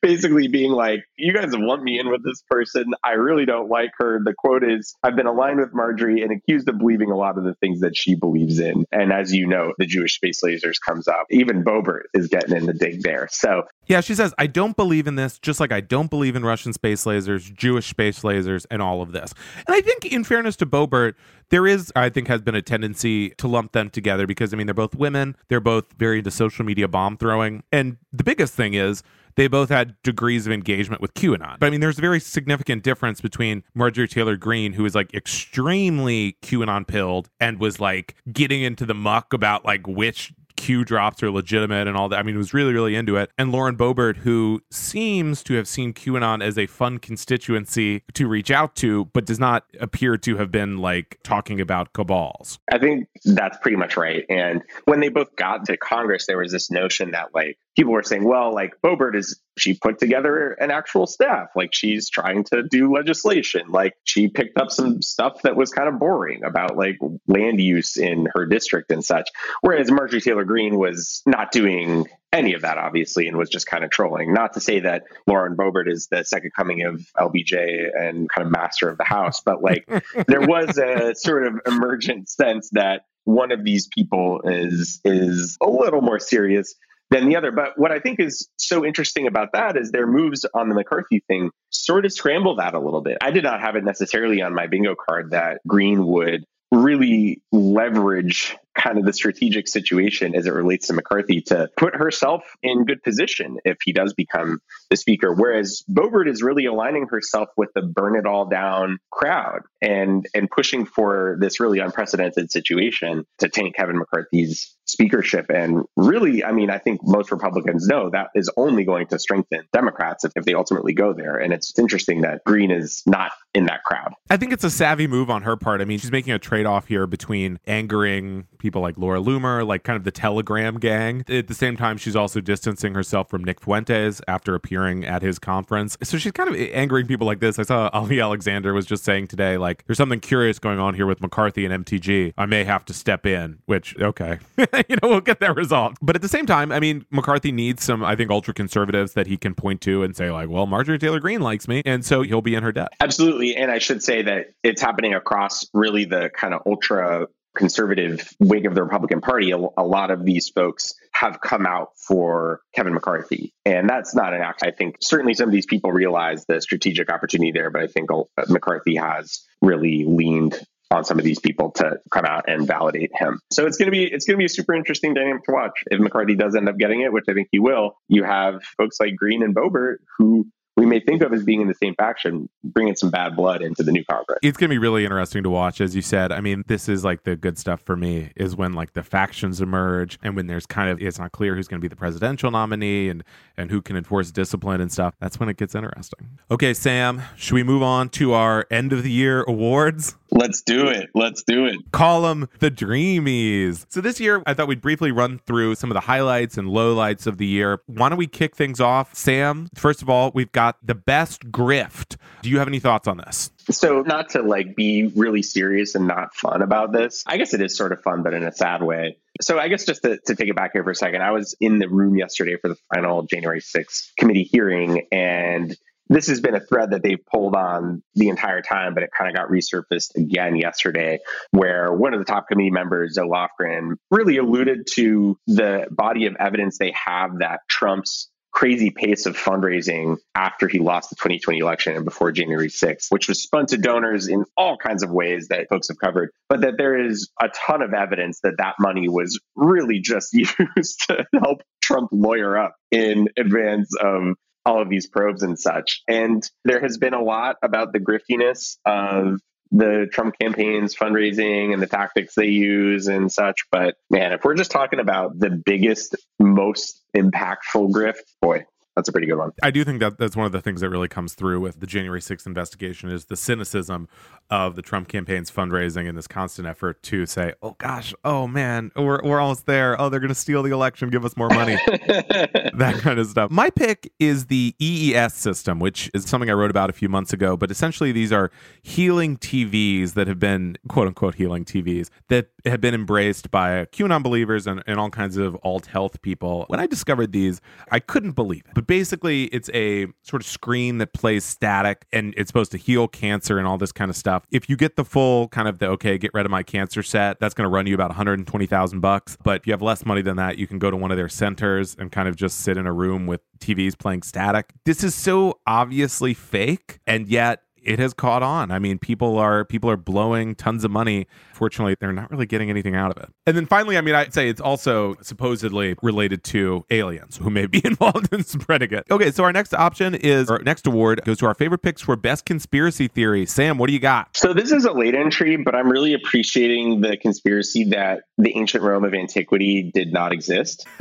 basically 0.00 0.48
being 0.48 0.72
like, 0.72 1.04
You 1.16 1.32
guys 1.32 1.52
have 1.52 1.60
lumped 1.60 1.84
me 1.84 1.98
in 1.98 2.10
with 2.10 2.24
this 2.24 2.42
person. 2.50 2.92
I 3.04 3.12
really 3.12 3.46
don't 3.46 3.68
like 3.68 3.90
her. 3.98 4.20
The 4.24 4.34
quote 4.34 4.64
is, 4.64 4.94
I've 5.02 5.16
been 5.16 5.26
aligned 5.26 5.60
with 5.60 5.72
Marjorie 5.72 6.22
and 6.22 6.32
accused 6.32 6.68
of 6.68 6.78
believing 6.78 7.10
a 7.10 7.16
lot 7.16 7.38
of 7.38 7.44
the 7.44 7.54
things 7.54 7.80
that 7.80 7.96
she 7.96 8.14
believes 8.14 8.58
in. 8.58 8.84
And 8.92 9.12
as 9.12 9.32
you 9.32 9.46
know, 9.46 9.72
the 9.78 9.86
Jewish 9.86 10.16
space 10.16 10.40
lasers 10.44 10.76
comes 10.84 11.08
up. 11.08 11.26
Even 11.30 11.64
Boebert 11.64 12.02
is 12.14 12.28
getting 12.28 12.56
in 12.56 12.66
the 12.66 12.74
dig 12.74 13.02
there. 13.02 13.28
So 13.30 13.64
yeah, 13.86 14.00
she 14.00 14.14
says, 14.14 14.32
I 14.38 14.46
don't 14.46 14.76
believe 14.76 15.06
in 15.06 15.16
this, 15.16 15.38
just 15.38 15.58
like 15.58 15.72
I 15.72 15.80
don't 15.80 16.08
believe 16.08 16.36
in 16.36 16.44
Russian 16.44 16.72
space 16.72 17.04
lasers, 17.04 17.52
Jewish 17.52 17.88
space 17.88 18.20
lasers, 18.20 18.64
and 18.70 18.80
all 18.80 19.02
of 19.02 19.12
this. 19.12 19.34
And 19.66 19.74
I 19.74 19.80
think, 19.80 20.06
in 20.06 20.22
fairness 20.24 20.56
to 20.56 20.66
Boebert, 20.66 21.14
there 21.48 21.66
is, 21.66 21.92
I 21.96 22.08
think, 22.08 22.28
has 22.28 22.40
been 22.40 22.54
a 22.54 22.62
tendency 22.62 23.30
to 23.30 23.48
lump 23.48 23.72
them 23.72 23.90
together 23.90 24.26
because, 24.26 24.54
I 24.54 24.56
mean, 24.56 24.66
they're 24.66 24.74
both 24.74 24.94
women. 24.94 25.36
They're 25.48 25.60
both 25.60 25.92
very 25.98 26.18
into 26.18 26.30
social 26.30 26.64
media 26.64 26.86
bomb 26.86 27.16
throwing. 27.16 27.64
And 27.72 27.96
the 28.12 28.24
biggest 28.34 28.54
thing 28.54 28.72
is, 28.72 29.02
they 29.34 29.46
both 29.46 29.68
had 29.68 29.94
degrees 30.02 30.46
of 30.46 30.52
engagement 30.52 31.02
with 31.02 31.12
QAnon. 31.14 31.58
But 31.58 31.66
I 31.66 31.70
mean, 31.70 31.80
there's 31.80 31.98
a 31.98 32.02
very 32.02 32.20
significant 32.20 32.82
difference 32.82 33.20
between 33.20 33.62
Marjorie 33.74 34.08
Taylor 34.08 34.36
Greene, 34.36 34.72
who 34.72 34.84
is 34.86 34.94
like 34.94 35.12
extremely 35.14 36.38
QAnon 36.42 36.86
pilled 36.86 37.28
and 37.40 37.58
was 37.58 37.78
like 37.78 38.14
getting 38.32 38.62
into 38.62 38.86
the 38.86 38.94
muck 38.94 39.32
about 39.32 39.64
like 39.64 39.86
which 39.86 40.32
Q 40.56 40.84
drops 40.84 41.22
are 41.22 41.30
legitimate 41.30 41.88
and 41.88 41.96
all 41.96 42.08
that. 42.10 42.18
I 42.18 42.22
mean, 42.22 42.36
was 42.36 42.54
really, 42.54 42.72
really 42.72 42.94
into 42.94 43.16
it. 43.16 43.30
And 43.36 43.50
Lauren 43.50 43.76
Boebert, 43.76 44.18
who 44.18 44.62
seems 44.70 45.42
to 45.44 45.54
have 45.54 45.66
seen 45.66 45.92
QAnon 45.92 46.42
as 46.42 46.56
a 46.56 46.66
fun 46.66 46.98
constituency 46.98 48.02
to 48.14 48.28
reach 48.28 48.50
out 48.50 48.76
to, 48.76 49.06
but 49.06 49.24
does 49.24 49.40
not 49.40 49.64
appear 49.80 50.16
to 50.18 50.36
have 50.36 50.52
been 50.52 50.78
like 50.78 51.18
talking 51.24 51.60
about 51.60 51.92
cabals. 51.94 52.60
I 52.70 52.78
think 52.78 53.08
that's 53.24 53.58
pretty 53.58 53.76
much 53.76 53.96
right. 53.96 54.24
And 54.28 54.62
when 54.84 55.00
they 55.00 55.08
both 55.08 55.34
got 55.36 55.64
to 55.66 55.76
Congress, 55.76 56.26
there 56.26 56.38
was 56.38 56.52
this 56.52 56.70
notion 56.70 57.10
that 57.10 57.34
like 57.34 57.58
people 57.76 57.92
were 57.92 58.02
saying, 58.02 58.24
well, 58.24 58.52
like 58.52 58.74
Boebert 58.84 59.16
is 59.16 59.40
she 59.58 59.74
put 59.74 59.98
together 59.98 60.52
an 60.52 60.70
actual 60.70 61.06
staff, 61.06 61.48
like 61.54 61.74
she's 61.74 62.10
trying 62.10 62.44
to 62.44 62.62
do 62.62 62.92
legislation, 62.92 63.68
like 63.68 63.94
she 64.04 64.28
picked 64.28 64.58
up 64.58 64.70
some 64.70 65.02
stuff 65.02 65.42
that 65.42 65.56
was 65.56 65.70
kind 65.70 65.88
of 65.88 65.98
boring 65.98 66.44
about 66.44 66.76
like 66.76 66.98
land 67.26 67.60
use 67.60 67.96
in 67.96 68.28
her 68.34 68.46
district 68.46 68.90
and 68.90 69.04
such. 69.04 69.28
Whereas 69.60 69.90
Marjorie 69.90 70.20
Taylor 70.20 70.44
Greene 70.44 70.78
was 70.78 71.22
not 71.26 71.52
doing 71.52 72.06
any 72.32 72.54
of 72.54 72.62
that, 72.62 72.78
obviously, 72.78 73.28
and 73.28 73.36
was 73.36 73.50
just 73.50 73.66
kind 73.66 73.84
of 73.84 73.90
trolling. 73.90 74.32
Not 74.32 74.54
to 74.54 74.60
say 74.60 74.80
that 74.80 75.04
Lauren 75.26 75.54
Boebert 75.54 75.90
is 75.90 76.08
the 76.10 76.24
second 76.24 76.52
coming 76.56 76.84
of 76.84 77.06
LBJ 77.18 77.90
and 77.94 78.28
kind 78.30 78.46
of 78.46 78.52
master 78.52 78.88
of 78.88 78.96
the 78.96 79.04
house, 79.04 79.40
but 79.44 79.62
like 79.62 79.86
there 80.28 80.40
was 80.40 80.78
a 80.78 81.14
sort 81.14 81.46
of 81.46 81.60
emergent 81.66 82.28
sense 82.28 82.70
that 82.72 83.02
one 83.24 83.52
of 83.52 83.64
these 83.64 83.86
people 83.86 84.40
is 84.44 85.00
is 85.04 85.56
a 85.62 85.68
little 85.68 86.00
more 86.00 86.18
serious 86.18 86.74
than 87.12 87.28
the 87.28 87.36
other. 87.36 87.52
But 87.52 87.78
what 87.78 87.92
I 87.92 87.98
think 87.98 88.20
is 88.20 88.48
so 88.56 88.84
interesting 88.84 89.26
about 89.26 89.52
that 89.52 89.76
is 89.76 89.90
their 89.90 90.06
moves 90.06 90.44
on 90.54 90.68
the 90.68 90.74
McCarthy 90.74 91.22
thing 91.28 91.50
sort 91.70 92.04
of 92.04 92.12
scramble 92.12 92.56
that 92.56 92.74
a 92.74 92.80
little 92.80 93.02
bit. 93.02 93.18
I 93.20 93.30
did 93.30 93.44
not 93.44 93.60
have 93.60 93.76
it 93.76 93.84
necessarily 93.84 94.42
on 94.42 94.54
my 94.54 94.66
bingo 94.66 94.94
card 94.94 95.30
that 95.30 95.60
Greene 95.66 96.06
would 96.06 96.44
really 96.70 97.42
leverage 97.52 98.56
kind 98.74 98.98
of 98.98 99.04
the 99.04 99.12
strategic 99.12 99.68
situation 99.68 100.34
as 100.34 100.46
it 100.46 100.52
relates 100.52 100.86
to 100.86 100.92
McCarthy 100.92 101.40
to 101.42 101.68
put 101.76 101.94
herself 101.94 102.42
in 102.62 102.84
good 102.84 103.02
position 103.02 103.58
if 103.64 103.78
he 103.84 103.92
does 103.92 104.14
become 104.14 104.60
the 104.90 104.96
speaker. 104.96 105.32
Whereas 105.32 105.82
Boebert 105.90 106.28
is 106.28 106.42
really 106.42 106.66
aligning 106.66 107.06
herself 107.08 107.48
with 107.56 107.70
the 107.74 107.82
burn 107.82 108.16
it 108.16 108.26
all 108.26 108.46
down 108.46 108.98
crowd 109.10 109.60
and 109.80 110.26
and 110.34 110.50
pushing 110.50 110.84
for 110.84 111.36
this 111.40 111.60
really 111.60 111.78
unprecedented 111.78 112.50
situation 112.50 113.24
to 113.38 113.48
tank 113.48 113.76
Kevin 113.76 113.98
McCarthy's 113.98 114.74
speakership. 114.84 115.46
And 115.48 115.84
really, 115.96 116.44
I 116.44 116.52
mean, 116.52 116.70
I 116.70 116.78
think 116.78 117.00
most 117.02 117.30
Republicans 117.30 117.86
know 117.86 118.10
that 118.10 118.28
is 118.34 118.50
only 118.56 118.84
going 118.84 119.06
to 119.08 119.18
strengthen 119.18 119.62
Democrats 119.72 120.24
if, 120.24 120.32
if 120.36 120.44
they 120.44 120.54
ultimately 120.54 120.92
go 120.92 121.12
there. 121.12 121.38
And 121.38 121.52
it's 121.52 121.76
interesting 121.78 122.22
that 122.22 122.42
Greene 122.44 122.70
is 122.70 123.02
not 123.06 123.32
in 123.54 123.66
that 123.66 123.84
crowd. 123.84 124.12
I 124.30 124.36
think 124.36 124.52
it's 124.52 124.64
a 124.64 124.70
savvy 124.70 125.06
move 125.06 125.30
on 125.30 125.42
her 125.42 125.56
part. 125.56 125.80
I 125.80 125.84
mean, 125.84 125.98
she's 125.98 126.12
making 126.12 126.32
a 126.32 126.38
trade 126.38 126.66
off 126.66 126.86
here 126.86 127.06
between 127.06 127.58
angering 127.66 128.46
people 128.62 128.80
like 128.80 128.96
Laura 128.96 129.20
Loomer, 129.20 129.66
like 129.66 129.82
kind 129.82 129.96
of 129.96 130.04
the 130.04 130.10
Telegram 130.10 130.78
gang. 130.78 131.24
At 131.28 131.48
the 131.48 131.54
same 131.54 131.76
time, 131.76 131.98
she's 131.98 132.16
also 132.16 132.40
distancing 132.40 132.94
herself 132.94 133.28
from 133.28 133.44
Nick 133.44 133.60
Fuentes 133.60 134.22
after 134.28 134.54
appearing 134.54 135.04
at 135.04 135.20
his 135.20 135.38
conference. 135.38 135.98
So 136.02 136.16
she's 136.16 136.32
kind 136.32 136.48
of 136.48 136.56
angering 136.56 137.06
people 137.06 137.26
like 137.26 137.40
this. 137.40 137.58
I 137.58 137.64
saw 137.64 137.90
Ali 137.92 138.20
Alexander 138.20 138.72
was 138.72 138.86
just 138.86 139.04
saying 139.04 139.26
today, 139.26 139.58
like, 139.58 139.84
there's 139.86 139.98
something 139.98 140.20
curious 140.20 140.58
going 140.58 140.78
on 140.78 140.94
here 140.94 141.06
with 141.06 141.20
McCarthy 141.20 141.66
and 141.66 141.84
MTG. 141.84 142.32
I 142.38 142.46
may 142.46 142.64
have 142.64 142.84
to 142.86 142.94
step 142.94 143.26
in, 143.26 143.58
which, 143.66 143.96
okay, 144.00 144.38
you 144.88 144.96
know, 145.02 145.08
we'll 145.08 145.20
get 145.20 145.40
that 145.40 145.56
resolved. 145.56 145.98
But 146.00 146.14
at 146.14 146.22
the 146.22 146.28
same 146.28 146.46
time, 146.46 146.70
I 146.70 146.78
mean, 146.78 147.04
McCarthy 147.10 147.50
needs 147.50 147.82
some, 147.82 148.04
I 148.04 148.14
think, 148.14 148.30
ultra 148.30 148.54
conservatives 148.54 149.14
that 149.14 149.26
he 149.26 149.36
can 149.36 149.54
point 149.54 149.80
to 149.82 150.04
and 150.04 150.16
say, 150.16 150.30
like, 150.30 150.48
well, 150.48 150.66
Marjorie 150.66 150.98
Taylor 150.98 151.20
Greene 151.20 151.40
likes 151.40 151.66
me. 151.66 151.82
And 151.84 152.04
so 152.04 152.22
he'll 152.22 152.42
be 152.42 152.54
in 152.54 152.62
her 152.62 152.72
debt. 152.72 152.92
Absolutely. 153.00 153.56
And 153.56 153.70
I 153.70 153.78
should 153.78 154.02
say 154.02 154.22
that 154.22 154.52
it's 154.62 154.80
happening 154.80 155.14
across 155.14 155.66
really 155.74 156.04
the 156.04 156.30
kind 156.30 156.54
of 156.54 156.62
ultra 156.66 157.26
conservative 157.56 158.28
wing 158.40 158.66
of 158.66 158.74
the 158.74 158.82
Republican 158.82 159.20
Party, 159.20 159.50
a, 159.50 159.56
a, 159.56 159.84
lot 159.84 160.10
of 160.10 160.24
these 160.24 160.48
folks 160.48 160.94
have 161.12 161.40
come 161.40 161.66
out 161.66 161.90
for 161.96 162.60
Kevin 162.74 162.94
McCarthy. 162.94 163.52
And 163.64 163.88
that's 163.88 164.14
not 164.14 164.32
an 164.32 164.40
act. 164.40 164.62
I 164.62 164.70
think 164.70 164.96
certainly 165.00 165.34
some 165.34 165.48
of 165.48 165.52
these 165.52 165.66
people 165.66 165.92
realize 165.92 166.44
the 166.46 166.60
strategic 166.60 167.10
opportunity 167.12 167.52
there, 167.52 167.70
but 167.70 167.82
I 167.82 167.86
think 167.86 168.10
uh, 168.10 168.24
McCarthy 168.48 168.96
has 168.96 169.46
really 169.60 170.04
leaned 170.04 170.58
on 170.90 171.04
some 171.04 171.18
of 171.18 171.24
these 171.24 171.38
people 171.38 171.70
to 171.72 171.98
come 172.10 172.24
out 172.24 172.44
and 172.48 172.66
validate 172.66 173.10
him. 173.14 173.40
So 173.50 173.66
it's 173.66 173.78
going 173.78 173.86
to 173.86 173.92
be 173.92 174.04
it's 174.04 174.26
going 174.26 174.34
to 174.34 174.38
be 174.38 174.44
a 174.44 174.50
super 174.50 174.74
interesting 174.74 175.14
dynamic 175.14 175.44
to 175.44 175.52
watch. 175.52 175.72
If 175.90 176.00
McCarthy 176.00 176.34
does 176.34 176.54
end 176.54 176.68
up 176.68 176.76
getting 176.76 177.00
it, 177.00 177.12
which 177.12 177.24
I 177.28 177.32
think 177.32 177.48
he 177.50 177.58
will, 177.58 177.96
you 178.08 178.24
have 178.24 178.62
folks 178.76 179.00
like 179.00 179.16
Greene 179.16 179.42
and 179.42 179.54
Boebert 179.54 179.96
who 180.18 180.46
we 180.76 180.86
may 180.86 181.00
think 181.00 181.22
of 181.22 181.32
as 181.32 181.42
being 181.42 181.60
in 181.60 181.68
the 181.68 181.74
same 181.74 181.94
faction, 181.96 182.48
bringing 182.64 182.96
some 182.96 183.10
bad 183.10 183.36
blood 183.36 183.62
into 183.62 183.82
the 183.82 183.92
new 183.92 184.04
Congress. 184.04 184.38
It's 184.42 184.56
going 184.56 184.70
to 184.70 184.74
be 184.74 184.78
really 184.78 185.04
interesting 185.04 185.42
to 185.42 185.50
watch, 185.50 185.80
as 185.80 185.94
you 185.94 186.00
said. 186.00 186.32
I 186.32 186.40
mean, 186.40 186.64
this 186.66 186.88
is 186.88 187.04
like 187.04 187.24
the 187.24 187.36
good 187.36 187.58
stuff 187.58 187.80
for 187.80 187.94
me 187.94 188.32
is 188.36 188.56
when 188.56 188.72
like 188.72 188.94
the 188.94 189.02
factions 189.02 189.60
emerge 189.60 190.18
and 190.22 190.34
when 190.34 190.46
there's 190.46 190.64
kind 190.64 190.90
of 190.90 191.00
it's 191.00 191.18
not 191.18 191.32
clear 191.32 191.54
who's 191.54 191.68
going 191.68 191.80
to 191.80 191.84
be 191.84 191.88
the 191.88 191.96
presidential 191.96 192.50
nominee 192.50 193.08
and 193.08 193.22
and 193.56 193.70
who 193.70 193.82
can 193.82 193.96
enforce 193.96 194.30
discipline 194.30 194.80
and 194.80 194.90
stuff. 194.90 195.14
That's 195.20 195.38
when 195.38 195.48
it 195.48 195.58
gets 195.58 195.74
interesting. 195.74 196.38
Okay, 196.50 196.72
Sam, 196.72 197.22
should 197.36 197.54
we 197.54 197.62
move 197.62 197.82
on 197.82 198.08
to 198.10 198.32
our 198.32 198.66
end 198.70 198.92
of 198.92 199.02
the 199.02 199.10
year 199.10 199.42
awards? 199.42 200.16
Let's 200.34 200.62
do 200.62 200.88
it. 200.88 201.10
Let's 201.14 201.42
do 201.42 201.66
it. 201.66 201.76
Call 201.92 202.22
them 202.22 202.48
the 202.58 202.70
Dreamies. 202.70 203.84
So 203.90 204.00
this 204.00 204.18
year, 204.18 204.42
I 204.46 204.54
thought 204.54 204.66
we'd 204.66 204.80
briefly 204.80 205.12
run 205.12 205.40
through 205.46 205.74
some 205.74 205.90
of 205.90 205.94
the 205.94 206.00
highlights 206.00 206.56
and 206.56 206.68
lowlights 206.68 207.26
of 207.26 207.36
the 207.36 207.46
year. 207.46 207.82
Why 207.84 208.08
don't 208.08 208.16
we 208.16 208.26
kick 208.26 208.56
things 208.56 208.80
off? 208.80 209.14
Sam, 209.14 209.68
first 209.74 210.00
of 210.00 210.08
all, 210.08 210.32
we've 210.34 210.50
got 210.50 210.78
the 210.82 210.94
best 210.94 211.50
grift. 211.50 212.16
Do 212.40 212.48
you 212.48 212.58
have 212.58 212.66
any 212.66 212.78
thoughts 212.78 213.06
on 213.06 213.18
this? 213.18 213.50
So, 213.70 214.00
not 214.00 214.30
to 214.30 214.42
like 214.42 214.74
be 214.74 215.12
really 215.14 215.42
serious 215.42 215.94
and 215.94 216.08
not 216.08 216.34
fun 216.34 216.62
about 216.62 216.92
this, 216.92 217.22
I 217.26 217.36
guess 217.36 217.52
it 217.52 217.60
is 217.60 217.76
sort 217.76 217.92
of 217.92 218.02
fun, 218.02 218.22
but 218.22 218.32
in 218.32 218.42
a 218.42 218.52
sad 218.52 218.82
way. 218.82 219.18
So, 219.42 219.58
I 219.58 219.68
guess 219.68 219.84
just 219.84 220.02
to, 220.02 220.18
to 220.26 220.34
take 220.34 220.48
it 220.48 220.56
back 220.56 220.72
here 220.72 220.82
for 220.82 220.90
a 220.90 220.96
second, 220.96 221.22
I 221.22 221.30
was 221.30 221.54
in 221.60 221.78
the 221.78 221.88
room 221.88 222.16
yesterday 222.16 222.56
for 222.56 222.68
the 222.68 222.76
final 222.92 223.22
January 223.24 223.60
6th 223.60 224.16
committee 224.16 224.44
hearing, 224.44 225.06
and 225.12 225.76
this 226.14 226.28
has 226.28 226.40
been 226.40 226.54
a 226.54 226.60
thread 226.60 226.90
that 226.90 227.02
they've 227.02 227.24
pulled 227.32 227.54
on 227.54 228.02
the 228.14 228.28
entire 228.28 228.62
time, 228.62 228.94
but 228.94 229.02
it 229.02 229.10
kind 229.16 229.30
of 229.30 229.36
got 229.36 229.50
resurfaced 229.50 230.14
again 230.16 230.56
yesterday, 230.56 231.18
where 231.50 231.92
one 231.92 232.14
of 232.14 232.20
the 232.20 232.24
top 232.24 232.48
committee 232.48 232.70
members, 232.70 233.14
Zoe 233.14 233.28
Lofgren, 233.28 233.96
really 234.10 234.38
alluded 234.38 234.86
to 234.94 235.38
the 235.46 235.86
body 235.90 236.26
of 236.26 236.36
evidence 236.38 236.78
they 236.78 236.92
have 236.92 237.38
that 237.38 237.60
Trump's 237.68 238.28
crazy 238.52 238.90
pace 238.90 239.24
of 239.24 239.34
fundraising 239.34 240.18
after 240.34 240.68
he 240.68 240.78
lost 240.78 241.08
the 241.08 241.16
2020 241.16 241.58
election 241.58 241.96
and 241.96 242.04
before 242.04 242.30
January 242.30 242.68
6th, 242.68 243.06
which 243.08 243.26
was 243.26 243.42
spun 243.42 243.66
to 243.66 243.78
donors 243.78 244.28
in 244.28 244.44
all 244.56 244.76
kinds 244.76 245.02
of 245.02 245.10
ways 245.10 245.48
that 245.48 245.68
folks 245.70 245.88
have 245.88 245.98
covered, 245.98 246.30
but 246.48 246.60
that 246.60 246.74
there 246.76 247.06
is 247.06 247.30
a 247.40 247.48
ton 247.48 247.80
of 247.80 247.94
evidence 247.94 248.40
that 248.42 248.58
that 248.58 248.74
money 248.78 249.08
was 249.08 249.40
really 249.56 250.00
just 250.00 250.32
used 250.76 251.04
to 251.08 251.24
help 251.42 251.62
Trump 251.80 252.10
lawyer 252.12 252.58
up 252.58 252.76
in 252.90 253.28
advance 253.38 253.94
of 253.98 254.34
all 254.64 254.80
of 254.80 254.88
these 254.88 255.06
probes 255.06 255.42
and 255.42 255.58
such. 255.58 256.02
And 256.08 256.48
there 256.64 256.80
has 256.80 256.98
been 256.98 257.14
a 257.14 257.22
lot 257.22 257.56
about 257.62 257.92
the 257.92 258.00
griftiness 258.00 258.76
of 258.84 259.40
the 259.72 260.06
Trump 260.12 260.34
campaign's 260.38 260.94
fundraising 260.94 261.72
and 261.72 261.80
the 261.82 261.86
tactics 261.86 262.34
they 262.34 262.48
use 262.48 263.08
and 263.08 263.32
such. 263.32 263.62
But 263.72 263.96
man, 264.10 264.32
if 264.32 264.44
we're 264.44 264.54
just 264.54 264.70
talking 264.70 265.00
about 265.00 265.38
the 265.38 265.50
biggest, 265.50 266.14
most 266.38 267.02
impactful 267.16 267.90
grift, 267.90 268.20
boy, 268.40 268.66
that's 268.94 269.08
a 269.08 269.12
pretty 269.12 269.26
good 269.26 269.38
one. 269.38 269.52
I 269.62 269.70
do 269.70 269.84
think 269.84 270.00
that 270.00 270.18
that's 270.18 270.36
one 270.36 270.44
of 270.44 270.52
the 270.52 270.60
things 270.60 270.82
that 270.82 270.90
really 270.90 271.08
comes 271.08 271.34
through 271.34 271.60
with 271.60 271.80
the 271.80 271.86
January 271.86 272.20
6th 272.20 272.46
investigation 272.46 273.10
is 273.10 273.26
the 273.26 273.36
cynicism 273.36 274.08
of 274.50 274.76
the 274.76 274.82
Trump 274.82 275.08
campaign's 275.08 275.50
fundraising 275.50 276.08
and 276.08 276.18
this 276.18 276.26
constant 276.26 276.68
effort 276.68 277.02
to 277.04 277.24
say, 277.24 277.54
"Oh 277.62 277.74
gosh, 277.78 278.12
oh 278.24 278.46
man, 278.46 278.90
we're 278.94 279.22
we're 279.22 279.40
almost 279.40 279.64
there. 279.64 279.98
Oh, 279.98 280.10
they're 280.10 280.20
going 280.20 280.28
to 280.28 280.34
steal 280.34 280.62
the 280.62 280.72
election, 280.72 281.08
give 281.08 281.24
us 281.24 281.36
more 281.38 281.48
money." 281.48 281.76
that 281.86 282.98
kind 283.00 283.18
of 283.18 283.26
stuff. 283.28 283.50
My 283.50 283.70
pick 283.70 284.12
is 284.18 284.46
the 284.46 284.74
EES 284.78 285.32
system, 285.32 285.78
which 285.78 286.10
is 286.12 286.26
something 286.26 286.50
I 286.50 286.52
wrote 286.52 286.70
about 286.70 286.90
a 286.90 286.92
few 286.92 287.08
months 287.08 287.32
ago, 287.32 287.56
but 287.56 287.70
essentially 287.70 288.12
these 288.12 288.30
are 288.30 288.50
healing 288.82 289.38
TVs 289.38 290.12
that 290.14 290.28
have 290.28 290.38
been 290.38 290.76
quote 290.88 291.06
unquote 291.06 291.36
healing 291.36 291.64
TVs 291.64 292.10
that 292.28 292.48
have 292.66 292.80
been 292.80 292.94
embraced 292.94 293.50
by 293.50 293.86
QAnon 293.86 294.22
believers 294.22 294.66
and, 294.66 294.82
and 294.86 295.00
all 295.00 295.10
kinds 295.10 295.38
of 295.38 295.56
alt 295.62 295.86
health 295.86 296.20
people. 296.20 296.66
When 296.68 296.78
I 296.78 296.86
discovered 296.86 297.32
these, 297.32 297.62
I 297.90 297.98
couldn't 298.00 298.32
believe 298.32 298.64
it. 298.66 298.74
But 298.82 298.88
basically, 298.88 299.44
it's 299.44 299.70
a 299.72 300.08
sort 300.22 300.42
of 300.42 300.48
screen 300.48 300.98
that 300.98 301.12
plays 301.12 301.44
static 301.44 302.04
and 302.12 302.34
it's 302.36 302.48
supposed 302.48 302.72
to 302.72 302.78
heal 302.78 303.06
cancer 303.06 303.56
and 303.56 303.64
all 303.68 303.78
this 303.78 303.92
kind 303.92 304.10
of 304.10 304.16
stuff. 304.16 304.44
If 304.50 304.68
you 304.68 304.76
get 304.76 304.96
the 304.96 305.04
full 305.04 305.46
kind 305.48 305.68
of 305.68 305.78
the 305.78 305.86
okay, 305.90 306.18
get 306.18 306.32
rid 306.34 306.46
of 306.46 306.50
my 306.50 306.64
cancer 306.64 307.00
set, 307.04 307.38
that's 307.38 307.54
going 307.54 307.64
to 307.64 307.68
run 307.72 307.86
you 307.86 307.94
about 307.94 308.10
120,000 308.10 308.98
bucks. 308.98 309.36
But 309.44 309.60
if 309.60 309.68
you 309.68 309.72
have 309.72 309.82
less 309.82 310.04
money 310.04 310.20
than 310.20 310.36
that, 310.38 310.58
you 310.58 310.66
can 310.66 310.80
go 310.80 310.90
to 310.90 310.96
one 310.96 311.12
of 311.12 311.16
their 311.16 311.28
centers 311.28 311.94
and 311.96 312.10
kind 312.10 312.26
of 312.26 312.34
just 312.34 312.62
sit 312.62 312.76
in 312.76 312.88
a 312.88 312.92
room 312.92 313.28
with 313.28 313.40
TVs 313.60 313.96
playing 313.96 314.22
static. 314.22 314.72
This 314.84 315.04
is 315.04 315.14
so 315.14 315.60
obviously 315.64 316.34
fake, 316.34 316.98
and 317.06 317.28
yet 317.28 317.62
it 317.84 317.98
has 317.98 318.14
caught 318.14 318.42
on. 318.42 318.70
I 318.70 318.78
mean, 318.78 318.98
people 318.98 319.38
are 319.38 319.64
people 319.64 319.90
are 319.90 319.96
blowing 319.96 320.54
tons 320.54 320.84
of 320.84 320.90
money. 320.90 321.26
Fortunately, 321.52 321.96
they're 322.00 322.12
not 322.12 322.30
really 322.30 322.46
getting 322.46 322.70
anything 322.70 322.94
out 322.94 323.16
of 323.16 323.22
it. 323.22 323.30
And 323.46 323.56
then 323.56 323.66
finally, 323.66 323.96
I 323.96 324.00
mean, 324.00 324.14
I'd 324.14 324.34
say 324.34 324.48
it's 324.48 324.60
also 324.60 325.16
supposedly 325.22 325.96
related 326.02 326.44
to 326.44 326.84
aliens 326.90 327.36
who 327.36 327.50
may 327.50 327.66
be 327.66 327.80
involved 327.84 328.32
in 328.32 328.44
spreading 328.44 328.92
it. 328.92 329.04
Okay, 329.10 329.30
so 329.30 329.44
our 329.44 329.52
next 329.52 329.74
option 329.74 330.14
is 330.14 330.50
our 330.50 330.60
next 330.60 330.86
award 330.86 331.22
goes 331.24 331.38
to 331.38 331.46
our 331.46 331.54
favorite 331.54 331.82
picks 331.82 332.02
for 332.02 332.16
best 332.16 332.44
conspiracy 332.44 333.08
theory. 333.08 333.46
Sam, 333.46 333.78
what 333.78 333.88
do 333.88 333.92
you 333.92 334.00
got? 334.00 334.36
So 334.36 334.52
this 334.52 334.72
is 334.72 334.84
a 334.84 334.92
late 334.92 335.14
entry, 335.14 335.56
but 335.56 335.74
I'm 335.74 335.88
really 335.88 336.14
appreciating 336.14 337.00
the 337.00 337.16
conspiracy 337.16 337.84
that 337.90 338.22
the 338.38 338.56
ancient 338.56 338.82
Rome 338.82 339.04
of 339.04 339.14
antiquity 339.14 339.90
did 339.94 340.12
not 340.12 340.32
exist. 340.32 340.86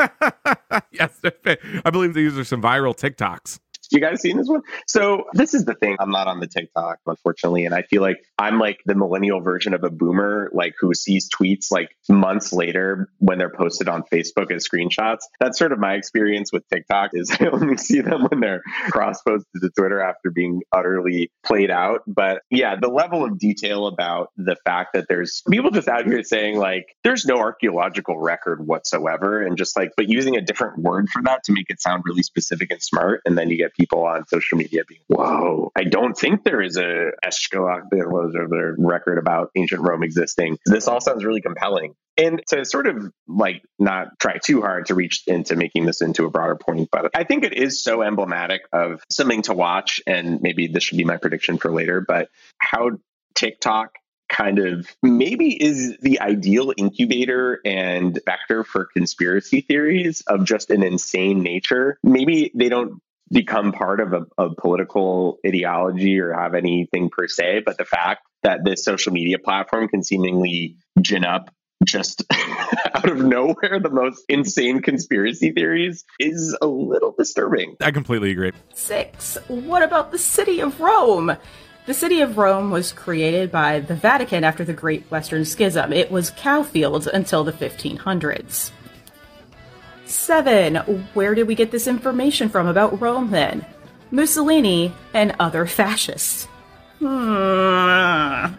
yes, 0.91 1.19
I 1.85 1.89
believe 1.91 2.13
these 2.13 2.37
are 2.37 2.43
some 2.43 2.61
viral 2.61 2.95
TikToks 2.95 3.59
you 3.91 3.99
guys 4.01 4.21
seen 4.21 4.37
this 4.37 4.47
one? 4.47 4.61
So 4.87 5.25
this 5.33 5.53
is 5.53 5.65
the 5.65 5.75
thing. 5.75 5.97
I'm 5.99 6.11
not 6.11 6.27
on 6.27 6.39
the 6.39 6.47
TikTok, 6.47 6.99
unfortunately, 7.05 7.65
and 7.65 7.75
I 7.75 7.83
feel 7.83 8.01
like 8.01 8.17
I'm 8.37 8.59
like 8.59 8.79
the 8.85 8.95
millennial 8.95 9.41
version 9.41 9.73
of 9.73 9.83
a 9.83 9.89
boomer, 9.89 10.49
like 10.53 10.73
who 10.79 10.93
sees 10.93 11.29
tweets 11.29 11.71
like 11.71 11.89
months 12.09 12.53
later 12.53 13.09
when 13.19 13.37
they're 13.37 13.51
posted 13.51 13.89
on 13.89 14.03
Facebook 14.11 14.51
as 14.51 14.67
screenshots. 14.67 15.21
That's 15.39 15.57
sort 15.59 15.71
of 15.71 15.79
my 15.79 15.93
experience 15.93 16.51
with 16.51 16.63
TikTok. 16.69 17.11
Is 17.13 17.31
I 17.39 17.47
only 17.47 17.77
see 17.77 18.01
them 18.01 18.27
when 18.29 18.39
they're 18.39 18.61
cross 18.89 19.21
posted 19.21 19.61
to 19.61 19.69
Twitter 19.77 20.01
after 20.01 20.31
being 20.31 20.61
utterly 20.71 21.31
played 21.45 21.71
out. 21.71 22.01
But 22.07 22.41
yeah, 22.49 22.75
the 22.79 22.89
level 22.89 23.23
of 23.23 23.37
detail 23.37 23.87
about 23.87 24.29
the 24.37 24.55
fact 24.65 24.93
that 24.93 25.05
there's 25.09 25.43
people 25.49 25.71
just 25.71 25.87
out 25.87 26.05
here 26.05 26.23
saying 26.23 26.57
like 26.57 26.95
there's 27.03 27.25
no 27.25 27.37
archaeological 27.37 28.17
record 28.17 28.65
whatsoever, 28.65 29.41
and 29.41 29.57
just 29.57 29.75
like 29.75 29.91
but 29.97 30.07
using 30.09 30.35
a 30.35 30.41
different 30.41 30.79
word 30.79 31.09
for 31.09 31.21
that 31.23 31.43
to 31.45 31.53
make 31.53 31.69
it 31.69 31.81
sound 31.81 32.03
really 32.05 32.23
specific 32.23 32.71
and 32.71 32.81
smart, 32.81 33.21
and 33.25 33.37
then 33.37 33.49
you 33.49 33.57
get 33.57 33.73
people 33.75 33.80
on 33.89 34.27
social 34.27 34.57
media 34.57 34.81
being, 34.87 35.01
whoa, 35.07 35.71
I 35.75 35.83
don't 35.83 36.17
think 36.17 36.43
there 36.43 36.61
is 36.61 36.77
a 36.77 37.11
their 37.91 38.75
record 38.77 39.17
about 39.17 39.51
ancient 39.55 39.81
Rome 39.81 40.03
existing. 40.03 40.57
This 40.65 40.87
all 40.87 41.01
sounds 41.01 41.23
really 41.23 41.41
compelling. 41.41 41.95
And 42.17 42.41
to 42.49 42.65
sort 42.65 42.87
of 42.87 43.11
like 43.27 43.63
not 43.79 44.19
try 44.19 44.37
too 44.37 44.61
hard 44.61 44.87
to 44.87 44.95
reach 44.95 45.23
into 45.27 45.55
making 45.55 45.85
this 45.85 46.01
into 46.01 46.25
a 46.25 46.29
broader 46.29 46.55
point, 46.55 46.89
but 46.91 47.09
I 47.15 47.23
think 47.23 47.43
it 47.43 47.53
is 47.53 47.83
so 47.83 48.01
emblematic 48.01 48.61
of 48.73 49.01
something 49.09 49.41
to 49.43 49.53
watch. 49.53 50.01
And 50.05 50.41
maybe 50.41 50.67
this 50.67 50.83
should 50.83 50.97
be 50.97 51.05
my 51.05 51.17
prediction 51.17 51.57
for 51.57 51.71
later, 51.71 52.01
but 52.01 52.29
how 52.57 52.91
TikTok 53.35 53.95
kind 54.31 54.59
of 54.59 54.87
maybe 55.03 55.61
is 55.61 55.97
the 56.01 56.21
ideal 56.21 56.73
incubator 56.77 57.59
and 57.65 58.19
vector 58.25 58.63
for 58.63 58.85
conspiracy 58.85 59.61
theories 59.61 60.21
of 60.21 60.45
just 60.45 60.69
an 60.69 60.83
insane 60.83 61.43
nature. 61.43 61.97
Maybe 62.01 62.51
they 62.55 62.69
don't 62.69 63.01
become 63.31 63.71
part 63.71 63.99
of 63.99 64.13
a, 64.13 64.25
a, 64.37 64.53
political 64.55 65.37
ideology 65.45 66.19
or 66.19 66.33
have 66.33 66.53
anything 66.53 67.09
per 67.09 67.27
se, 67.27 67.63
but 67.65 67.77
the 67.77 67.85
fact 67.85 68.21
that 68.43 68.63
this 68.63 68.83
social 68.83 69.13
media 69.13 69.39
platform 69.39 69.87
can 69.87 70.03
seemingly 70.03 70.77
gin 70.99 71.23
up 71.23 71.49
just 71.85 72.23
out 72.93 73.09
of 73.09 73.17
nowhere 73.17 73.79
the 73.79 73.89
most 73.89 74.23
insane 74.29 74.81
conspiracy 74.81 75.51
theories 75.51 76.03
is 76.19 76.55
a 76.61 76.67
little 76.67 77.13
disturbing. 77.17 77.75
I 77.81 77.91
completely 77.91 78.31
agree. 78.31 78.51
Six. 78.73 79.37
What 79.47 79.83
about 79.83 80.11
the 80.11 80.17
city 80.17 80.59
of 80.59 80.79
Rome? 80.79 81.35
The 81.87 81.93
city 81.95 82.21
of 82.21 82.37
Rome 82.37 82.69
was 82.69 82.91
created 82.91 83.51
by 83.51 83.79
the 83.79 83.95
Vatican 83.95 84.43
after 84.43 84.63
the 84.63 84.73
Great 84.73 85.09
Western 85.09 85.45
Schism. 85.45 85.91
It 85.91 86.11
was 86.11 86.29
cowfields 86.31 87.07
until 87.07 87.43
the 87.43 87.51
1500s. 87.51 88.71
Seven. 90.11 90.75
Where 91.13 91.33
did 91.33 91.47
we 91.47 91.55
get 91.55 91.71
this 91.71 91.87
information 91.87 92.49
from 92.49 92.67
about 92.67 92.99
Rome 93.01 93.31
then? 93.31 93.65
Mussolini 94.11 94.93
and 95.13 95.33
other 95.39 95.65
fascists. 95.65 96.45
Hmm. 96.99 98.53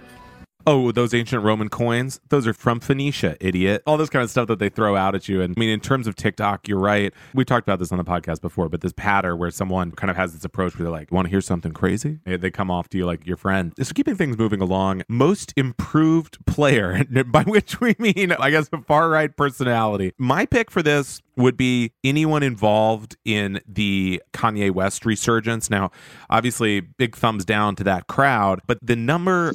Oh, 0.66 0.92
those 0.92 1.12
ancient 1.12 1.42
Roman 1.42 1.68
coins? 1.68 2.20
Those 2.29 2.46
are 2.46 2.53
from 2.53 2.79
Phoenicia, 2.81 3.37
idiot. 3.40 3.83
All 3.87 3.96
this 3.96 4.09
kind 4.09 4.22
of 4.22 4.31
stuff 4.31 4.46
that 4.48 4.59
they 4.59 4.68
throw 4.68 4.94
out 4.96 5.14
at 5.14 5.29
you. 5.29 5.40
And 5.40 5.55
I 5.57 5.61
mean, 5.61 5.70
in 5.70 5.81
terms 5.81 6.07
of 6.07 6.14
TikTok, 6.14 6.68
you're 6.68 6.79
right. 6.79 7.12
We 7.35 7.44
talked 7.44 7.66
about 7.66 7.79
this 7.79 7.90
on 7.90 7.98
the 7.98 8.05
podcast 8.05 8.40
before, 8.40 8.68
but 8.68 8.81
this 8.81 8.92
patter 8.92 9.35
where 9.35 9.51
someone 9.51 9.90
kind 9.92 10.11
of 10.11 10.16
has 10.16 10.33
this 10.35 10.44
approach 10.44 10.79
where 10.79 10.85
they're 10.85 10.92
like, 10.92 11.11
want 11.11 11.27
to 11.27 11.31
hear 11.31 11.40
something 11.40 11.72
crazy? 11.72 12.20
They 12.25 12.51
come 12.51 12.70
off 12.70 12.88
to 12.90 12.98
you 12.98 13.07
like 13.07 13.27
your 13.27 13.37
friend. 13.37 13.72
So 13.81 13.92
keeping 13.92 14.14
things 14.14 14.38
moving 14.38 14.61
along, 14.61 15.03
most 15.09 15.53
improved 15.57 16.44
player, 16.46 17.05
by 17.27 17.42
which 17.42 17.81
we 17.81 17.96
mean, 17.98 18.33
I 18.33 18.51
guess, 18.51 18.68
a 18.72 18.79
far 18.83 19.09
right 19.09 19.35
personality. 19.37 20.12
My 20.18 20.46
pick 20.46 20.70
for 20.70 20.83
this 20.83 21.20
would 21.37 21.57
be 21.57 21.92
anyone 22.05 22.42
involved 22.42 23.16
in 23.25 23.61
the 23.66 24.22
Kanye 24.33 24.70
West 24.70 25.07
resurgence. 25.07 25.70
Now, 25.70 25.90
obviously, 26.29 26.81
big 26.81 27.16
thumbs 27.16 27.44
down 27.44 27.75
to 27.77 27.85
that 27.85 28.07
crowd, 28.07 28.61
but 28.66 28.79
the 28.83 28.96
number 28.96 29.55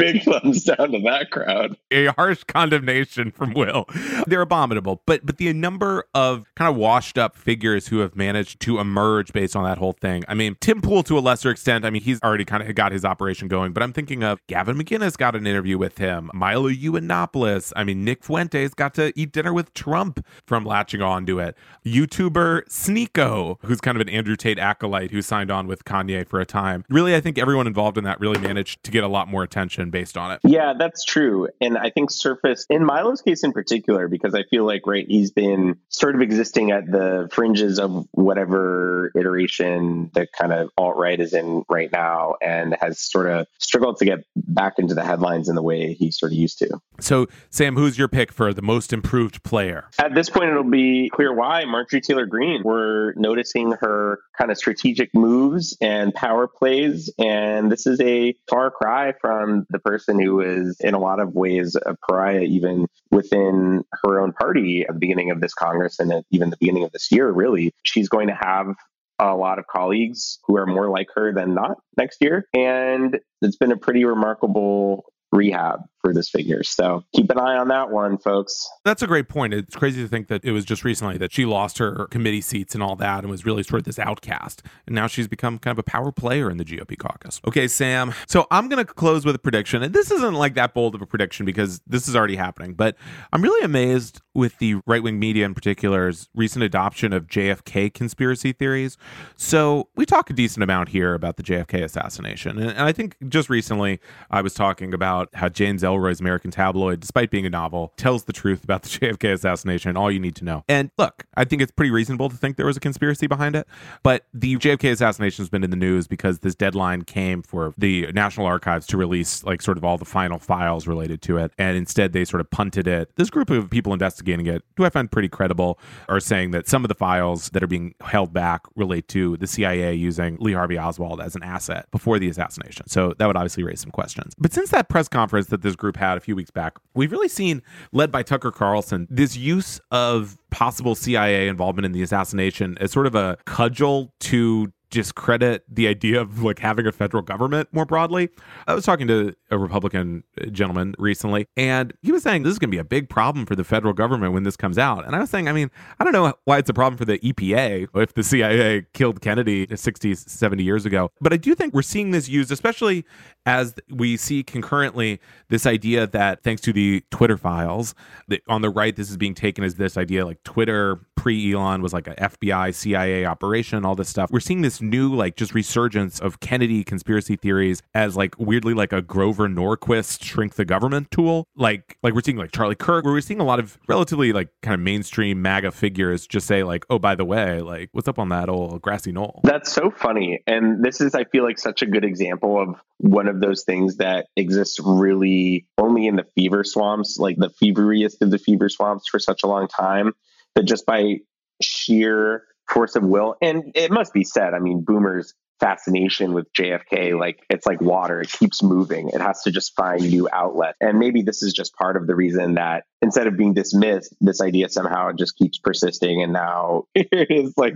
big 0.00 0.22
thumbs 0.24 0.64
down 0.64 0.92
to 0.92 1.00
that 1.00 1.30
crowd. 1.30 1.76
A 1.90 2.06
harsh 2.06 2.44
condemnation 2.44 3.30
from 3.30 3.52
Will. 3.52 3.86
They're 4.26 4.40
abominable, 4.40 5.02
but 5.06 5.24
but 5.26 5.36
the 5.36 5.52
number 5.52 6.04
of 6.14 6.44
kind 6.56 6.70
of 6.70 6.76
washed 6.76 7.18
up 7.18 7.36
figures 7.36 7.88
who 7.88 7.98
have 7.98 8.16
managed 8.16 8.60
to 8.60 8.78
emerge 8.80 9.32
based 9.32 9.54
on 9.54 9.64
that 9.64 9.78
whole 9.78 9.92
thing. 9.92 10.24
I 10.28 10.34
mean, 10.34 10.56
Tim 10.60 10.80
Pool 10.80 11.02
to 11.04 11.18
a 11.18 11.20
lesser 11.20 11.50
extent. 11.50 11.84
I 11.84 11.90
mean, 11.90 12.02
he's 12.02 12.20
already 12.22 12.44
kind 12.44 12.62
of 12.62 12.74
got 12.74 12.92
his 12.92 13.04
operation 13.04 13.48
going, 13.48 13.72
but 13.72 13.82
I'm 13.82 13.92
thinking 13.92 14.22
of 14.22 14.38
Gavin 14.46 14.76
McInnes 14.76 15.16
got 15.16 15.36
an 15.36 15.46
interview 15.46 15.78
with 15.78 15.98
him. 15.98 16.30
Milo 16.32 16.70
Yiannopoulos. 16.70 17.72
I 17.76 17.84
mean, 17.84 18.04
Nick 18.04 18.24
Fuentes 18.24 18.74
got 18.74 18.94
to 18.94 19.12
eat 19.16 19.32
dinner 19.32 19.52
with 19.52 19.74
Trump 19.74 20.24
from 20.46 20.64
latching 20.64 21.02
on 21.02 21.26
to 21.26 21.38
it. 21.38 21.56
YouTuber 21.84 22.68
Sneako, 22.68 23.56
who's 23.62 23.80
kind 23.80 23.96
of 23.96 24.00
an 24.00 24.08
Andrew 24.08 24.36
Tate 24.36 24.58
acolyte 24.58 25.10
who 25.10 25.22
signed 25.22 25.50
on 25.50 25.66
with 25.66 25.84
Kanye 25.84 26.26
for 26.26 26.40
a 26.40 26.46
time. 26.46 26.84
Really, 26.88 27.14
I 27.14 27.20
think 27.20 27.38
everyone 27.38 27.66
involved 27.66 27.98
in 27.98 28.04
that 28.04 28.20
really 28.20 28.38
managed 28.38 28.82
to 28.84 28.90
get 28.90 29.04
a 29.04 29.08
lot 29.08 29.28
more 29.28 29.42
attention 29.42 29.89
based 29.90 30.16
on 30.16 30.32
it. 30.32 30.40
Yeah, 30.44 30.74
that's 30.78 31.04
true. 31.04 31.48
And 31.60 31.76
I 31.76 31.90
think 31.90 32.10
Surface, 32.10 32.66
in 32.70 32.84
Milo's 32.84 33.22
case 33.22 33.44
in 33.44 33.52
particular, 33.52 34.08
because 34.08 34.34
I 34.34 34.44
feel 34.44 34.64
like, 34.64 34.86
right, 34.86 35.06
he's 35.06 35.30
been 35.30 35.78
sort 35.88 36.14
of 36.14 36.20
existing 36.20 36.70
at 36.70 36.90
the 36.90 37.28
fringes 37.32 37.78
of 37.78 38.06
whatever 38.12 39.12
iteration 39.14 40.10
the 40.14 40.26
kind 40.38 40.52
of 40.52 40.70
alt 40.76 40.96
right 40.96 41.18
is 41.18 41.34
in 41.34 41.64
right 41.68 41.90
now 41.92 42.34
and 42.40 42.76
has 42.80 43.00
sort 43.00 43.26
of 43.26 43.46
struggled 43.58 43.98
to 43.98 44.04
get 44.04 44.24
back 44.36 44.78
into 44.78 44.94
the 44.94 45.04
headlines 45.04 45.48
in 45.48 45.54
the 45.54 45.62
way 45.62 45.94
he 45.94 46.10
sort 46.10 46.32
of 46.32 46.38
used 46.38 46.58
to. 46.58 46.80
So, 47.00 47.26
Sam, 47.50 47.76
who's 47.76 47.98
your 47.98 48.08
pick 48.08 48.32
for 48.32 48.52
the 48.52 48.62
most 48.62 48.92
improved 48.92 49.42
player? 49.42 49.88
At 49.98 50.14
this 50.14 50.30
point, 50.30 50.50
it'll 50.50 50.64
be 50.64 51.10
clear 51.12 51.32
why 51.32 51.64
Marjorie 51.64 52.00
Taylor 52.00 52.26
Greene. 52.26 52.62
We're 52.64 53.12
noticing 53.14 53.72
her 53.72 54.20
kind 54.36 54.50
of 54.50 54.58
strategic 54.58 55.14
moves 55.14 55.76
and 55.80 56.14
power 56.14 56.46
plays. 56.46 57.12
And 57.18 57.70
this 57.70 57.86
is 57.86 58.00
a 58.00 58.34
far 58.48 58.70
cry 58.70 59.12
from 59.20 59.66
the 59.70 59.78
person 59.78 60.20
who 60.20 60.40
is 60.40 60.76
in 60.80 60.94
a 60.94 60.98
lot 60.98 61.20
of 61.20 61.34
ways 61.34 61.76
a 61.84 61.96
pariah 62.08 62.42
even 62.42 62.86
within 63.10 63.84
her 64.04 64.20
own 64.20 64.32
party 64.32 64.82
at 64.88 64.94
the 64.94 65.00
beginning 65.00 65.30
of 65.30 65.40
this 65.40 65.54
Congress 65.54 65.98
and 65.98 66.12
at 66.12 66.24
even 66.30 66.50
the 66.50 66.56
beginning 66.58 66.84
of 66.84 66.92
this 66.92 67.10
year, 67.10 67.30
really. 67.30 67.72
She's 67.84 68.08
going 68.08 68.28
to 68.28 68.34
have 68.34 68.74
a 69.18 69.34
lot 69.34 69.58
of 69.58 69.66
colleagues 69.66 70.38
who 70.46 70.56
are 70.56 70.66
more 70.66 70.88
like 70.88 71.08
her 71.14 71.32
than 71.32 71.54
not 71.54 71.76
next 71.96 72.18
year. 72.22 72.48
And 72.54 73.18
it's 73.42 73.56
been 73.56 73.72
a 73.72 73.76
pretty 73.76 74.04
remarkable 74.04 75.04
rehab 75.32 75.80
for 76.00 76.14
this 76.14 76.30
figure. 76.30 76.62
So 76.62 77.04
keep 77.14 77.30
an 77.30 77.38
eye 77.38 77.56
on 77.56 77.68
that 77.68 77.90
one, 77.90 78.18
folks. 78.18 78.68
That's 78.84 79.02
a 79.02 79.06
great 79.06 79.28
point. 79.28 79.54
It's 79.54 79.76
crazy 79.76 80.02
to 80.02 80.08
think 80.08 80.28
that 80.28 80.44
it 80.44 80.52
was 80.52 80.64
just 80.64 80.84
recently 80.84 81.18
that 81.18 81.32
she 81.32 81.44
lost 81.44 81.78
her 81.78 82.06
committee 82.10 82.40
seats 82.40 82.74
and 82.74 82.82
all 82.82 82.96
that 82.96 83.20
and 83.20 83.30
was 83.30 83.44
really 83.44 83.62
sort 83.62 83.80
of 83.80 83.84
this 83.84 83.98
outcast. 83.98 84.62
And 84.86 84.94
now 84.94 85.06
she's 85.06 85.28
become 85.28 85.58
kind 85.58 85.72
of 85.72 85.78
a 85.78 85.82
power 85.82 86.12
player 86.12 86.50
in 86.50 86.56
the 86.56 86.64
GOP 86.64 86.98
caucus. 86.98 87.40
Okay, 87.46 87.68
Sam. 87.68 88.12
So 88.26 88.46
I'm 88.50 88.68
going 88.68 88.84
to 88.84 88.92
close 88.92 89.24
with 89.24 89.34
a 89.34 89.38
prediction. 89.38 89.82
And 89.82 89.94
this 89.94 90.10
isn't 90.10 90.34
like 90.34 90.54
that 90.54 90.74
bold 90.74 90.94
of 90.94 91.02
a 91.02 91.06
prediction 91.06 91.46
because 91.46 91.80
this 91.86 92.08
is 92.08 92.16
already 92.16 92.36
happening, 92.36 92.74
but 92.74 92.96
I'm 93.32 93.42
really 93.42 93.64
amazed 93.64 94.20
with 94.34 94.58
the 94.58 94.76
right 94.86 95.02
wing 95.02 95.18
media 95.18 95.44
in 95.44 95.54
particular's 95.54 96.28
recent 96.34 96.62
adoption 96.62 97.12
of 97.12 97.26
JFK 97.26 97.92
conspiracy 97.92 98.52
theories. 98.52 98.96
So 99.36 99.88
we 99.96 100.06
talk 100.06 100.30
a 100.30 100.32
decent 100.32 100.62
amount 100.62 100.88
here 100.90 101.14
about 101.14 101.36
the 101.36 101.42
JFK 101.42 101.82
assassination. 101.82 102.58
And, 102.58 102.80
I 102.80 102.92
think 102.92 103.16
just 103.28 103.50
recently 103.50 104.00
I 104.30 104.40
was 104.40 104.54
talking 104.54 104.94
about 104.94 105.28
how 105.34 105.48
James 105.48 105.84
Ellroy's 105.90 106.20
American 106.20 106.50
Tabloid, 106.50 107.00
despite 107.00 107.30
being 107.30 107.46
a 107.46 107.50
novel, 107.50 107.92
tells 107.96 108.24
the 108.24 108.32
truth 108.32 108.64
about 108.64 108.82
the 108.82 108.88
JFK 109.00 109.32
assassination, 109.32 109.96
all 109.96 110.10
you 110.10 110.20
need 110.20 110.36
to 110.36 110.44
know. 110.44 110.64
And 110.68 110.90
look, 110.98 111.26
I 111.34 111.44
think 111.44 111.62
it's 111.62 111.72
pretty 111.72 111.90
reasonable 111.90 112.28
to 112.28 112.36
think 112.36 112.56
there 112.56 112.66
was 112.66 112.76
a 112.76 112.80
conspiracy 112.80 113.26
behind 113.26 113.56
it. 113.56 113.66
But 114.02 114.26
the 114.32 114.56
JFK 114.56 114.92
assassination 114.92 115.42
has 115.42 115.48
been 115.48 115.64
in 115.64 115.70
the 115.70 115.76
news 115.76 116.06
because 116.06 116.40
this 116.40 116.54
deadline 116.54 117.02
came 117.02 117.42
for 117.42 117.74
the 117.76 118.10
National 118.12 118.46
Archives 118.46 118.86
to 118.88 118.96
release 118.96 119.44
like 119.44 119.62
sort 119.62 119.76
of 119.76 119.84
all 119.84 119.98
the 119.98 120.04
final 120.04 120.38
files 120.38 120.86
related 120.86 121.22
to 121.22 121.38
it. 121.38 121.52
And 121.58 121.76
instead 121.76 122.12
they 122.12 122.24
sort 122.24 122.40
of 122.40 122.50
punted 122.50 122.86
it. 122.86 123.14
This 123.16 123.30
group 123.30 123.50
of 123.50 123.70
people 123.70 123.92
investigating 123.92 124.46
it, 124.46 124.62
who 124.76 124.84
I 124.84 124.90
find 124.90 125.10
pretty 125.10 125.28
credible, 125.28 125.78
are 126.08 126.20
saying 126.20 126.52
that 126.52 126.68
some 126.68 126.84
of 126.84 126.88
the 126.88 126.94
files 126.94 127.50
that 127.50 127.62
are 127.62 127.68
being 127.68 127.94
held 128.00 128.32
back 128.32 128.62
relate 128.76 129.08
to 129.08 129.36
the 129.36 129.46
CIA 129.46 129.94
using 129.94 130.36
Lee 130.40 130.52
Harvey 130.52 130.78
Oswald 130.78 131.20
as 131.20 131.34
an 131.34 131.42
asset 131.42 131.90
before 131.90 132.18
the 132.18 132.28
assassination. 132.28 132.86
So 132.88 133.14
that 133.18 133.26
would 133.26 133.36
obviously 133.36 133.62
raise 133.62 133.80
some 133.80 133.90
questions. 133.90 134.34
But 134.38 134.52
since 134.52 134.70
that 134.70 134.88
press 134.88 135.08
conference 135.08 135.48
that 135.48 135.62
this 135.62 135.76
group 135.80 135.96
had 135.96 136.16
a 136.16 136.20
few 136.20 136.36
weeks 136.36 136.50
back, 136.50 136.76
we've 136.94 137.10
really 137.10 137.28
seen, 137.28 137.62
led 137.92 138.12
by 138.12 138.22
Tucker 138.22 138.52
Carlson, 138.52 139.08
this 139.10 139.36
use 139.36 139.80
of 139.90 140.36
possible 140.50 140.94
CIA 140.94 141.48
involvement 141.48 141.86
in 141.86 141.92
the 141.92 142.02
assassination 142.02 142.78
as 142.80 142.92
sort 142.92 143.06
of 143.06 143.16
a 143.16 143.36
cudgel 143.46 144.12
to 144.20 144.72
discredit 144.90 145.64
the 145.68 145.88
idea 145.88 146.20
of 146.20 146.42
like 146.42 146.58
having 146.58 146.86
a 146.86 146.92
federal 146.92 147.22
government 147.22 147.68
more 147.72 147.86
broadly. 147.86 148.28
I 148.66 148.74
was 148.74 148.84
talking 148.84 149.06
to 149.06 149.34
a 149.50 149.58
Republican 149.58 150.24
gentleman 150.52 150.94
recently, 150.98 151.46
and 151.56 151.92
he 152.02 152.12
was 152.12 152.22
saying 152.22 152.42
this 152.42 152.52
is 152.52 152.58
going 152.58 152.70
to 152.70 152.74
be 152.74 152.80
a 152.80 152.84
big 152.84 153.08
problem 153.08 153.46
for 153.46 153.56
the 153.56 153.64
federal 153.64 153.92
government 153.92 154.32
when 154.32 154.42
this 154.42 154.56
comes 154.56 154.78
out. 154.78 155.06
And 155.06 155.16
I 155.16 155.20
was 155.20 155.30
saying, 155.30 155.48
I 155.48 155.52
mean, 155.52 155.70
I 155.98 156.04
don't 156.04 156.12
know 156.12 156.32
why 156.44 156.58
it's 156.58 156.70
a 156.70 156.74
problem 156.74 156.98
for 156.98 157.04
the 157.04 157.18
EPA 157.18 157.88
if 157.94 158.14
the 158.14 158.22
CIA 158.22 158.86
killed 158.92 159.20
Kennedy 159.20 159.66
60, 159.74 160.14
70 160.14 160.62
years 160.62 160.84
ago, 160.84 161.10
but 161.20 161.32
I 161.32 161.36
do 161.36 161.54
think 161.54 161.74
we're 161.74 161.82
seeing 161.82 162.10
this 162.10 162.28
used, 162.28 162.50
especially 162.50 163.04
as 163.46 163.74
we 163.90 164.16
see 164.16 164.42
concurrently 164.42 165.20
this 165.48 165.66
idea 165.66 166.06
that 166.08 166.42
thanks 166.42 166.60
to 166.62 166.72
the 166.72 167.04
Twitter 167.10 167.36
files, 167.36 167.94
that 168.28 168.42
on 168.48 168.62
the 168.62 168.70
right, 168.70 168.94
this 168.94 169.10
is 169.10 169.16
being 169.16 169.34
taken 169.34 169.64
as 169.64 169.76
this 169.76 169.96
idea 169.96 170.26
like 170.26 170.42
Twitter 170.42 171.00
pre 171.20 171.52
Elon 171.52 171.82
was 171.82 171.92
like 171.92 172.08
a 172.08 172.14
FBI, 172.14 172.74
CIA 172.74 173.26
operation, 173.26 173.84
all 173.84 173.94
this 173.94 174.08
stuff. 174.08 174.30
We're 174.30 174.40
seeing 174.40 174.62
this 174.62 174.80
new, 174.80 175.14
like, 175.14 175.36
just 175.36 175.52
resurgence 175.52 176.18
of 176.18 176.40
Kennedy 176.40 176.82
conspiracy 176.82 177.36
theories 177.36 177.82
as 177.92 178.16
like 178.16 178.38
weirdly 178.38 178.72
like 178.72 178.94
a 178.94 179.02
Grover 179.02 179.46
Norquist 179.46 180.24
shrink 180.24 180.54
the 180.54 180.64
government 180.64 181.10
tool. 181.10 181.46
Like, 181.54 181.98
like 182.02 182.14
we're 182.14 182.22
seeing 182.22 182.38
like 182.38 182.52
Charlie 182.52 182.74
Kirk, 182.74 183.04
where 183.04 183.12
we're 183.12 183.20
seeing 183.20 183.38
a 183.38 183.44
lot 183.44 183.58
of 183.58 183.78
relatively 183.86 184.32
like 184.32 184.48
kind 184.62 184.72
of 184.74 184.80
mainstream 184.80 185.42
MAGA 185.42 185.72
figures 185.72 186.26
just 186.26 186.46
say 186.46 186.62
like, 186.62 186.86
oh, 186.88 186.98
by 186.98 187.14
the 187.14 187.26
way, 187.26 187.60
like, 187.60 187.90
what's 187.92 188.08
up 188.08 188.18
on 188.18 188.30
that 188.30 188.48
old 188.48 188.80
grassy 188.80 189.12
knoll? 189.12 189.42
That's 189.44 189.70
so 189.70 189.90
funny. 189.90 190.42
And 190.46 190.82
this 190.82 191.02
is, 191.02 191.14
I 191.14 191.24
feel 191.24 191.44
like, 191.44 191.58
such 191.58 191.82
a 191.82 191.86
good 191.86 192.04
example 192.04 192.58
of 192.58 192.80
one 192.96 193.28
of 193.28 193.40
those 193.40 193.64
things 193.64 193.96
that 193.96 194.28
exists 194.36 194.80
really 194.82 195.66
only 195.76 196.06
in 196.06 196.16
the 196.16 196.24
fever 196.34 196.64
swamps, 196.64 197.18
like 197.18 197.36
the 197.36 197.50
feveriest 197.62 198.22
of 198.22 198.30
the 198.30 198.38
fever 198.38 198.70
swamps 198.70 199.06
for 199.06 199.18
such 199.18 199.42
a 199.42 199.46
long 199.46 199.68
time, 199.68 200.14
that 200.60 200.66
just 200.66 200.84
by 200.84 201.16
sheer 201.62 202.44
force 202.68 202.96
of 202.96 203.02
will, 203.02 203.36
and 203.40 203.72
it 203.74 203.90
must 203.90 204.12
be 204.12 204.24
said, 204.24 204.54
I 204.54 204.58
mean, 204.58 204.82
boomers 204.82 205.34
fascination 205.60 206.32
with 206.32 206.52
JFK, 206.52 207.18
like 207.18 207.44
it's 207.50 207.66
like 207.66 207.80
water, 207.80 208.20
it 208.20 208.32
keeps 208.32 208.62
moving. 208.62 209.10
It 209.10 209.20
has 209.20 209.42
to 209.42 209.52
just 209.52 209.76
find 209.76 210.00
new 210.00 210.28
outlets. 210.32 210.76
And 210.80 210.98
maybe 210.98 211.22
this 211.22 211.42
is 211.42 211.52
just 211.52 211.74
part 211.74 211.96
of 211.96 212.06
the 212.06 212.14
reason 212.14 212.54
that 212.54 212.84
instead 213.02 213.26
of 213.26 213.36
being 213.36 213.54
dismissed, 213.54 214.14
this 214.20 214.40
idea 214.40 214.68
somehow 214.68 215.12
just 215.12 215.36
keeps 215.36 215.58
persisting. 215.58 216.22
And 216.22 216.32
now 216.32 216.84
it 216.94 217.30
is 217.30 217.54
like 217.56 217.74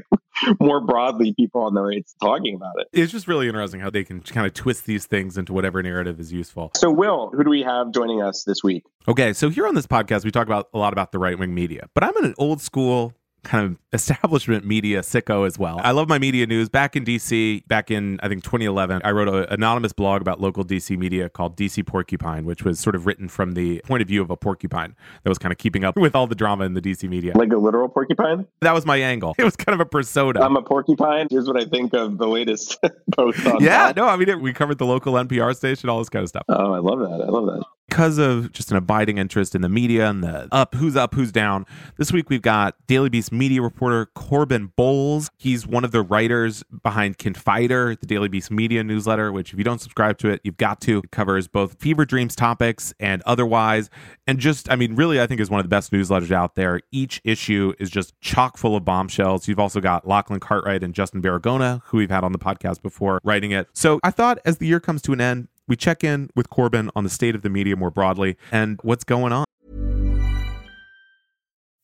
more 0.61 0.81
broadly 0.81 1.35
people 1.35 1.63
on 1.63 1.75
the 1.75 1.83
right's 1.83 2.15
talking 2.21 2.57
about 2.57 2.75
it. 2.79 2.89
It's 2.93 3.13
just 3.13 3.29
really 3.29 3.47
interesting 3.47 3.81
how 3.81 3.91
they 3.91 4.05
can 4.05 4.21
kind 4.21 4.47
of 4.47 4.55
twist 4.55 4.87
these 4.87 5.07
things 5.07 5.37
into 5.37 5.53
whatever 5.53 5.83
narrative 5.83 6.19
is 6.19 6.33
useful. 6.33 6.73
So, 6.77 6.91
Will, 6.91 7.31
who 7.31 7.45
do 7.45 7.51
we 7.51 7.63
have 7.63 7.93
joining 7.93 8.23
us 8.23 8.45
this 8.45 8.63
week? 8.65 8.85
Okay, 9.07 9.33
so 9.33 9.51
here 9.51 9.67
on 9.67 9.75
this 9.75 9.87
podcast, 9.87 10.25
we 10.25 10.31
talk 10.31 10.47
about 10.47 10.69
a 10.73 10.79
lot 10.79 10.93
about 10.93 11.13
the 11.13 11.19
right 11.19 11.39
wing 11.39 11.55
media, 11.55 11.89
but 11.95 12.05
I'm 12.05 12.17
in 12.17 12.25
an 12.25 12.35
old 12.39 12.61
school 12.61 13.13
kind 13.45 13.65
of 13.67 13.79
establishment 13.93 14.65
media 14.65 15.01
sicko 15.01 15.47
as 15.47 15.59
well. 15.59 15.81
I 15.83 15.93
love 15.93 16.09
my 16.09 16.19
media 16.19 16.47
news. 16.47 16.69
Back 16.69 16.97
in 16.97 17.05
DC, 17.05 17.67
back 17.69 17.91
in 17.91 18.19
I 18.23 18.29
think 18.29 18.43
2011, 18.45 19.03
I 19.05 19.11
wrote 19.13 19.29
an 19.29 19.47
anonymous 19.51 19.93
blog 19.93 20.21
about 20.21 20.41
local 20.41 20.65
DC 20.65 20.97
media 20.99 21.29
called 21.29 21.57
DC 21.57 21.87
Porcupine, 21.87 22.45
which 22.45 22.65
was 22.65 22.81
sort 22.81 22.97
of 22.97 23.07
written 23.07 23.29
from 23.29 23.53
the 23.53 23.81
point 23.85 24.03
of 24.03 24.09
view 24.09 24.23
of 24.23 24.31
a 24.31 24.37
porcupine 24.37 24.97
that 25.23 25.29
was 25.29 25.39
kind 25.39 25.53
of 25.53 25.59
keeping 25.59 25.85
up 25.85 25.97
with 26.05 26.15
all 26.15 26.27
the 26.27 26.35
drama 26.35 26.65
in 26.65 26.75
the 26.75 26.83
DC 26.83 27.09
media. 27.09 27.37
Like 27.37 27.53
a 27.53 27.57
literal 27.57 27.89
porcupine? 27.89 28.47
That 28.61 28.73
was 28.75 28.85
my 28.87 28.97
angle. 28.97 29.35
It 29.45 29.45
was 29.45 29.57
kind 29.57 29.75
of 29.75 29.81
a 29.81 29.89
persona. 29.89 30.41
I'm 30.41 30.57
a 30.57 30.63
porcupine. 30.63 31.27
Here's 31.31 31.47
what 31.47 31.61
I 31.61 31.67
think 31.67 31.93
of 31.93 32.17
the 32.17 32.27
latest 32.27 32.79
post 33.17 33.45
on 33.47 33.63
Yeah, 33.63 33.89
that. 33.89 33.97
no, 33.97 34.07
I 34.09 34.17
mean, 34.17 34.29
it, 34.31 34.41
we 34.41 34.55
covered 34.55 34.79
the 34.79 34.87
local 34.87 35.13
NPR 35.15 35.55
station, 35.55 35.91
all 35.91 35.99
this 35.99 36.09
kind 36.09 36.23
of 36.23 36.31
stuff. 36.31 36.45
Oh, 36.49 36.73
I 36.73 36.79
love 36.79 37.01
that. 37.01 37.21
I 37.27 37.29
love 37.29 37.47
that 37.47 37.63
because 37.95 38.19
of 38.19 38.51
just 38.51 38.73
an 38.73 38.77
abiding 38.77 39.19
interest 39.19 39.55
in 39.55 39.61
the 39.61 39.69
media 39.69 40.11
and 40.11 40.25
the 40.25 40.49
up, 40.51 40.75
who's 40.75 40.97
up, 40.97 41.15
who's 41.15 41.31
down. 41.31 41.65
This 41.97 42.11
week 42.11 42.29
we've 42.29 42.43
got 42.43 42.75
Daily 42.89 43.09
Beast 43.09 43.31
media 43.31 43.63
reporter 43.63 44.07
Corbin 44.17 44.73
Bowles. 44.75 45.31
He's 45.39 45.65
one 45.65 45.85
of 45.85 45.93
the 45.93 46.03
writers 46.03 46.65
behind 46.83 47.19
Confider, 47.19 47.97
the 48.01 48.07
Daily 48.07 48.27
Beast 48.27 48.51
media 48.51 48.83
newsletter, 48.83 49.31
which 49.31 49.53
if 49.53 49.59
you 49.59 49.65
don't 49.65 49.81
subscribe 49.81 50.19
to 50.19 50.29
it, 50.29 50.41
you've 50.43 50.57
got 50.57 50.81
to. 50.81 50.99
It 51.05 51.13
covers 51.13 51.47
both 51.47 51.79
fever 51.79 52.05
dreams 52.05 52.35
topics 52.35 52.93
and 52.99 53.23
otherwise. 53.27 53.91
And 54.27 54.41
just, 54.41 54.69
I 54.69 54.75
mean, 54.75 54.97
really, 54.97 55.21
I 55.21 55.29
think 55.29 55.41
is 55.41 55.49
one 55.49 55.61
of 55.61 55.65
the 55.65 55.69
best 55.69 55.93
newsletters 55.93 56.33
out 56.33 56.57
there. 56.57 56.81
Each 56.91 57.21
issue 57.23 57.75
is 57.79 57.91
just 57.91 58.21
chock 58.21 58.57
full 58.57 58.75
of 58.75 58.85
bombshells. 58.85 59.47
You've 59.47 59.61
also 59.61 59.81
got 59.81 60.05
Lachlan 60.05 60.41
Cartwright 60.41 60.83
and 60.83 60.95
Justin 60.95 61.23
Baragona, 61.23 61.81
who 61.85 61.99
we've 61.99 62.11
had 62.11 62.25
on 62.25 62.33
the 62.33 62.41
podcast 62.41 62.83
before, 62.83 63.21
writing 63.23 63.53
it. 63.53 63.69
So 63.73 64.01
I 64.03 64.11
thought 64.11 64.41
as 64.45 64.59
the 64.59 64.67
year 64.67 64.81
comes 64.81 65.01
to 65.03 65.13
an 65.13 65.21
end, 65.21 65.47
we 65.69 65.77
check 65.77 66.05
in 66.05 66.31
with 66.35 66.51
Corbin 66.51 66.91
on 66.95 67.05
the 67.05 67.11
state 67.11 67.35
of 67.35 67.43
the 67.43 67.51
media 67.51 67.77
more 67.77 67.91
broadly 67.91 68.37
and 68.51 68.79
what's 68.83 69.05
going 69.05 69.33
on. 69.33 69.45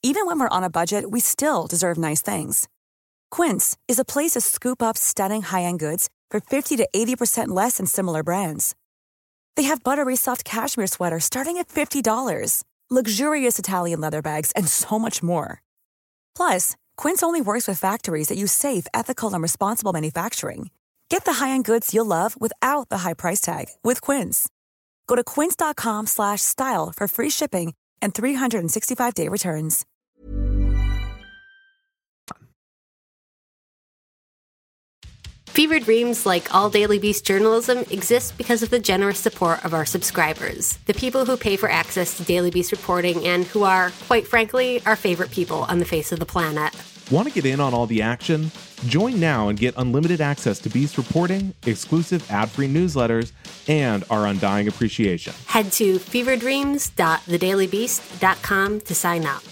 Even 0.03 0.25
when 0.25 0.41
we're 0.41 0.49
on 0.49 0.65
a 0.65 0.71
budget, 0.71 1.11
we 1.11 1.21
still 1.21 1.67
deserve 1.67 1.99
nice 1.99 2.23
things. 2.23 2.69
Quince 3.31 3.77
is 3.87 3.99
a 3.99 4.05
place 4.05 4.33
to 4.33 4.41
scoop 4.41 4.83
up 4.83 4.97
stunning 4.97 5.43
high 5.43 5.63
end 5.63 5.79
goods 5.79 6.09
for 6.31 6.41
50 6.41 6.77
to 6.79 6.89
80% 6.95 7.49
less 7.49 7.77
than 7.77 7.87
similar 7.87 8.23
brands. 8.23 8.75
They 9.57 9.65
have 9.65 9.85
buttery 9.85 10.17
soft 10.17 10.45
cashmere 10.45 10.87
sweaters 10.87 11.25
starting 11.25 11.59
at 11.59 11.69
$50, 11.69 12.65
luxurious 12.89 13.59
Italian 13.59 14.01
leather 14.01 14.23
bags, 14.23 14.53
and 14.53 14.67
so 14.67 14.99
much 14.99 15.23
more. 15.23 15.61
Plus, 16.35 16.77
Quince 16.97 17.23
only 17.23 17.43
works 17.43 17.69
with 17.69 17.79
factories 17.79 18.29
that 18.29 18.39
use 18.39 18.53
safe, 18.53 18.87
ethical, 18.95 19.35
and 19.35 19.43
responsible 19.43 19.93
manufacturing. 19.93 20.71
Get 21.11 21.25
the 21.25 21.33
high-end 21.45 21.65
goods 21.65 21.93
you'll 21.93 22.07
love 22.07 22.41
without 22.41 22.89
the 22.89 22.99
high 22.99 23.15
price 23.15 23.41
tag 23.41 23.67
with 23.83 24.01
Quince. 24.01 24.49
Go 25.09 25.17
to 25.17 25.25
quince.com 25.25 26.07
slash 26.07 26.41
style 26.41 26.93
for 26.97 27.09
free 27.09 27.31
shipping 27.31 27.75
and 28.01 28.15
365-day 28.15 29.27
returns. 29.29 29.85
Fever 35.49 35.81
Dreams, 35.81 36.27
like 36.27 36.55
all 36.55 36.71
Daily 36.71 37.01
Beast 37.01 37.27
journalism, 37.27 37.79
exists 37.91 38.31
because 38.31 38.63
of 38.63 38.71
the 38.71 38.79
generous 38.79 39.19
support 39.19 39.65
of 39.65 39.75
our 39.75 39.85
subscribers, 39.85 40.79
the 40.87 40.95
people 40.95 41.27
who 41.27 41.37
pay 41.37 41.57
for 41.57 41.69
access 41.69 42.17
to 42.17 42.23
Daily 42.23 42.53
Beast 42.53 42.71
reporting 42.71 43.27
and 43.27 43.45
who 43.47 43.65
are, 43.65 43.91
quite 44.07 44.29
frankly, 44.29 44.81
our 44.87 44.95
favorite 44.95 45.33
people 45.33 45.65
on 45.65 45.81
the 45.81 45.85
face 45.85 46.13
of 46.13 46.21
the 46.21 46.25
planet. 46.25 46.73
Want 47.11 47.27
to 47.27 47.35
get 47.35 47.45
in 47.45 47.59
on 47.61 47.75
all 47.75 47.87
the 47.87 48.03
action? 48.03 48.53
Join 48.87 49.19
now 49.19 49.49
and 49.49 49.59
get 49.59 49.75
unlimited 49.77 50.21
access 50.21 50.61
to 50.61 50.71
Beast 50.71 50.97
reporting, 50.97 51.53
exclusive 51.67 52.31
ad 52.31 52.49
free 52.51 52.69
newsletters, 52.69 53.33
and 53.69 54.05
our 54.11 54.29
undying 54.29 54.69
appreciation. 54.69 55.35
Head 55.47 55.73
to 55.73 55.99
feverdreams.thedailybeast.com 55.99 58.81
to 58.81 58.95
sign 58.95 59.27
up. 59.27 59.43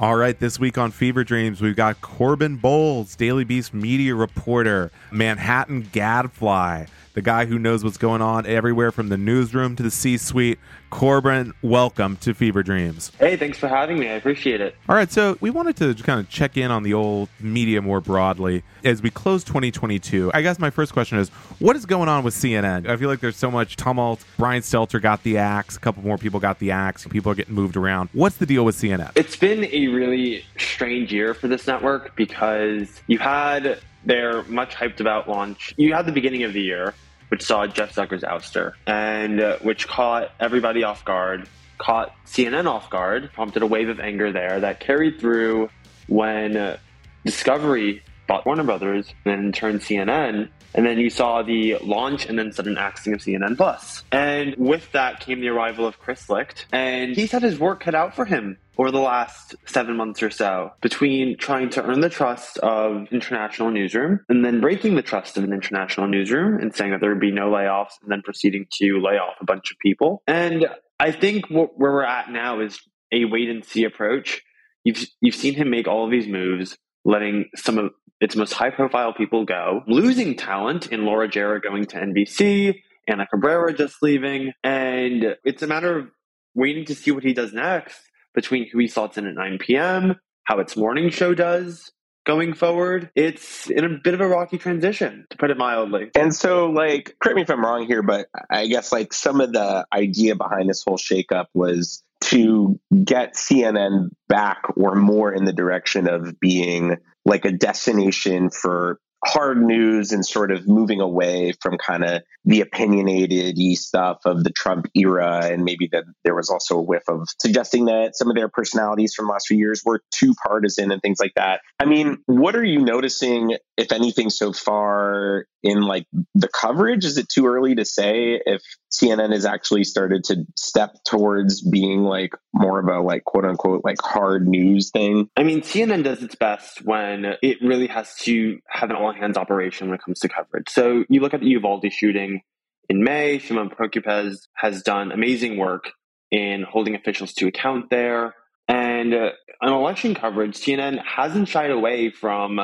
All 0.00 0.16
right, 0.16 0.38
this 0.38 0.58
week 0.58 0.76
on 0.76 0.90
Fever 0.90 1.24
Dreams, 1.24 1.62
we've 1.62 1.76
got 1.76 2.02
Corbin 2.02 2.56
Bowles, 2.56 3.16
Daily 3.16 3.44
Beast 3.44 3.72
media 3.72 4.14
reporter, 4.14 4.90
Manhattan 5.10 5.88
gadfly, 5.92 6.84
the 7.14 7.22
guy 7.22 7.46
who 7.46 7.58
knows 7.58 7.82
what's 7.82 7.96
going 7.96 8.20
on 8.20 8.44
everywhere 8.44 8.90
from 8.90 9.08
the 9.08 9.16
newsroom 9.16 9.76
to 9.76 9.82
the 9.82 9.90
C 9.90 10.18
suite. 10.18 10.58
Corbin, 10.90 11.52
welcome 11.62 12.16
to 12.18 12.34
Fever 12.34 12.62
Dreams. 12.62 13.10
Hey, 13.18 13.36
thanks 13.36 13.58
for 13.58 13.66
having 13.66 13.98
me. 13.98 14.08
I 14.08 14.12
appreciate 14.12 14.60
it. 14.60 14.76
All 14.88 14.94
right, 14.94 15.10
so 15.10 15.36
we 15.40 15.50
wanted 15.50 15.76
to 15.76 15.94
kind 16.04 16.20
of 16.20 16.28
check 16.28 16.56
in 16.56 16.70
on 16.70 16.82
the 16.82 16.94
old 16.94 17.28
media 17.40 17.82
more 17.82 18.00
broadly 18.00 18.62
as 18.84 19.02
we 19.02 19.10
close 19.10 19.42
2022. 19.44 20.30
I 20.34 20.42
guess 20.42 20.58
my 20.58 20.70
first 20.70 20.92
question 20.92 21.18
is 21.18 21.30
what 21.58 21.74
is 21.74 21.86
going 21.86 22.08
on 22.08 22.22
with 22.22 22.34
CNN? 22.34 22.88
I 22.88 22.96
feel 22.96 23.08
like 23.08 23.20
there's 23.20 23.36
so 23.36 23.50
much 23.50 23.76
tumult. 23.76 24.24
Brian 24.36 24.62
Stelter 24.62 25.00
got 25.00 25.22
the 25.22 25.38
axe, 25.38 25.76
a 25.76 25.80
couple 25.80 26.02
more 26.04 26.18
people 26.18 26.38
got 26.38 26.58
the 26.58 26.70
axe, 26.70 27.06
people 27.06 27.32
are 27.32 27.36
getting 27.36 27.54
moved 27.54 27.76
around. 27.76 28.08
What's 28.12 28.36
the 28.36 28.46
deal 28.46 28.64
with 28.64 28.76
CNN? 28.76 29.12
It's 29.16 29.36
been 29.36 29.64
a 29.72 29.88
really 29.88 30.44
strange 30.58 31.12
year 31.12 31.34
for 31.34 31.48
this 31.48 31.66
network 31.66 32.14
because 32.14 33.00
you 33.06 33.18
had 33.18 33.80
their 34.04 34.42
much 34.44 34.74
hyped 34.74 35.00
about 35.00 35.28
launch. 35.28 35.74
You 35.76 35.94
had 35.94 36.06
the 36.06 36.12
beginning 36.12 36.42
of 36.44 36.52
the 36.52 36.62
year 36.62 36.94
which 37.28 37.42
saw 37.42 37.66
Jeff 37.66 37.94
Zucker's 37.94 38.22
ouster, 38.22 38.74
and 38.86 39.40
uh, 39.40 39.56
which 39.58 39.88
caught 39.88 40.30
everybody 40.38 40.84
off 40.84 41.04
guard, 41.04 41.48
caught 41.78 42.14
CNN 42.26 42.66
off 42.66 42.90
guard, 42.90 43.32
prompted 43.32 43.62
a 43.62 43.66
wave 43.66 43.88
of 43.88 43.98
anger 43.98 44.30
there 44.30 44.60
that 44.60 44.78
carried 44.80 45.18
through 45.18 45.68
when 46.06 46.56
uh, 46.56 46.76
Discovery 47.24 48.02
bought 48.28 48.46
Warner 48.46 48.64
Brothers 48.64 49.12
and 49.24 49.44
then 49.44 49.52
turned 49.52 49.80
CNN. 49.80 50.48
And 50.74 50.84
then 50.84 50.98
you 50.98 51.10
saw 51.10 51.42
the 51.42 51.76
launch 51.82 52.26
and 52.26 52.38
then 52.38 52.52
sudden 52.52 52.76
axing 52.76 53.14
of 53.14 53.20
CNN 53.20 53.56
Plus. 53.56 54.02
And 54.10 54.56
with 54.56 54.90
that 54.92 55.20
came 55.20 55.40
the 55.40 55.48
arrival 55.48 55.86
of 55.86 55.98
Chris 55.98 56.28
Licht. 56.28 56.66
And 56.72 57.14
he's 57.14 57.32
had 57.32 57.42
his 57.42 57.58
work 57.58 57.80
cut 57.80 57.94
out 57.94 58.14
for 58.14 58.24
him 58.24 58.58
over 58.78 58.90
the 58.90 58.98
last 58.98 59.54
seven 59.66 59.96
months 59.96 60.22
or 60.22 60.30
so 60.30 60.72
between 60.80 61.36
trying 61.36 61.70
to 61.70 61.82
earn 61.84 62.00
the 62.00 62.08
trust 62.08 62.58
of 62.58 63.06
international 63.12 63.70
newsroom 63.70 64.20
and 64.28 64.44
then 64.44 64.60
breaking 64.60 64.96
the 64.96 65.02
trust 65.02 65.36
of 65.36 65.44
an 65.44 65.52
international 65.52 66.08
newsroom 66.08 66.60
and 66.60 66.74
saying 66.74 66.90
that 66.90 67.00
there 67.00 67.10
would 67.10 67.20
be 67.20 67.30
no 67.30 67.50
layoffs 67.50 67.92
and 68.02 68.10
then 68.10 68.22
proceeding 68.22 68.66
to 68.70 69.00
lay 69.00 69.16
off 69.16 69.34
a 69.40 69.44
bunch 69.44 69.70
of 69.70 69.78
people. 69.78 70.22
And 70.26 70.66
I 70.98 71.12
think 71.12 71.48
what, 71.50 71.78
where 71.78 71.92
we're 71.92 72.04
at 72.04 72.30
now 72.30 72.60
is 72.60 72.78
a 73.12 73.24
wait 73.24 73.48
and 73.48 73.64
see 73.64 73.84
approach. 73.84 74.42
You've, 74.82 75.06
you've 75.20 75.34
seen 75.34 75.54
him 75.54 75.70
make 75.70 75.88
all 75.88 76.04
of 76.04 76.10
these 76.10 76.26
moves, 76.26 76.76
letting 77.04 77.46
some 77.54 77.78
of 77.78 77.92
its 78.24 78.34
most 78.34 78.54
high 78.54 78.70
profile 78.70 79.12
people 79.12 79.44
go, 79.44 79.82
losing 79.86 80.34
talent 80.34 80.86
in 80.86 81.04
Laura 81.04 81.28
Jarrett 81.28 81.62
going 81.62 81.84
to 81.84 81.96
NBC, 81.96 82.80
Ana 83.06 83.26
Cabrera 83.26 83.74
just 83.74 84.02
leaving. 84.02 84.52
And 84.64 85.36
it's 85.44 85.62
a 85.62 85.66
matter 85.66 85.98
of 85.98 86.10
waiting 86.54 86.86
to 86.86 86.94
see 86.94 87.10
what 87.10 87.22
he 87.22 87.34
does 87.34 87.52
next 87.52 88.00
between 88.34 88.66
who 88.70 88.78
he 88.78 88.88
slots 88.88 89.18
in 89.18 89.26
at 89.26 89.34
9 89.34 89.58
p.m., 89.58 90.16
how 90.44 90.58
its 90.58 90.74
morning 90.74 91.10
show 91.10 91.34
does 91.34 91.92
going 92.24 92.54
forward. 92.54 93.10
It's 93.14 93.68
in 93.68 93.84
a 93.84 93.98
bit 94.02 94.14
of 94.14 94.22
a 94.22 94.26
rocky 94.26 94.56
transition, 94.56 95.26
to 95.28 95.36
put 95.36 95.50
it 95.50 95.58
mildly. 95.58 96.10
And 96.16 96.34
so, 96.34 96.70
like, 96.70 97.14
correct 97.20 97.36
me 97.36 97.42
if 97.42 97.50
I'm 97.50 97.62
wrong 97.62 97.86
here, 97.86 98.02
but 98.02 98.28
I 98.50 98.66
guess 98.68 98.90
like 98.90 99.12
some 99.12 99.42
of 99.42 99.52
the 99.52 99.86
idea 99.92 100.34
behind 100.34 100.70
this 100.70 100.82
whole 100.82 100.96
shakeup 100.96 101.46
was 101.52 102.02
to 102.22 102.80
get 103.04 103.34
CNN 103.34 104.08
back 104.28 104.62
or 104.76 104.94
more 104.94 105.30
in 105.30 105.44
the 105.44 105.52
direction 105.52 106.08
of 106.08 106.40
being 106.40 106.96
like 107.24 107.44
a 107.44 107.52
destination 107.52 108.50
for 108.50 108.98
hard 109.24 109.62
news 109.62 110.12
and 110.12 110.24
sort 110.24 110.50
of 110.50 110.68
moving 110.68 111.00
away 111.00 111.52
from 111.62 111.78
kind 111.78 112.04
of 112.04 112.22
the 112.44 112.60
opinionated 112.60 113.56
stuff 113.76 114.18
of 114.24 114.44
the 114.44 114.50
Trump 114.50 114.86
era. 114.94 115.46
And 115.46 115.64
maybe 115.64 115.88
that 115.92 116.04
there 116.24 116.34
was 116.34 116.50
also 116.50 116.78
a 116.78 116.82
whiff 116.82 117.04
of 117.08 117.28
suggesting 117.40 117.86
that 117.86 118.16
some 118.16 118.28
of 118.28 118.36
their 118.36 118.48
personalities 118.48 119.14
from 119.14 119.26
the 119.26 119.32
last 119.32 119.46
few 119.46 119.56
years 119.56 119.82
were 119.84 120.02
too 120.10 120.34
partisan 120.46 120.90
and 120.90 121.00
things 121.00 121.18
like 121.20 121.32
that. 121.36 121.60
I 121.80 121.86
mean, 121.86 122.18
what 122.26 122.54
are 122.56 122.64
you 122.64 122.80
noticing, 122.80 123.56
if 123.76 123.92
anything, 123.92 124.30
so 124.30 124.52
far 124.52 125.46
in 125.62 125.82
like 125.82 126.06
the 126.34 126.48
coverage? 126.48 127.04
Is 127.04 127.16
it 127.16 127.28
too 127.28 127.46
early 127.46 127.74
to 127.76 127.84
say 127.84 128.40
if 128.44 128.62
CNN 128.92 129.32
has 129.32 129.44
actually 129.46 129.84
started 129.84 130.24
to 130.24 130.44
step 130.56 130.96
towards 131.06 131.62
being 131.62 132.02
like 132.02 132.32
more 132.52 132.78
of 132.78 132.86
a 132.86 133.00
like 133.00 133.24
quote 133.24 133.44
unquote 133.44 133.82
like 133.84 134.00
hard 134.00 134.46
news 134.46 134.90
thing? 134.90 135.28
I 135.36 135.42
mean, 135.42 135.62
CNN 135.62 136.04
does 136.04 136.22
its 136.22 136.34
best 136.34 136.84
when 136.84 137.36
it 137.42 137.62
really 137.62 137.86
has 137.86 138.14
to 138.20 138.58
have 138.68 138.90
an 138.90 138.96
all 138.96 139.13
hands 139.14 139.36
operation 139.36 139.88
when 139.88 139.96
it 139.96 140.04
comes 140.04 140.20
to 140.20 140.28
coverage. 140.28 140.68
So 140.68 141.04
you 141.08 141.20
look 141.20 141.34
at 141.34 141.40
the 141.40 141.46
Uvalde 141.46 141.90
shooting 141.92 142.42
in 142.88 143.02
May, 143.02 143.38
Shimon 143.38 143.70
Prokupecz 143.70 144.36
has 144.54 144.82
done 144.82 145.12
amazing 145.12 145.56
work 145.56 145.90
in 146.30 146.62
holding 146.62 146.94
officials 146.94 147.32
to 147.34 147.46
account 147.46 147.90
there. 147.90 148.34
And 148.68 149.14
uh, 149.14 149.30
on 149.62 149.72
election 149.72 150.14
coverage, 150.14 150.56
CNN 150.56 151.02
hasn't 151.04 151.48
shied 151.48 151.70
away 151.70 152.10
from 152.10 152.60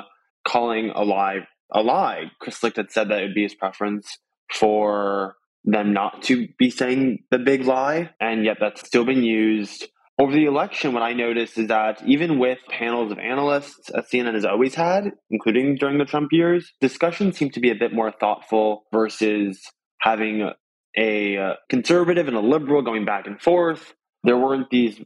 calling 0.46 0.90
a 0.90 1.02
lie 1.02 1.46
a 1.72 1.82
lie. 1.82 2.32
Chris 2.40 2.62
Licht 2.62 2.76
had 2.76 2.90
said 2.90 3.08
that 3.08 3.20
it 3.20 3.26
would 3.26 3.34
be 3.34 3.44
his 3.44 3.54
preference 3.54 4.18
for 4.52 5.36
them 5.64 5.92
not 5.92 6.22
to 6.22 6.48
be 6.58 6.70
saying 6.70 7.24
the 7.30 7.38
big 7.38 7.64
lie, 7.64 8.10
and 8.20 8.44
yet 8.44 8.56
that's 8.60 8.84
still 8.86 9.04
been 9.04 9.22
used. 9.22 9.86
Over 10.20 10.32
the 10.32 10.44
election, 10.44 10.92
what 10.92 11.02
I 11.02 11.14
noticed 11.14 11.56
is 11.56 11.68
that 11.68 12.02
even 12.06 12.38
with 12.38 12.58
panels 12.68 13.10
of 13.10 13.18
analysts, 13.18 13.88
as 13.88 14.04
CNN 14.04 14.34
has 14.34 14.44
always 14.44 14.74
had, 14.74 15.12
including 15.30 15.76
during 15.76 15.96
the 15.96 16.04
Trump 16.04 16.28
years, 16.30 16.74
discussions 16.78 17.38
seem 17.38 17.48
to 17.52 17.60
be 17.60 17.70
a 17.70 17.74
bit 17.74 17.94
more 17.94 18.12
thoughtful 18.12 18.82
versus 18.92 19.58
having 20.02 20.50
a, 20.98 21.54
conservative 21.70 22.28
and 22.28 22.36
a 22.36 22.40
liberal 22.40 22.82
going 22.82 23.06
back 23.06 23.26
and 23.26 23.40
forth. 23.40 23.94
There 24.22 24.36
weren't 24.36 24.68
these 24.68 25.00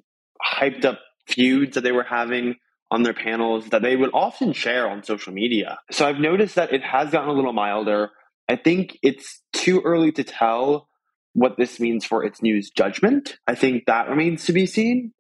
hyped 0.44 0.84
up 0.84 0.98
feuds 1.28 1.76
that 1.76 1.82
they 1.82 1.92
were 1.92 2.02
having 2.02 2.56
on 2.90 3.04
their 3.04 3.14
panels 3.14 3.68
that 3.68 3.82
they 3.82 3.94
would 3.94 4.10
often 4.12 4.52
share 4.52 4.90
on 4.90 5.04
social 5.04 5.32
media. 5.32 5.78
So 5.92 6.08
I've 6.08 6.18
noticed 6.18 6.56
that 6.56 6.72
it 6.72 6.82
has 6.82 7.12
gotten 7.12 7.28
a 7.28 7.34
little 7.34 7.52
milder. 7.52 8.10
I 8.48 8.56
think 8.56 8.98
it's 9.00 9.42
too 9.52 9.80
early 9.84 10.10
to 10.10 10.24
tell 10.24 10.88
what 11.34 11.56
this 11.58 11.78
means 11.78 12.04
for 12.04 12.24
its 12.24 12.42
news 12.42 12.70
judgment. 12.70 13.38
I 13.46 13.54
think 13.54 13.84
that 13.86 14.08
remains 14.08 14.46
to 14.46 14.52
be 14.52 14.66
seen. 14.66 15.12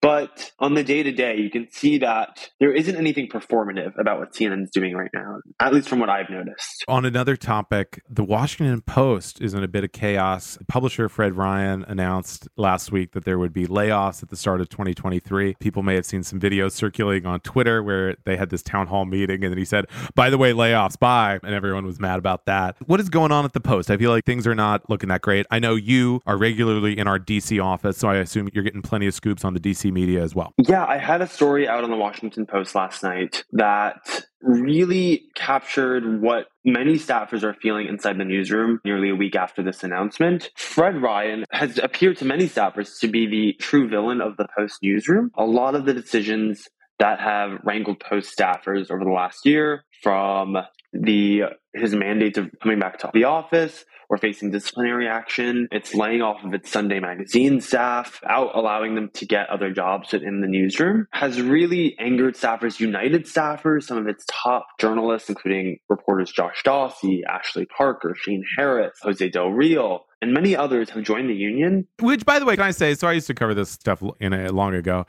But 0.00 0.52
on 0.60 0.74
the 0.74 0.84
day 0.84 1.02
to 1.02 1.10
day, 1.10 1.36
you 1.36 1.50
can 1.50 1.68
see 1.70 1.98
that 1.98 2.50
there 2.60 2.72
isn't 2.72 2.96
anything 2.96 3.28
performative 3.28 3.98
about 3.98 4.20
what 4.20 4.32
CNN's 4.32 4.70
doing 4.70 4.94
right 4.94 5.10
now, 5.12 5.40
at 5.58 5.74
least 5.74 5.88
from 5.88 5.98
what 5.98 6.08
I've 6.08 6.30
noticed. 6.30 6.84
On 6.86 7.04
another 7.04 7.36
topic, 7.36 8.02
the 8.08 8.22
Washington 8.22 8.80
Post 8.80 9.40
is 9.40 9.54
in 9.54 9.64
a 9.64 9.68
bit 9.68 9.82
of 9.82 9.92
chaos. 9.92 10.56
Publisher 10.68 11.08
Fred 11.08 11.36
Ryan 11.36 11.84
announced 11.88 12.48
last 12.56 12.92
week 12.92 13.12
that 13.12 13.24
there 13.24 13.38
would 13.38 13.52
be 13.52 13.66
layoffs 13.66 14.22
at 14.22 14.28
the 14.28 14.36
start 14.36 14.60
of 14.60 14.68
2023. 14.68 15.54
People 15.58 15.82
may 15.82 15.96
have 15.96 16.06
seen 16.06 16.22
some 16.22 16.38
videos 16.38 16.72
circulating 16.72 17.26
on 17.26 17.40
Twitter 17.40 17.82
where 17.82 18.16
they 18.24 18.36
had 18.36 18.50
this 18.50 18.62
town 18.62 18.86
hall 18.86 19.04
meeting 19.04 19.42
and 19.42 19.52
then 19.52 19.58
he 19.58 19.64
said, 19.64 19.86
by 20.14 20.30
the 20.30 20.38
way, 20.38 20.52
layoffs, 20.52 20.98
bye. 20.98 21.40
And 21.42 21.54
everyone 21.54 21.84
was 21.84 21.98
mad 21.98 22.18
about 22.18 22.46
that. 22.46 22.76
What 22.86 23.00
is 23.00 23.08
going 23.08 23.32
on 23.32 23.44
at 23.44 23.52
the 23.52 23.60
Post? 23.60 23.90
I 23.90 23.96
feel 23.96 24.12
like 24.12 24.24
things 24.24 24.46
are 24.46 24.54
not 24.54 24.88
looking 24.88 25.08
that 25.08 25.22
great. 25.22 25.46
I 25.50 25.58
know 25.58 25.74
you 25.74 26.20
are 26.26 26.36
regularly 26.36 26.96
in 26.96 27.08
our 27.08 27.18
DC 27.18 27.62
office, 27.62 27.98
so 27.98 28.08
I 28.08 28.16
assume 28.16 28.48
you're 28.52 28.64
getting 28.64 28.82
plenty 28.82 29.08
of 29.08 29.14
scoops 29.14 29.44
on 29.44 29.54
the 29.54 29.60
DC 29.60 29.87
media 29.90 30.22
as 30.22 30.34
well. 30.34 30.52
Yeah, 30.58 30.84
I 30.84 30.98
had 30.98 31.22
a 31.22 31.26
story 31.26 31.68
out 31.68 31.84
on 31.84 31.90
the 31.90 31.96
Washington 31.96 32.46
Post 32.46 32.74
last 32.74 33.02
night 33.02 33.44
that 33.52 34.24
really 34.40 35.24
captured 35.34 36.22
what 36.22 36.46
many 36.64 36.94
staffers 36.94 37.42
are 37.42 37.54
feeling 37.54 37.88
inside 37.88 38.18
the 38.18 38.24
newsroom 38.24 38.80
nearly 38.84 39.10
a 39.10 39.14
week 39.14 39.34
after 39.34 39.62
this 39.62 39.82
announcement. 39.82 40.50
Fred 40.56 41.02
Ryan 41.02 41.44
has 41.50 41.78
appeared 41.78 42.16
to 42.18 42.24
many 42.24 42.48
staffers 42.48 43.00
to 43.00 43.08
be 43.08 43.26
the 43.26 43.54
true 43.60 43.88
villain 43.88 44.20
of 44.20 44.36
the 44.36 44.46
Post 44.56 44.78
newsroom. 44.82 45.30
A 45.36 45.44
lot 45.44 45.74
of 45.74 45.86
the 45.86 45.94
decisions 45.94 46.68
that 46.98 47.20
have 47.20 47.58
wrangled 47.64 48.00
Post 48.00 48.36
staffers 48.36 48.90
over 48.90 49.04
the 49.04 49.10
last 49.10 49.44
year 49.44 49.84
from 50.02 50.56
the 50.92 51.42
his 51.74 51.94
mandates 51.94 52.38
of 52.38 52.50
coming 52.62 52.78
back 52.78 52.98
to 52.98 53.10
the 53.12 53.24
office 53.24 53.84
or 54.08 54.16
facing 54.16 54.50
disciplinary 54.50 55.06
action. 55.06 55.68
It's 55.70 55.94
laying 55.94 56.22
off 56.22 56.42
of 56.42 56.54
its 56.54 56.70
Sunday 56.70 56.98
magazine 56.98 57.60
staff, 57.60 58.20
out 58.26 58.50
allowing 58.54 58.94
them 58.94 59.10
to 59.14 59.26
get 59.26 59.50
other 59.50 59.70
jobs 59.70 60.14
in 60.14 60.40
the 60.40 60.46
newsroom, 60.46 61.06
has 61.12 61.40
really 61.40 61.96
angered 61.98 62.34
staffers, 62.34 62.80
United 62.80 63.26
staffers, 63.26 63.84
some 63.84 63.98
of 63.98 64.06
its 64.06 64.24
top 64.26 64.66
journalists, 64.80 65.28
including 65.28 65.78
reporters 65.88 66.32
Josh 66.32 66.62
Dawsey, 66.64 67.22
Ashley 67.28 67.66
Parker, 67.66 68.14
Shane 68.18 68.44
Harris, 68.56 68.98
Jose 69.02 69.28
Del 69.28 69.50
Real, 69.50 70.06
and 70.22 70.32
many 70.32 70.56
others 70.56 70.90
have 70.90 71.02
joined 71.04 71.28
the 71.28 71.34
union. 71.34 71.86
Which, 72.00 72.24
by 72.24 72.38
the 72.38 72.46
way, 72.46 72.56
can 72.56 72.64
I 72.64 72.70
say? 72.70 72.94
So 72.94 73.06
I 73.06 73.12
used 73.12 73.26
to 73.28 73.34
cover 73.34 73.54
this 73.54 73.70
stuff 73.70 74.02
in 74.20 74.32
a 74.32 74.50
long 74.50 74.74
ago, 74.74 75.06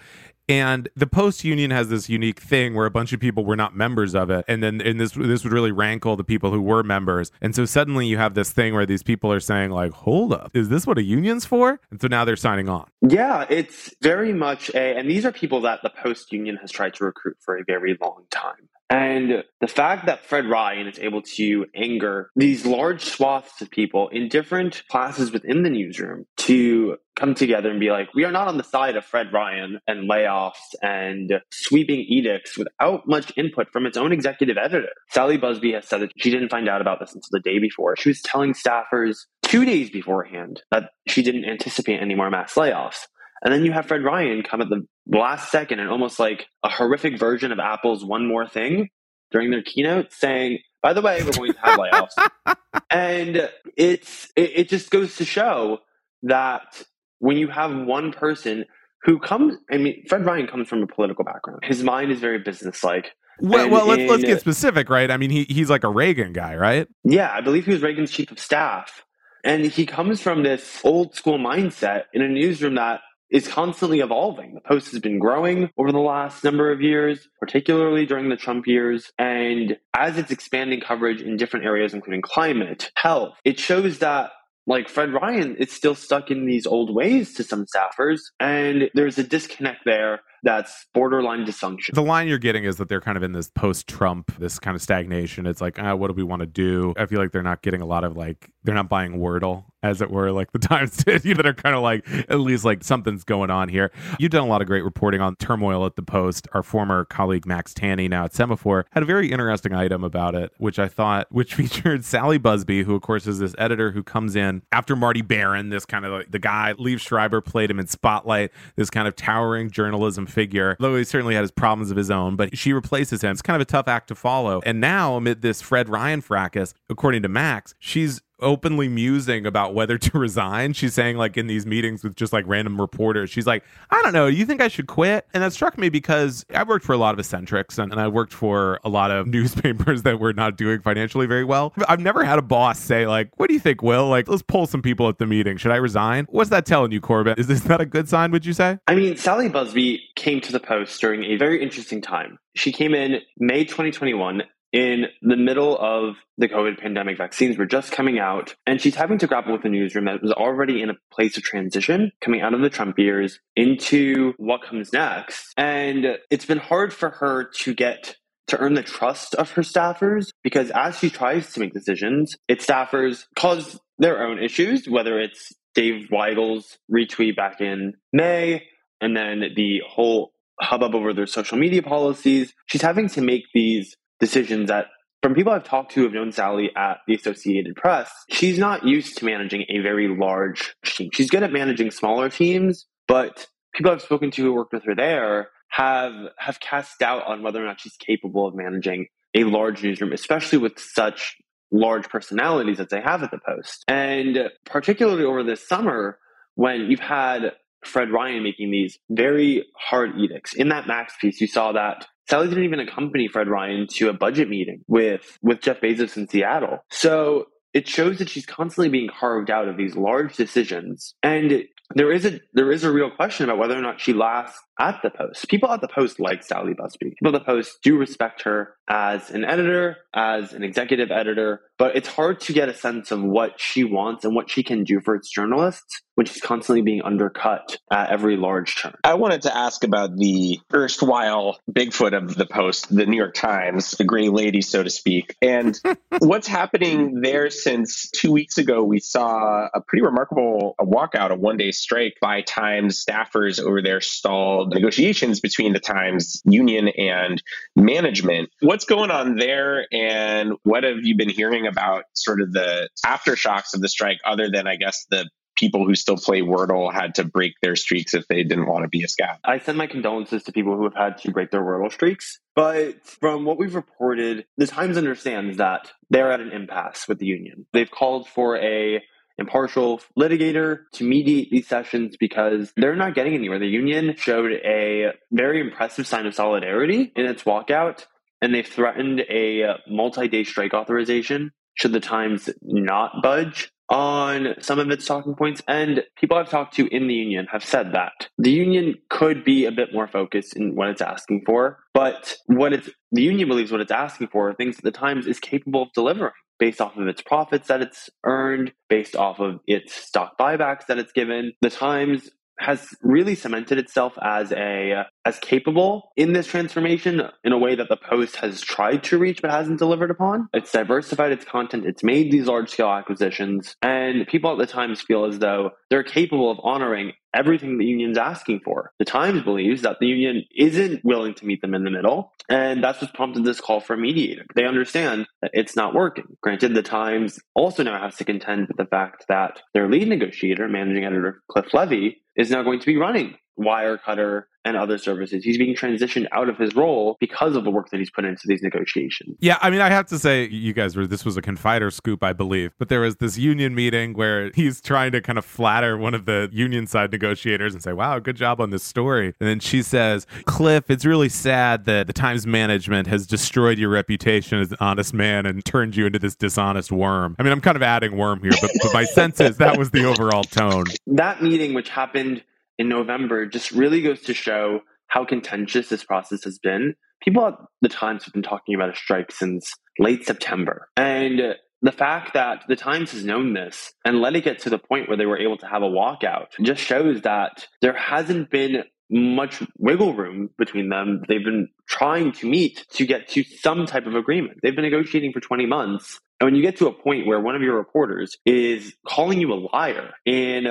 and 0.49 0.89
the 0.95 1.07
post 1.07 1.43
union 1.43 1.71
has 1.71 1.89
this 1.89 2.09
unique 2.09 2.39
thing 2.39 2.73
where 2.73 2.87
a 2.87 2.91
bunch 2.91 3.13
of 3.13 3.19
people 3.19 3.45
were 3.45 3.55
not 3.55 3.75
members 3.75 4.15
of 4.15 4.29
it, 4.29 4.43
and 4.47 4.63
then 4.63 4.81
and 4.81 4.99
this 4.99 5.11
this 5.13 5.43
would 5.43 5.53
really 5.53 5.71
rankle 5.71 6.15
the 6.15 6.23
people 6.23 6.51
who 6.51 6.61
were 6.61 6.83
members, 6.83 7.31
and 7.39 7.55
so 7.55 7.65
suddenly 7.65 8.07
you 8.07 8.17
have 8.17 8.33
this 8.33 8.51
thing 8.51 8.73
where 8.73 8.85
these 8.85 9.03
people 9.03 9.31
are 9.31 9.39
saying 9.39 9.69
like, 9.69 9.91
"Hold 9.91 10.33
up, 10.33 10.51
is 10.55 10.69
this 10.69 10.87
what 10.87 10.97
a 10.97 11.03
union's 11.03 11.45
for?" 11.45 11.79
And 11.91 12.01
so 12.01 12.07
now 12.07 12.25
they're 12.25 12.35
signing 12.35 12.67
on. 12.67 12.89
Yeah, 13.01 13.45
it's 13.49 13.93
very 14.01 14.33
much 14.33 14.69
a, 14.73 14.97
and 14.97 15.09
these 15.09 15.25
are 15.25 15.31
people 15.31 15.61
that 15.61 15.81
the 15.83 15.91
post 15.91 16.31
union 16.31 16.57
has 16.57 16.71
tried 16.71 16.95
to 16.95 17.05
recruit 17.05 17.37
for 17.39 17.57
a 17.57 17.63
very 17.63 17.97
long 18.01 18.23
time. 18.31 18.67
And 18.89 19.43
the 19.61 19.67
fact 19.67 20.07
that 20.07 20.25
Fred 20.25 20.47
Ryan 20.47 20.87
is 20.87 20.97
able 20.97 21.21
to 21.21 21.67
anger 21.75 22.31
these 22.35 22.65
large 22.65 23.03
swaths 23.03 23.61
of 23.61 23.69
people 23.69 24.07
in 24.09 24.29
different 24.29 24.81
classes 24.87 25.31
within 25.31 25.61
the 25.61 25.69
newsroom 25.69 26.25
to 26.37 26.97
come 27.19 27.35
together 27.35 27.69
and 27.69 27.79
be 27.79 27.91
like, 27.91 28.13
we 28.13 28.23
are 28.23 28.31
not 28.31 28.47
on 28.47 28.57
the 28.57 28.63
side 28.63 28.95
of 28.95 29.05
Fred 29.05 29.31
Ryan 29.33 29.79
and 29.87 30.09
layoffs 30.09 30.75
and 30.81 31.41
sweeping 31.51 31.99
edicts 31.99 32.57
without 32.57 33.07
much 33.07 33.31
input 33.37 33.67
from 33.71 33.85
its 33.85 33.97
own 33.97 34.11
executive 34.11 34.57
editor. 34.57 34.89
Sally 35.09 35.37
Buzbee 35.37 35.73
has 35.73 35.87
said 35.87 36.01
that 36.01 36.11
she 36.17 36.31
didn't 36.31 36.49
find 36.49 36.69
out 36.69 36.81
about 36.81 36.99
this 36.99 37.13
until 37.13 37.29
the 37.31 37.39
day 37.39 37.59
before. 37.59 37.95
She 37.95 38.09
was 38.09 38.21
telling 38.21 38.53
staffers 38.53 39.17
two 39.43 39.65
days 39.65 39.89
beforehand 39.89 40.61
that 40.71 40.91
she 41.07 41.21
didn't 41.21 41.45
anticipate 41.45 42.01
any 42.01 42.15
more 42.15 42.29
mass 42.29 42.53
layoffs. 42.55 43.05
And 43.43 43.53
then 43.53 43.65
you 43.65 43.71
have 43.71 43.85
Fred 43.85 44.03
Ryan 44.03 44.43
come 44.43 44.61
at 44.61 44.69
the 44.69 44.85
last 45.07 45.51
second 45.51 45.79
and 45.79 45.89
almost 45.89 46.19
like 46.19 46.47
a 46.63 46.69
horrific 46.69 47.17
version 47.17 47.51
of 47.51 47.59
Apple's 47.59 48.03
One 48.03 48.27
More 48.27 48.47
Thing 48.47 48.89
during 49.31 49.51
their 49.51 49.61
keynote 49.61 50.11
saying, 50.11 50.59
by 50.81 50.93
the 50.93 51.01
way, 51.01 51.23
we're 51.23 51.31
going 51.31 51.53
to 51.53 51.59
have 51.59 51.79
layoffs. 51.79 52.55
and 52.89 53.49
it's 53.77 54.27
it, 54.35 54.51
it 54.55 54.69
just 54.69 54.91
goes 54.91 55.17
to 55.17 55.25
show 55.25 55.79
that 56.23 56.83
when 57.19 57.37
you 57.37 57.47
have 57.47 57.75
one 57.75 58.11
person 58.11 58.65
who 59.03 59.19
comes, 59.19 59.55
I 59.71 59.77
mean, 59.77 60.03
Fred 60.07 60.25
Ryan 60.25 60.47
comes 60.47 60.67
from 60.67 60.83
a 60.83 60.87
political 60.87 61.23
background. 61.23 61.61
His 61.63 61.83
mind 61.83 62.11
is 62.11 62.19
very 62.19 62.39
businesslike. 62.39 63.11
Well, 63.39 63.69
well 63.69 63.85
let's, 63.87 64.01
in, 64.01 64.07
let's 64.07 64.23
get 64.23 64.39
specific, 64.41 64.89
right? 64.89 65.09
I 65.09 65.17
mean, 65.17 65.29
he, 65.29 65.45
he's 65.45 65.69
like 65.69 65.83
a 65.83 65.89
Reagan 65.89 66.33
guy, 66.33 66.55
right? 66.55 66.87
Yeah, 67.03 67.31
I 67.31 67.41
believe 67.41 67.65
he 67.65 67.71
was 67.71 67.81
Reagan's 67.81 68.11
chief 68.11 68.31
of 68.31 68.39
staff. 68.39 69.03
And 69.43 69.65
he 69.65 69.85
comes 69.85 70.21
from 70.21 70.43
this 70.43 70.81
old 70.83 71.15
school 71.15 71.39
mindset 71.39 72.03
in 72.13 72.21
a 72.21 72.27
newsroom 72.27 72.75
that 72.75 72.99
is 73.31 73.47
constantly 73.47 73.99
evolving. 73.99 74.55
The 74.55 74.61
Post 74.61 74.91
has 74.91 74.99
been 74.99 75.19
growing 75.19 75.69
over 75.77 75.91
the 75.91 75.99
last 75.99 76.43
number 76.43 76.71
of 76.71 76.81
years, 76.81 77.29
particularly 77.39 78.05
during 78.05 78.29
the 78.29 78.35
Trump 78.35 78.67
years. 78.67 79.11
And 79.17 79.77
as 79.95 80.17
it's 80.17 80.31
expanding 80.31 80.81
coverage 80.81 81.21
in 81.21 81.37
different 81.37 81.65
areas, 81.65 81.93
including 81.93 82.21
climate, 82.21 82.91
health, 82.95 83.35
it 83.45 83.59
shows 83.59 83.99
that 83.99 84.31
like 84.69 84.87
Fred 84.87 85.11
Ryan 85.11 85.55
is 85.55 85.71
still 85.71 85.95
stuck 85.95 86.29
in 86.29 86.45
these 86.45 86.67
old 86.67 86.93
ways 86.93 87.33
to 87.33 87.43
some 87.43 87.65
staffers. 87.65 88.19
And 88.39 88.91
there's 88.93 89.17
a 89.17 89.23
disconnect 89.23 89.79
there 89.83 90.21
that's 90.43 90.87
borderline 90.93 91.45
dysfunction. 91.45 91.93
The 91.93 92.01
line 92.01 92.27
you're 92.27 92.37
getting 92.37 92.63
is 92.63 92.77
that 92.77 92.89
they're 92.89 93.01
kind 93.01 93.17
of 93.17 93.23
in 93.23 93.31
this 93.31 93.49
post 93.49 93.87
Trump, 93.87 94.35
this 94.37 94.59
kind 94.59 94.75
of 94.75 94.81
stagnation. 94.81 95.45
It's 95.45 95.61
like, 95.61 95.79
ah, 95.79 95.95
what 95.95 96.07
do 96.07 96.13
we 96.13 96.23
want 96.23 96.41
to 96.41 96.45
do? 96.45 96.93
I 96.97 97.05
feel 97.05 97.19
like 97.19 97.31
they're 97.31 97.43
not 97.43 97.61
getting 97.61 97.81
a 97.81 97.85
lot 97.85 98.03
of 98.03 98.15
like, 98.15 98.49
they're 98.63 98.75
not 98.75 98.89
buying 98.89 99.13
Wordle, 99.19 99.65
as 99.81 100.01
it 100.01 100.11
were, 100.11 100.31
like 100.31 100.51
the 100.51 100.59
Times 100.69 101.03
did, 101.03 101.23
that 101.23 101.45
are 101.45 101.53
kind 101.53 101.75
of 101.75 101.81
like, 101.81 102.05
at 102.29 102.39
least 102.39 102.65
like 102.65 102.83
something's 102.83 103.23
going 103.23 103.49
on 103.49 103.69
here. 103.69 103.91
You've 104.19 104.31
done 104.31 104.43
a 104.43 104.47
lot 104.47 104.61
of 104.61 104.67
great 104.67 104.83
reporting 104.83 105.21
on 105.21 105.35
turmoil 105.37 105.85
at 105.85 105.95
the 105.95 106.03
Post. 106.03 106.47
Our 106.53 106.63
former 106.63 107.05
colleague 107.05 107.45
Max 107.45 107.73
Tani, 107.73 108.07
now 108.07 108.25
at 108.25 108.33
Semafor, 108.33 108.83
had 108.91 109.03
a 109.03 109.05
very 109.05 109.31
interesting 109.31 109.73
item 109.73 110.03
about 110.03 110.35
it, 110.35 110.51
which 110.57 110.79
I 110.79 110.87
thought, 110.87 111.27
which 111.31 111.55
featured 111.55 112.03
Sally 112.05 112.39
Buzbee, 112.39 112.83
who 112.83 112.95
of 112.95 113.01
course 113.01 113.27
is 113.27 113.39
this 113.39 113.55
editor 113.57 113.91
who 113.91 114.03
comes 114.03 114.35
in 114.35 114.61
after 114.71 114.95
Marty 114.95 115.21
Baron, 115.21 115.69
this 115.69 115.85
kind 115.85 116.05
of 116.05 116.11
like 116.11 116.31
the 116.31 116.39
guy, 116.39 116.73
Liev 116.77 116.99
Schreiber 116.99 117.41
played 117.41 117.71
him 117.71 117.79
in 117.79 117.87
Spotlight, 117.87 118.51
this 118.75 118.89
kind 118.89 119.07
of 119.07 119.15
towering 119.15 119.71
journalism 119.71 120.25
figure, 120.29 120.77
though 120.79 120.95
he 120.95 121.03
certainly 121.03 121.35
had 121.35 121.41
his 121.41 121.51
problems 121.51 121.91
of 121.91 121.97
his 121.97 122.09
own, 122.11 122.35
but 122.35 122.57
she 122.57 122.73
replaces 122.73 123.23
him. 123.23 123.31
It's 123.31 123.41
kind 123.41 123.55
of 123.55 123.61
a 123.61 123.65
tough 123.65 123.87
act 123.87 124.07
to 124.09 124.15
follow. 124.15 124.61
And 124.65 124.79
now, 124.79 125.15
amid 125.15 125.41
this 125.41 125.61
Fred 125.61 125.89
Ryan 125.89 126.21
fracas, 126.21 126.73
according 126.89 127.23
to 127.23 127.29
Max, 127.29 127.75
she's 127.79 128.21
openly 128.41 128.87
musing 128.87 129.45
about 129.45 129.73
whether 129.73 129.97
to 129.97 130.17
resign. 130.19 130.73
She's 130.73 130.93
saying, 130.93 131.17
like, 131.17 131.37
in 131.37 131.47
these 131.47 131.65
meetings 131.65 132.03
with 132.03 132.15
just 132.15 132.33
like 132.33 132.45
random 132.47 132.79
reporters, 132.79 133.29
she's 133.29 133.47
like, 133.47 133.63
I 133.89 134.01
don't 134.01 134.13
know, 134.13 134.27
you 134.27 134.45
think 134.45 134.61
I 134.61 134.67
should 134.67 134.87
quit? 134.87 135.27
And 135.33 135.43
that 135.43 135.53
struck 135.53 135.77
me 135.77 135.89
because 135.89 136.45
I 136.53 136.63
worked 136.63 136.85
for 136.85 136.93
a 136.93 136.97
lot 136.97 137.13
of 137.13 137.19
eccentrics 137.19 137.77
and, 137.77 137.91
and 137.91 137.99
I 137.99 138.07
worked 138.07 138.33
for 138.33 138.79
a 138.83 138.89
lot 138.89 139.11
of 139.11 139.27
newspapers 139.39 140.03
that 140.03 140.19
were 140.19 140.33
not 140.33 140.57
doing 140.57 140.81
financially 140.81 141.25
very 141.25 141.43
well. 141.43 141.73
I've 141.87 141.99
never 141.99 142.23
had 142.23 142.39
a 142.39 142.43
boss 142.43 142.79
say, 142.79 143.07
like, 143.07 143.31
what 143.37 143.47
do 143.47 143.53
you 143.53 143.59
think, 143.59 143.81
Will? 143.81 144.07
Like, 144.07 144.27
let's 144.27 144.41
pull 144.41 144.67
some 144.67 144.81
people 144.81 145.07
at 145.09 145.17
the 145.17 145.25
meeting. 145.25 145.57
Should 145.57 145.71
I 145.71 145.77
resign? 145.77 146.27
What's 146.29 146.49
that 146.49 146.65
telling 146.65 146.91
you, 146.91 147.01
Corbin? 147.01 147.35
Is 147.37 147.47
this 147.47 147.65
not 147.65 147.81
a 147.81 147.85
good 147.85 148.09
sign, 148.09 148.31
would 148.31 148.45
you 148.45 148.53
say? 148.53 148.77
I 148.87 148.95
mean, 148.95 149.17
Sally 149.17 149.49
Buzbee 149.49 149.99
came 150.15 150.41
to 150.41 150.51
the 150.51 150.59
Post 150.59 150.99
during 151.01 151.23
a 151.23 151.37
very 151.37 151.61
interesting 151.61 152.01
time. 152.01 152.37
She 152.55 152.71
came 152.71 152.93
in 152.93 153.21
May 153.37 153.63
2021 153.63 154.43
in 154.71 155.05
the 155.21 155.35
middle 155.35 155.77
of 155.77 156.15
the 156.37 156.47
COVID 156.47 156.79
pandemic. 156.79 157.17
Vaccines 157.17 157.57
were 157.57 157.65
just 157.65 157.91
coming 157.91 158.19
out, 158.19 158.55
and 158.65 158.81
she's 158.81 158.95
having 158.95 159.17
to 159.19 159.27
grapple 159.27 159.53
with 159.53 159.65
a 159.65 159.69
newsroom 159.69 160.05
that 160.05 160.21
was 160.21 160.31
already 160.31 160.81
in 160.81 160.89
a 160.89 160.97
place 161.11 161.37
of 161.37 161.43
transition 161.43 162.11
coming 162.21 162.41
out 162.41 162.53
of 162.53 162.61
the 162.61 162.69
Trump 162.69 162.97
years 162.99 163.39
into 163.55 164.33
what 164.37 164.61
comes 164.63 164.93
next. 164.93 165.53
And 165.57 166.17
it's 166.29 166.45
been 166.45 166.59
hard 166.59 166.93
for 166.93 167.09
her 167.09 167.45
to 167.61 167.73
get 167.73 168.15
to 168.47 168.57
earn 168.57 168.73
the 168.73 168.83
trust 168.83 169.35
of 169.35 169.51
her 169.51 169.61
staffers 169.61 170.29
because 170.43 170.71
as 170.71 170.97
she 170.97 171.09
tries 171.09 171.53
to 171.53 171.59
make 171.59 171.73
decisions, 171.73 172.35
its 172.47 172.65
staffers 172.65 173.25
cause 173.35 173.79
their 173.99 174.25
own 174.25 174.41
issues, 174.41 174.87
whether 174.87 175.19
it's 175.19 175.53
Dave 175.75 176.07
Weigel's 176.11 176.77
retweet 176.91 177.35
back 177.35 177.61
in 177.61 177.93
May, 178.11 178.63
and 179.01 179.15
then 179.15 179.43
the 179.55 179.81
whole 179.87 180.31
hubbub 180.59 180.95
over 180.95 181.13
their 181.13 181.27
social 181.27 181.57
media 181.57 181.81
policies. 181.81 182.53
She's 182.65 182.81
having 182.81 183.07
to 183.09 183.21
make 183.21 183.43
these 183.53 183.95
decisions 184.19 184.69
that 184.69 184.87
from 185.21 185.33
people 185.33 185.51
I've 185.51 185.65
talked 185.65 185.91
to 185.91 185.99
who 185.99 186.03
have 186.05 186.13
known 186.13 186.31
Sally 186.31 186.71
at 186.75 186.99
the 187.07 187.15
Associated 187.15 187.75
Press, 187.75 188.11
she's 188.29 188.57
not 188.57 188.85
used 188.85 189.17
to 189.17 189.25
managing 189.25 189.65
a 189.69 189.79
very 189.79 190.07
large 190.07 190.75
team. 190.85 191.09
She's 191.13 191.29
good 191.29 191.43
at 191.43 191.51
managing 191.51 191.91
smaller 191.91 192.29
teams, 192.29 192.85
but 193.07 193.47
people 193.73 193.91
I've 193.91 194.01
spoken 194.01 194.31
to 194.31 194.41
who 194.41 194.53
worked 194.53 194.73
with 194.73 194.85
her 194.85 194.95
there 194.95 195.49
have 195.69 196.13
have 196.37 196.59
cast 196.59 196.99
doubt 196.99 197.25
on 197.27 197.43
whether 197.43 197.61
or 197.61 197.65
not 197.65 197.79
she's 197.79 197.95
capable 197.97 198.47
of 198.47 198.55
managing 198.55 199.07
a 199.35 199.43
large 199.43 199.83
newsroom, 199.83 200.13
especially 200.13 200.57
with 200.57 200.79
such 200.79 201.35
large 201.71 202.09
personalities 202.09 202.77
that 202.77 202.89
they 202.89 203.01
have 203.01 203.21
at 203.21 203.31
the 203.31 203.39
Post. 203.45 203.83
And 203.87 204.49
particularly 204.65 205.23
over 205.23 205.43
this 205.43 205.67
summer, 205.67 206.17
when 206.55 206.89
you've 206.89 206.99
had 206.99 207.51
Fred 207.83 208.11
Ryan 208.11 208.43
making 208.43 208.71
these 208.71 208.97
very 209.09 209.65
hard 209.77 210.17
edicts. 210.17 210.53
In 210.53 210.69
that 210.69 210.87
Max 210.87 211.13
piece, 211.19 211.39
you 211.39 211.47
saw 211.47 211.71
that 211.71 212.05
Sally 212.29 212.47
didn't 212.47 212.63
even 212.63 212.79
accompany 212.79 213.27
Fred 213.27 213.47
Ryan 213.47 213.87
to 213.95 214.09
a 214.09 214.13
budget 214.13 214.49
meeting 214.49 214.83
with, 214.87 215.39
with 215.41 215.61
Jeff 215.61 215.81
Bezos 215.81 216.15
in 216.15 216.27
Seattle. 216.27 216.79
So 216.91 217.47
it 217.73 217.87
shows 217.87 218.19
that 218.19 218.29
she's 218.29 218.45
constantly 218.45 218.89
being 218.89 219.09
carved 219.09 219.49
out 219.49 219.67
of 219.67 219.77
these 219.77 219.95
large 219.95 220.35
decisions. 220.35 221.15
And 221.23 221.63
there 221.95 222.11
is 222.11 222.25
a 222.25 222.39
there 222.53 222.71
is 222.71 222.83
a 222.83 222.91
real 222.91 223.09
question 223.09 223.45
about 223.45 223.57
whether 223.57 223.75
or 223.75 223.81
not 223.81 223.99
she 223.99 224.13
lasts 224.13 224.59
at 224.79 224.99
the 225.01 225.09
Post. 225.09 225.49
People 225.49 225.71
at 225.71 225.81
the 225.81 225.87
Post 225.87 226.19
like 226.19 226.43
Sally 226.43 226.73
Buzbee. 226.73 227.15
People 227.15 227.35
at 227.35 227.39
the 227.39 227.45
Post 227.45 227.79
do 227.83 227.97
respect 227.97 228.43
her 228.43 228.75
as 228.87 229.31
an 229.31 229.43
editor, 229.43 229.97
as 230.13 230.53
an 230.53 230.63
executive 230.63 231.09
editor, 231.09 231.61
but 231.79 231.95
it's 231.95 232.09
hard 232.09 232.41
to 232.41 232.53
get 232.53 232.69
a 232.69 232.73
sense 232.73 233.09
of 233.09 233.23
what 233.23 233.59
she 233.59 233.83
wants 233.85 234.25
and 234.25 234.35
what 234.35 234.51
she 234.51 234.61
can 234.61 234.83
do 234.83 234.99
for 234.99 235.15
its 235.15 235.29
journalists 235.29 236.03
when 236.19 236.25
she's 236.25 236.41
constantly 236.41 236.81
being 236.81 237.01
undercut 237.01 237.77
at 237.89 238.09
every 238.09 238.35
large 238.35 238.75
turn. 238.75 238.93
I 239.05 239.13
wanted 239.13 239.43
to 239.43 239.55
ask 239.55 239.85
about 239.85 240.17
the 240.17 240.59
erstwhile 240.73 241.57
Bigfoot 241.71 242.11
of 242.11 242.35
the 242.35 242.45
Post, 242.45 242.93
the 242.93 243.05
New 243.05 243.15
York 243.15 243.33
Times, 243.33 243.91
the 243.91 244.03
gray 244.03 244.27
lady, 244.27 244.61
so 244.61 244.83
to 244.83 244.89
speak. 244.89 245.37
And 245.41 245.79
what's 246.19 246.45
happening 246.45 247.21
there 247.21 247.49
since 247.49 248.09
two 248.09 248.33
weeks 248.33 248.57
ago, 248.57 248.83
we 248.83 248.99
saw 248.99 249.69
a 249.73 249.79
pretty 249.79 250.03
remarkable 250.03 250.75
walkout, 250.81 251.31
a 251.31 251.35
one 251.35 251.55
day 251.55 251.71
strike 251.71 252.17
by 252.19 252.41
Times 252.41 253.01
staffers 253.01 253.57
over 253.57 253.81
their 253.81 254.01
stalled 254.01 254.73
negotiations 254.73 255.39
between 255.39 255.71
the 255.71 255.79
Times 255.79 256.41
union 256.43 256.89
and 256.89 257.41
management. 257.77 258.49
What's 258.59 258.83
going 258.83 259.09
on 259.09 259.37
there, 259.37 259.85
and 259.93 260.55
what 260.63 260.83
have 260.83 260.97
you 261.03 261.15
been 261.15 261.29
hearing 261.29 261.65
about 261.69 262.03
sort 262.13 262.41
of 262.41 262.51
the 262.51 262.89
aftershocks 263.05 263.73
of 263.73 263.81
the 263.81 263.89
strike, 263.89 264.19
other 264.25 264.49
than, 264.51 264.67
I 264.67 264.75
guess, 264.75 265.05
the 265.09 265.29
people 265.59 265.85
who 265.85 265.93
still 265.93 266.17
play 266.17 266.41
Wordle 266.41 266.91
had 266.91 267.15
to 267.15 267.25
break 267.25 267.53
their 267.61 267.75
streaks 267.75 268.13
if 268.13 268.27
they 268.27 268.43
didn't 268.43 268.67
want 268.67 268.83
to 268.83 268.87
be 268.87 269.03
a 269.03 269.07
scout. 269.07 269.37
I 269.43 269.59
send 269.59 269.77
my 269.77 269.87
condolences 269.87 270.43
to 270.43 270.53
people 270.53 270.75
who 270.75 270.85
have 270.85 270.95
had 270.95 271.17
to 271.19 271.31
break 271.31 271.51
their 271.51 271.61
Wordle 271.61 271.91
streaks. 271.91 272.39
But 272.55 273.05
from 273.05 273.45
what 273.45 273.59
we've 273.59 273.75
reported, 273.75 274.45
the 274.57 274.67
Times 274.67 274.97
understands 274.97 275.57
that 275.57 275.91
they're 276.09 276.31
at 276.31 276.39
an 276.39 276.51
impasse 276.51 277.07
with 277.07 277.19
the 277.19 277.25
union. 277.25 277.65
They've 277.73 277.91
called 277.91 278.27
for 278.27 278.57
a 278.57 279.03
impartial 279.37 280.01
litigator 280.17 280.81
to 280.93 281.03
mediate 281.03 281.49
these 281.49 281.67
sessions 281.67 282.17
because 282.17 282.73
they're 282.75 282.95
not 282.95 283.15
getting 283.15 283.33
anywhere. 283.33 283.59
The 283.59 283.67
union 283.67 284.15
showed 284.17 284.51
a 284.51 285.13
very 285.31 285.61
impressive 285.61 286.05
sign 286.05 286.25
of 286.25 286.35
solidarity 286.35 287.11
in 287.15 287.25
its 287.25 287.43
walkout, 287.43 288.05
and 288.41 288.53
they've 288.53 288.67
threatened 288.67 289.21
a 289.21 289.77
multi 289.87 290.27
day 290.27 290.43
strike 290.43 290.73
authorization 290.73 291.51
should 291.79 291.93
the 291.93 291.99
Times 291.99 292.49
not 292.61 293.21
budge 293.23 293.71
on 293.89 294.53
some 294.59 294.79
of 294.79 294.89
its 294.91 295.05
talking 295.05 295.33
points. 295.33 295.61
And 295.67 296.03
people 296.15 296.37
I've 296.37 296.49
talked 296.49 296.75
to 296.75 296.87
in 296.87 297.07
the 297.07 297.13
union 297.13 297.47
have 297.51 297.63
said 297.63 297.93
that 297.93 298.27
the 298.37 298.51
union 298.51 298.95
could 299.09 299.43
be 299.43 299.65
a 299.65 299.71
bit 299.71 299.93
more 299.93 300.07
focused 300.07 300.55
in 300.55 300.75
what 300.75 300.89
it's 300.89 301.01
asking 301.01 301.43
for. 301.45 301.79
But 301.93 302.35
what 302.45 302.73
it's 302.73 302.89
the 303.11 303.23
union 303.23 303.47
believes 303.47 303.71
what 303.71 303.81
it's 303.81 303.91
asking 303.91 304.27
for 304.27 304.49
are 304.49 304.53
things 304.53 304.75
that 304.75 304.83
the 304.83 304.91
Times 304.91 305.25
is 305.25 305.39
capable 305.39 305.83
of 305.83 305.89
delivering 305.93 306.33
based 306.59 306.81
off 306.81 306.97
of 306.97 307.07
its 307.07 307.21
profits 307.21 307.69
that 307.69 307.81
it's 307.81 308.09
earned, 308.25 308.73
based 308.89 309.15
off 309.15 309.39
of 309.39 309.59
its 309.65 309.95
stock 309.95 310.37
buybacks 310.37 310.85
that 310.87 310.99
it's 310.99 311.13
given. 311.13 311.53
The 311.61 311.69
Times 311.69 312.29
has 312.59 312.89
really 313.01 313.35
cemented 313.35 313.77
itself 313.77 314.13
as 314.21 314.51
a 314.51 315.05
as 315.25 315.39
capable 315.39 316.11
in 316.15 316.33
this 316.33 316.47
transformation 316.47 317.21
in 317.43 317.51
a 317.51 317.57
way 317.57 317.75
that 317.75 317.87
the 317.89 317.97
Post 317.97 318.37
has 318.37 318.61
tried 318.61 319.03
to 319.03 319.17
reach 319.17 319.41
but 319.41 319.51
hasn't 319.51 319.79
delivered 319.79 320.11
upon. 320.11 320.49
It's 320.53 320.71
diversified 320.71 321.31
its 321.31 321.45
content, 321.45 321.85
it's 321.85 322.03
made 322.03 322.31
these 322.31 322.47
large 322.47 322.69
scale 322.69 322.89
acquisitions, 322.89 323.75
and 323.81 324.27
people 324.27 324.51
at 324.51 324.57
the 324.57 324.71
Times 324.71 325.01
feel 325.01 325.25
as 325.25 325.39
though 325.39 325.71
they're 325.89 326.03
capable 326.03 326.51
of 326.51 326.59
honoring 326.63 327.13
everything 327.33 327.77
the 327.77 327.85
union's 327.85 328.17
asking 328.17 328.61
for. 328.63 328.91
The 328.99 329.05
Times 329.05 329.43
believes 329.43 329.83
that 329.83 329.97
the 329.99 330.07
union 330.07 330.45
isn't 330.55 331.05
willing 331.05 331.35
to 331.35 331.45
meet 331.45 331.61
them 331.61 331.75
in 331.75 331.83
the 331.83 331.91
middle, 331.91 332.33
and 332.49 332.83
that's 332.83 333.01
what 333.01 333.13
prompted 333.13 333.43
this 333.43 333.61
call 333.61 333.79
for 333.81 333.93
a 333.93 333.97
mediator. 333.97 334.45
They 334.55 334.65
understand 334.65 335.27
that 335.41 335.51
it's 335.53 335.75
not 335.75 335.93
working. 335.93 336.25
Granted, 336.41 336.73
the 336.73 336.81
Times 336.81 337.39
also 337.53 337.83
now 337.83 338.01
has 338.01 338.15
to 338.17 338.25
contend 338.25 338.67
with 338.67 338.77
the 338.77 338.85
fact 338.85 339.25
that 339.29 339.61
their 339.73 339.87
lead 339.87 340.07
negotiator, 340.07 340.67
managing 340.67 341.05
editor 341.05 341.43
Cliff 341.51 341.73
Levy, 341.73 342.21
is 342.39 342.49
now 342.49 342.63
going 342.63 342.79
to 342.79 342.85
be 342.85 342.95
running 342.95 343.35
Wirecutter 343.59 344.43
and 344.65 344.75
other 344.75 344.97
services. 344.97 345.43
He's 345.43 345.57
being 345.57 345.73
transitioned 345.73 346.27
out 346.31 346.49
of 346.49 346.57
his 346.57 346.75
role 346.75 347.15
because 347.19 347.55
of 347.55 347.63
the 347.63 347.71
work 347.71 347.89
that 347.91 347.97
he's 347.97 348.11
put 348.11 348.25
into 348.25 348.41
these 348.45 348.61
negotiations. 348.61 349.37
Yeah, 349.39 349.57
I 349.61 349.69
mean, 349.69 349.79
I 349.79 349.89
have 349.89 350.05
to 350.07 350.19
say, 350.19 350.47
you 350.49 350.73
guys 350.73 350.97
were, 350.97 351.07
this 351.07 351.23
was 351.23 351.37
a 351.37 351.41
confider 351.41 351.91
scoop, 351.93 352.23
I 352.23 352.33
believe, 352.33 352.73
but 352.77 352.89
there 352.89 352.99
was 352.99 353.15
this 353.17 353.37
union 353.37 353.73
meeting 353.73 354.13
where 354.13 354.51
he's 354.53 354.81
trying 354.81 355.13
to 355.13 355.21
kind 355.21 355.37
of 355.37 355.45
flatter 355.45 355.97
one 355.97 356.13
of 356.13 356.25
the 356.25 356.49
union 356.51 356.87
side 356.87 357.11
negotiators 357.11 357.73
and 357.73 357.81
say, 357.81 357.93
wow, 357.93 358.19
good 358.19 358.35
job 358.35 358.59
on 358.59 358.69
this 358.69 358.83
story. 358.83 359.33
And 359.39 359.49
then 359.49 359.59
she 359.61 359.81
says, 359.81 360.27
Cliff, 360.45 360.89
it's 360.89 361.05
really 361.05 361.29
sad 361.29 361.85
that 361.85 362.07
the 362.07 362.13
Times 362.13 362.45
management 362.45 363.07
has 363.07 363.25
destroyed 363.25 363.79
your 363.79 363.89
reputation 363.89 364.59
as 364.59 364.71
an 364.71 364.77
honest 364.81 365.13
man 365.13 365.45
and 365.45 365.63
turned 365.63 365.95
you 365.95 366.05
into 366.05 366.19
this 366.19 366.35
dishonest 366.35 366.91
worm. 366.91 367.37
I 367.39 367.43
mean, 367.43 367.53
I'm 367.53 367.61
kind 367.61 367.77
of 367.77 367.83
adding 367.83 368.17
worm 368.17 368.41
here, 368.41 368.51
but, 368.61 368.71
but 368.83 368.93
my 368.93 369.05
sense 369.05 369.39
is 369.39 369.57
that 369.57 369.77
was 369.77 369.91
the 369.91 370.03
overall 370.03 370.43
tone. 370.43 370.85
That 371.07 371.41
meeting, 371.41 371.73
which 371.73 371.89
happened 371.89 372.43
in 372.79 372.89
November 372.89 373.45
just 373.45 373.71
really 373.71 374.01
goes 374.01 374.21
to 374.21 374.33
show 374.33 374.79
how 375.07 375.25
contentious 375.25 375.89
this 375.89 376.03
process 376.03 376.43
has 376.45 376.57
been. 376.57 376.95
People 377.21 377.45
at 377.45 377.55
the 377.81 377.89
Times 377.89 378.23
have 378.23 378.33
been 378.33 378.41
talking 378.41 378.73
about 378.73 378.89
a 378.89 378.95
strike 378.95 379.31
since 379.31 379.71
late 379.99 380.25
September. 380.25 380.87
And 380.95 381.55
the 381.81 381.91
fact 381.91 382.33
that 382.33 382.63
the 382.67 382.77
Times 382.77 383.11
has 383.11 383.25
known 383.25 383.53
this 383.53 383.91
and 384.05 384.21
let 384.21 384.35
it 384.35 384.43
get 384.43 384.59
to 384.59 384.69
the 384.69 384.79
point 384.79 385.09
where 385.09 385.17
they 385.17 385.25
were 385.25 385.37
able 385.37 385.57
to 385.57 385.67
have 385.67 385.83
a 385.83 385.89
walkout 385.89 386.47
just 386.61 386.81
shows 386.81 387.21
that 387.21 387.67
there 387.81 387.93
hasn't 387.93 388.49
been 388.49 388.83
much 389.11 389.61
wiggle 389.77 390.13
room 390.13 390.49
between 390.57 390.89
them. 390.89 391.23
They've 391.27 391.43
been 391.43 391.67
trying 391.87 392.31
to 392.33 392.47
meet 392.47 392.85
to 392.93 393.05
get 393.05 393.27
to 393.29 393.43
some 393.43 393.85
type 393.87 394.05
of 394.05 394.15
agreement. 394.15 394.59
They've 394.61 394.75
been 394.75 394.85
negotiating 394.85 395.33
for 395.33 395.39
20 395.39 395.65
months. 395.65 396.19
And 396.39 396.47
when 396.47 396.55
you 396.55 396.61
get 396.61 396.77
to 396.77 396.87
a 396.87 396.93
point 396.93 397.25
where 397.25 397.39
one 397.39 397.55
of 397.55 397.61
your 397.61 397.75
reporters 397.75 398.37
is 398.45 398.93
calling 399.05 399.41
you 399.41 399.51
a 399.51 399.67
liar 399.73 400.11
in 400.25 400.67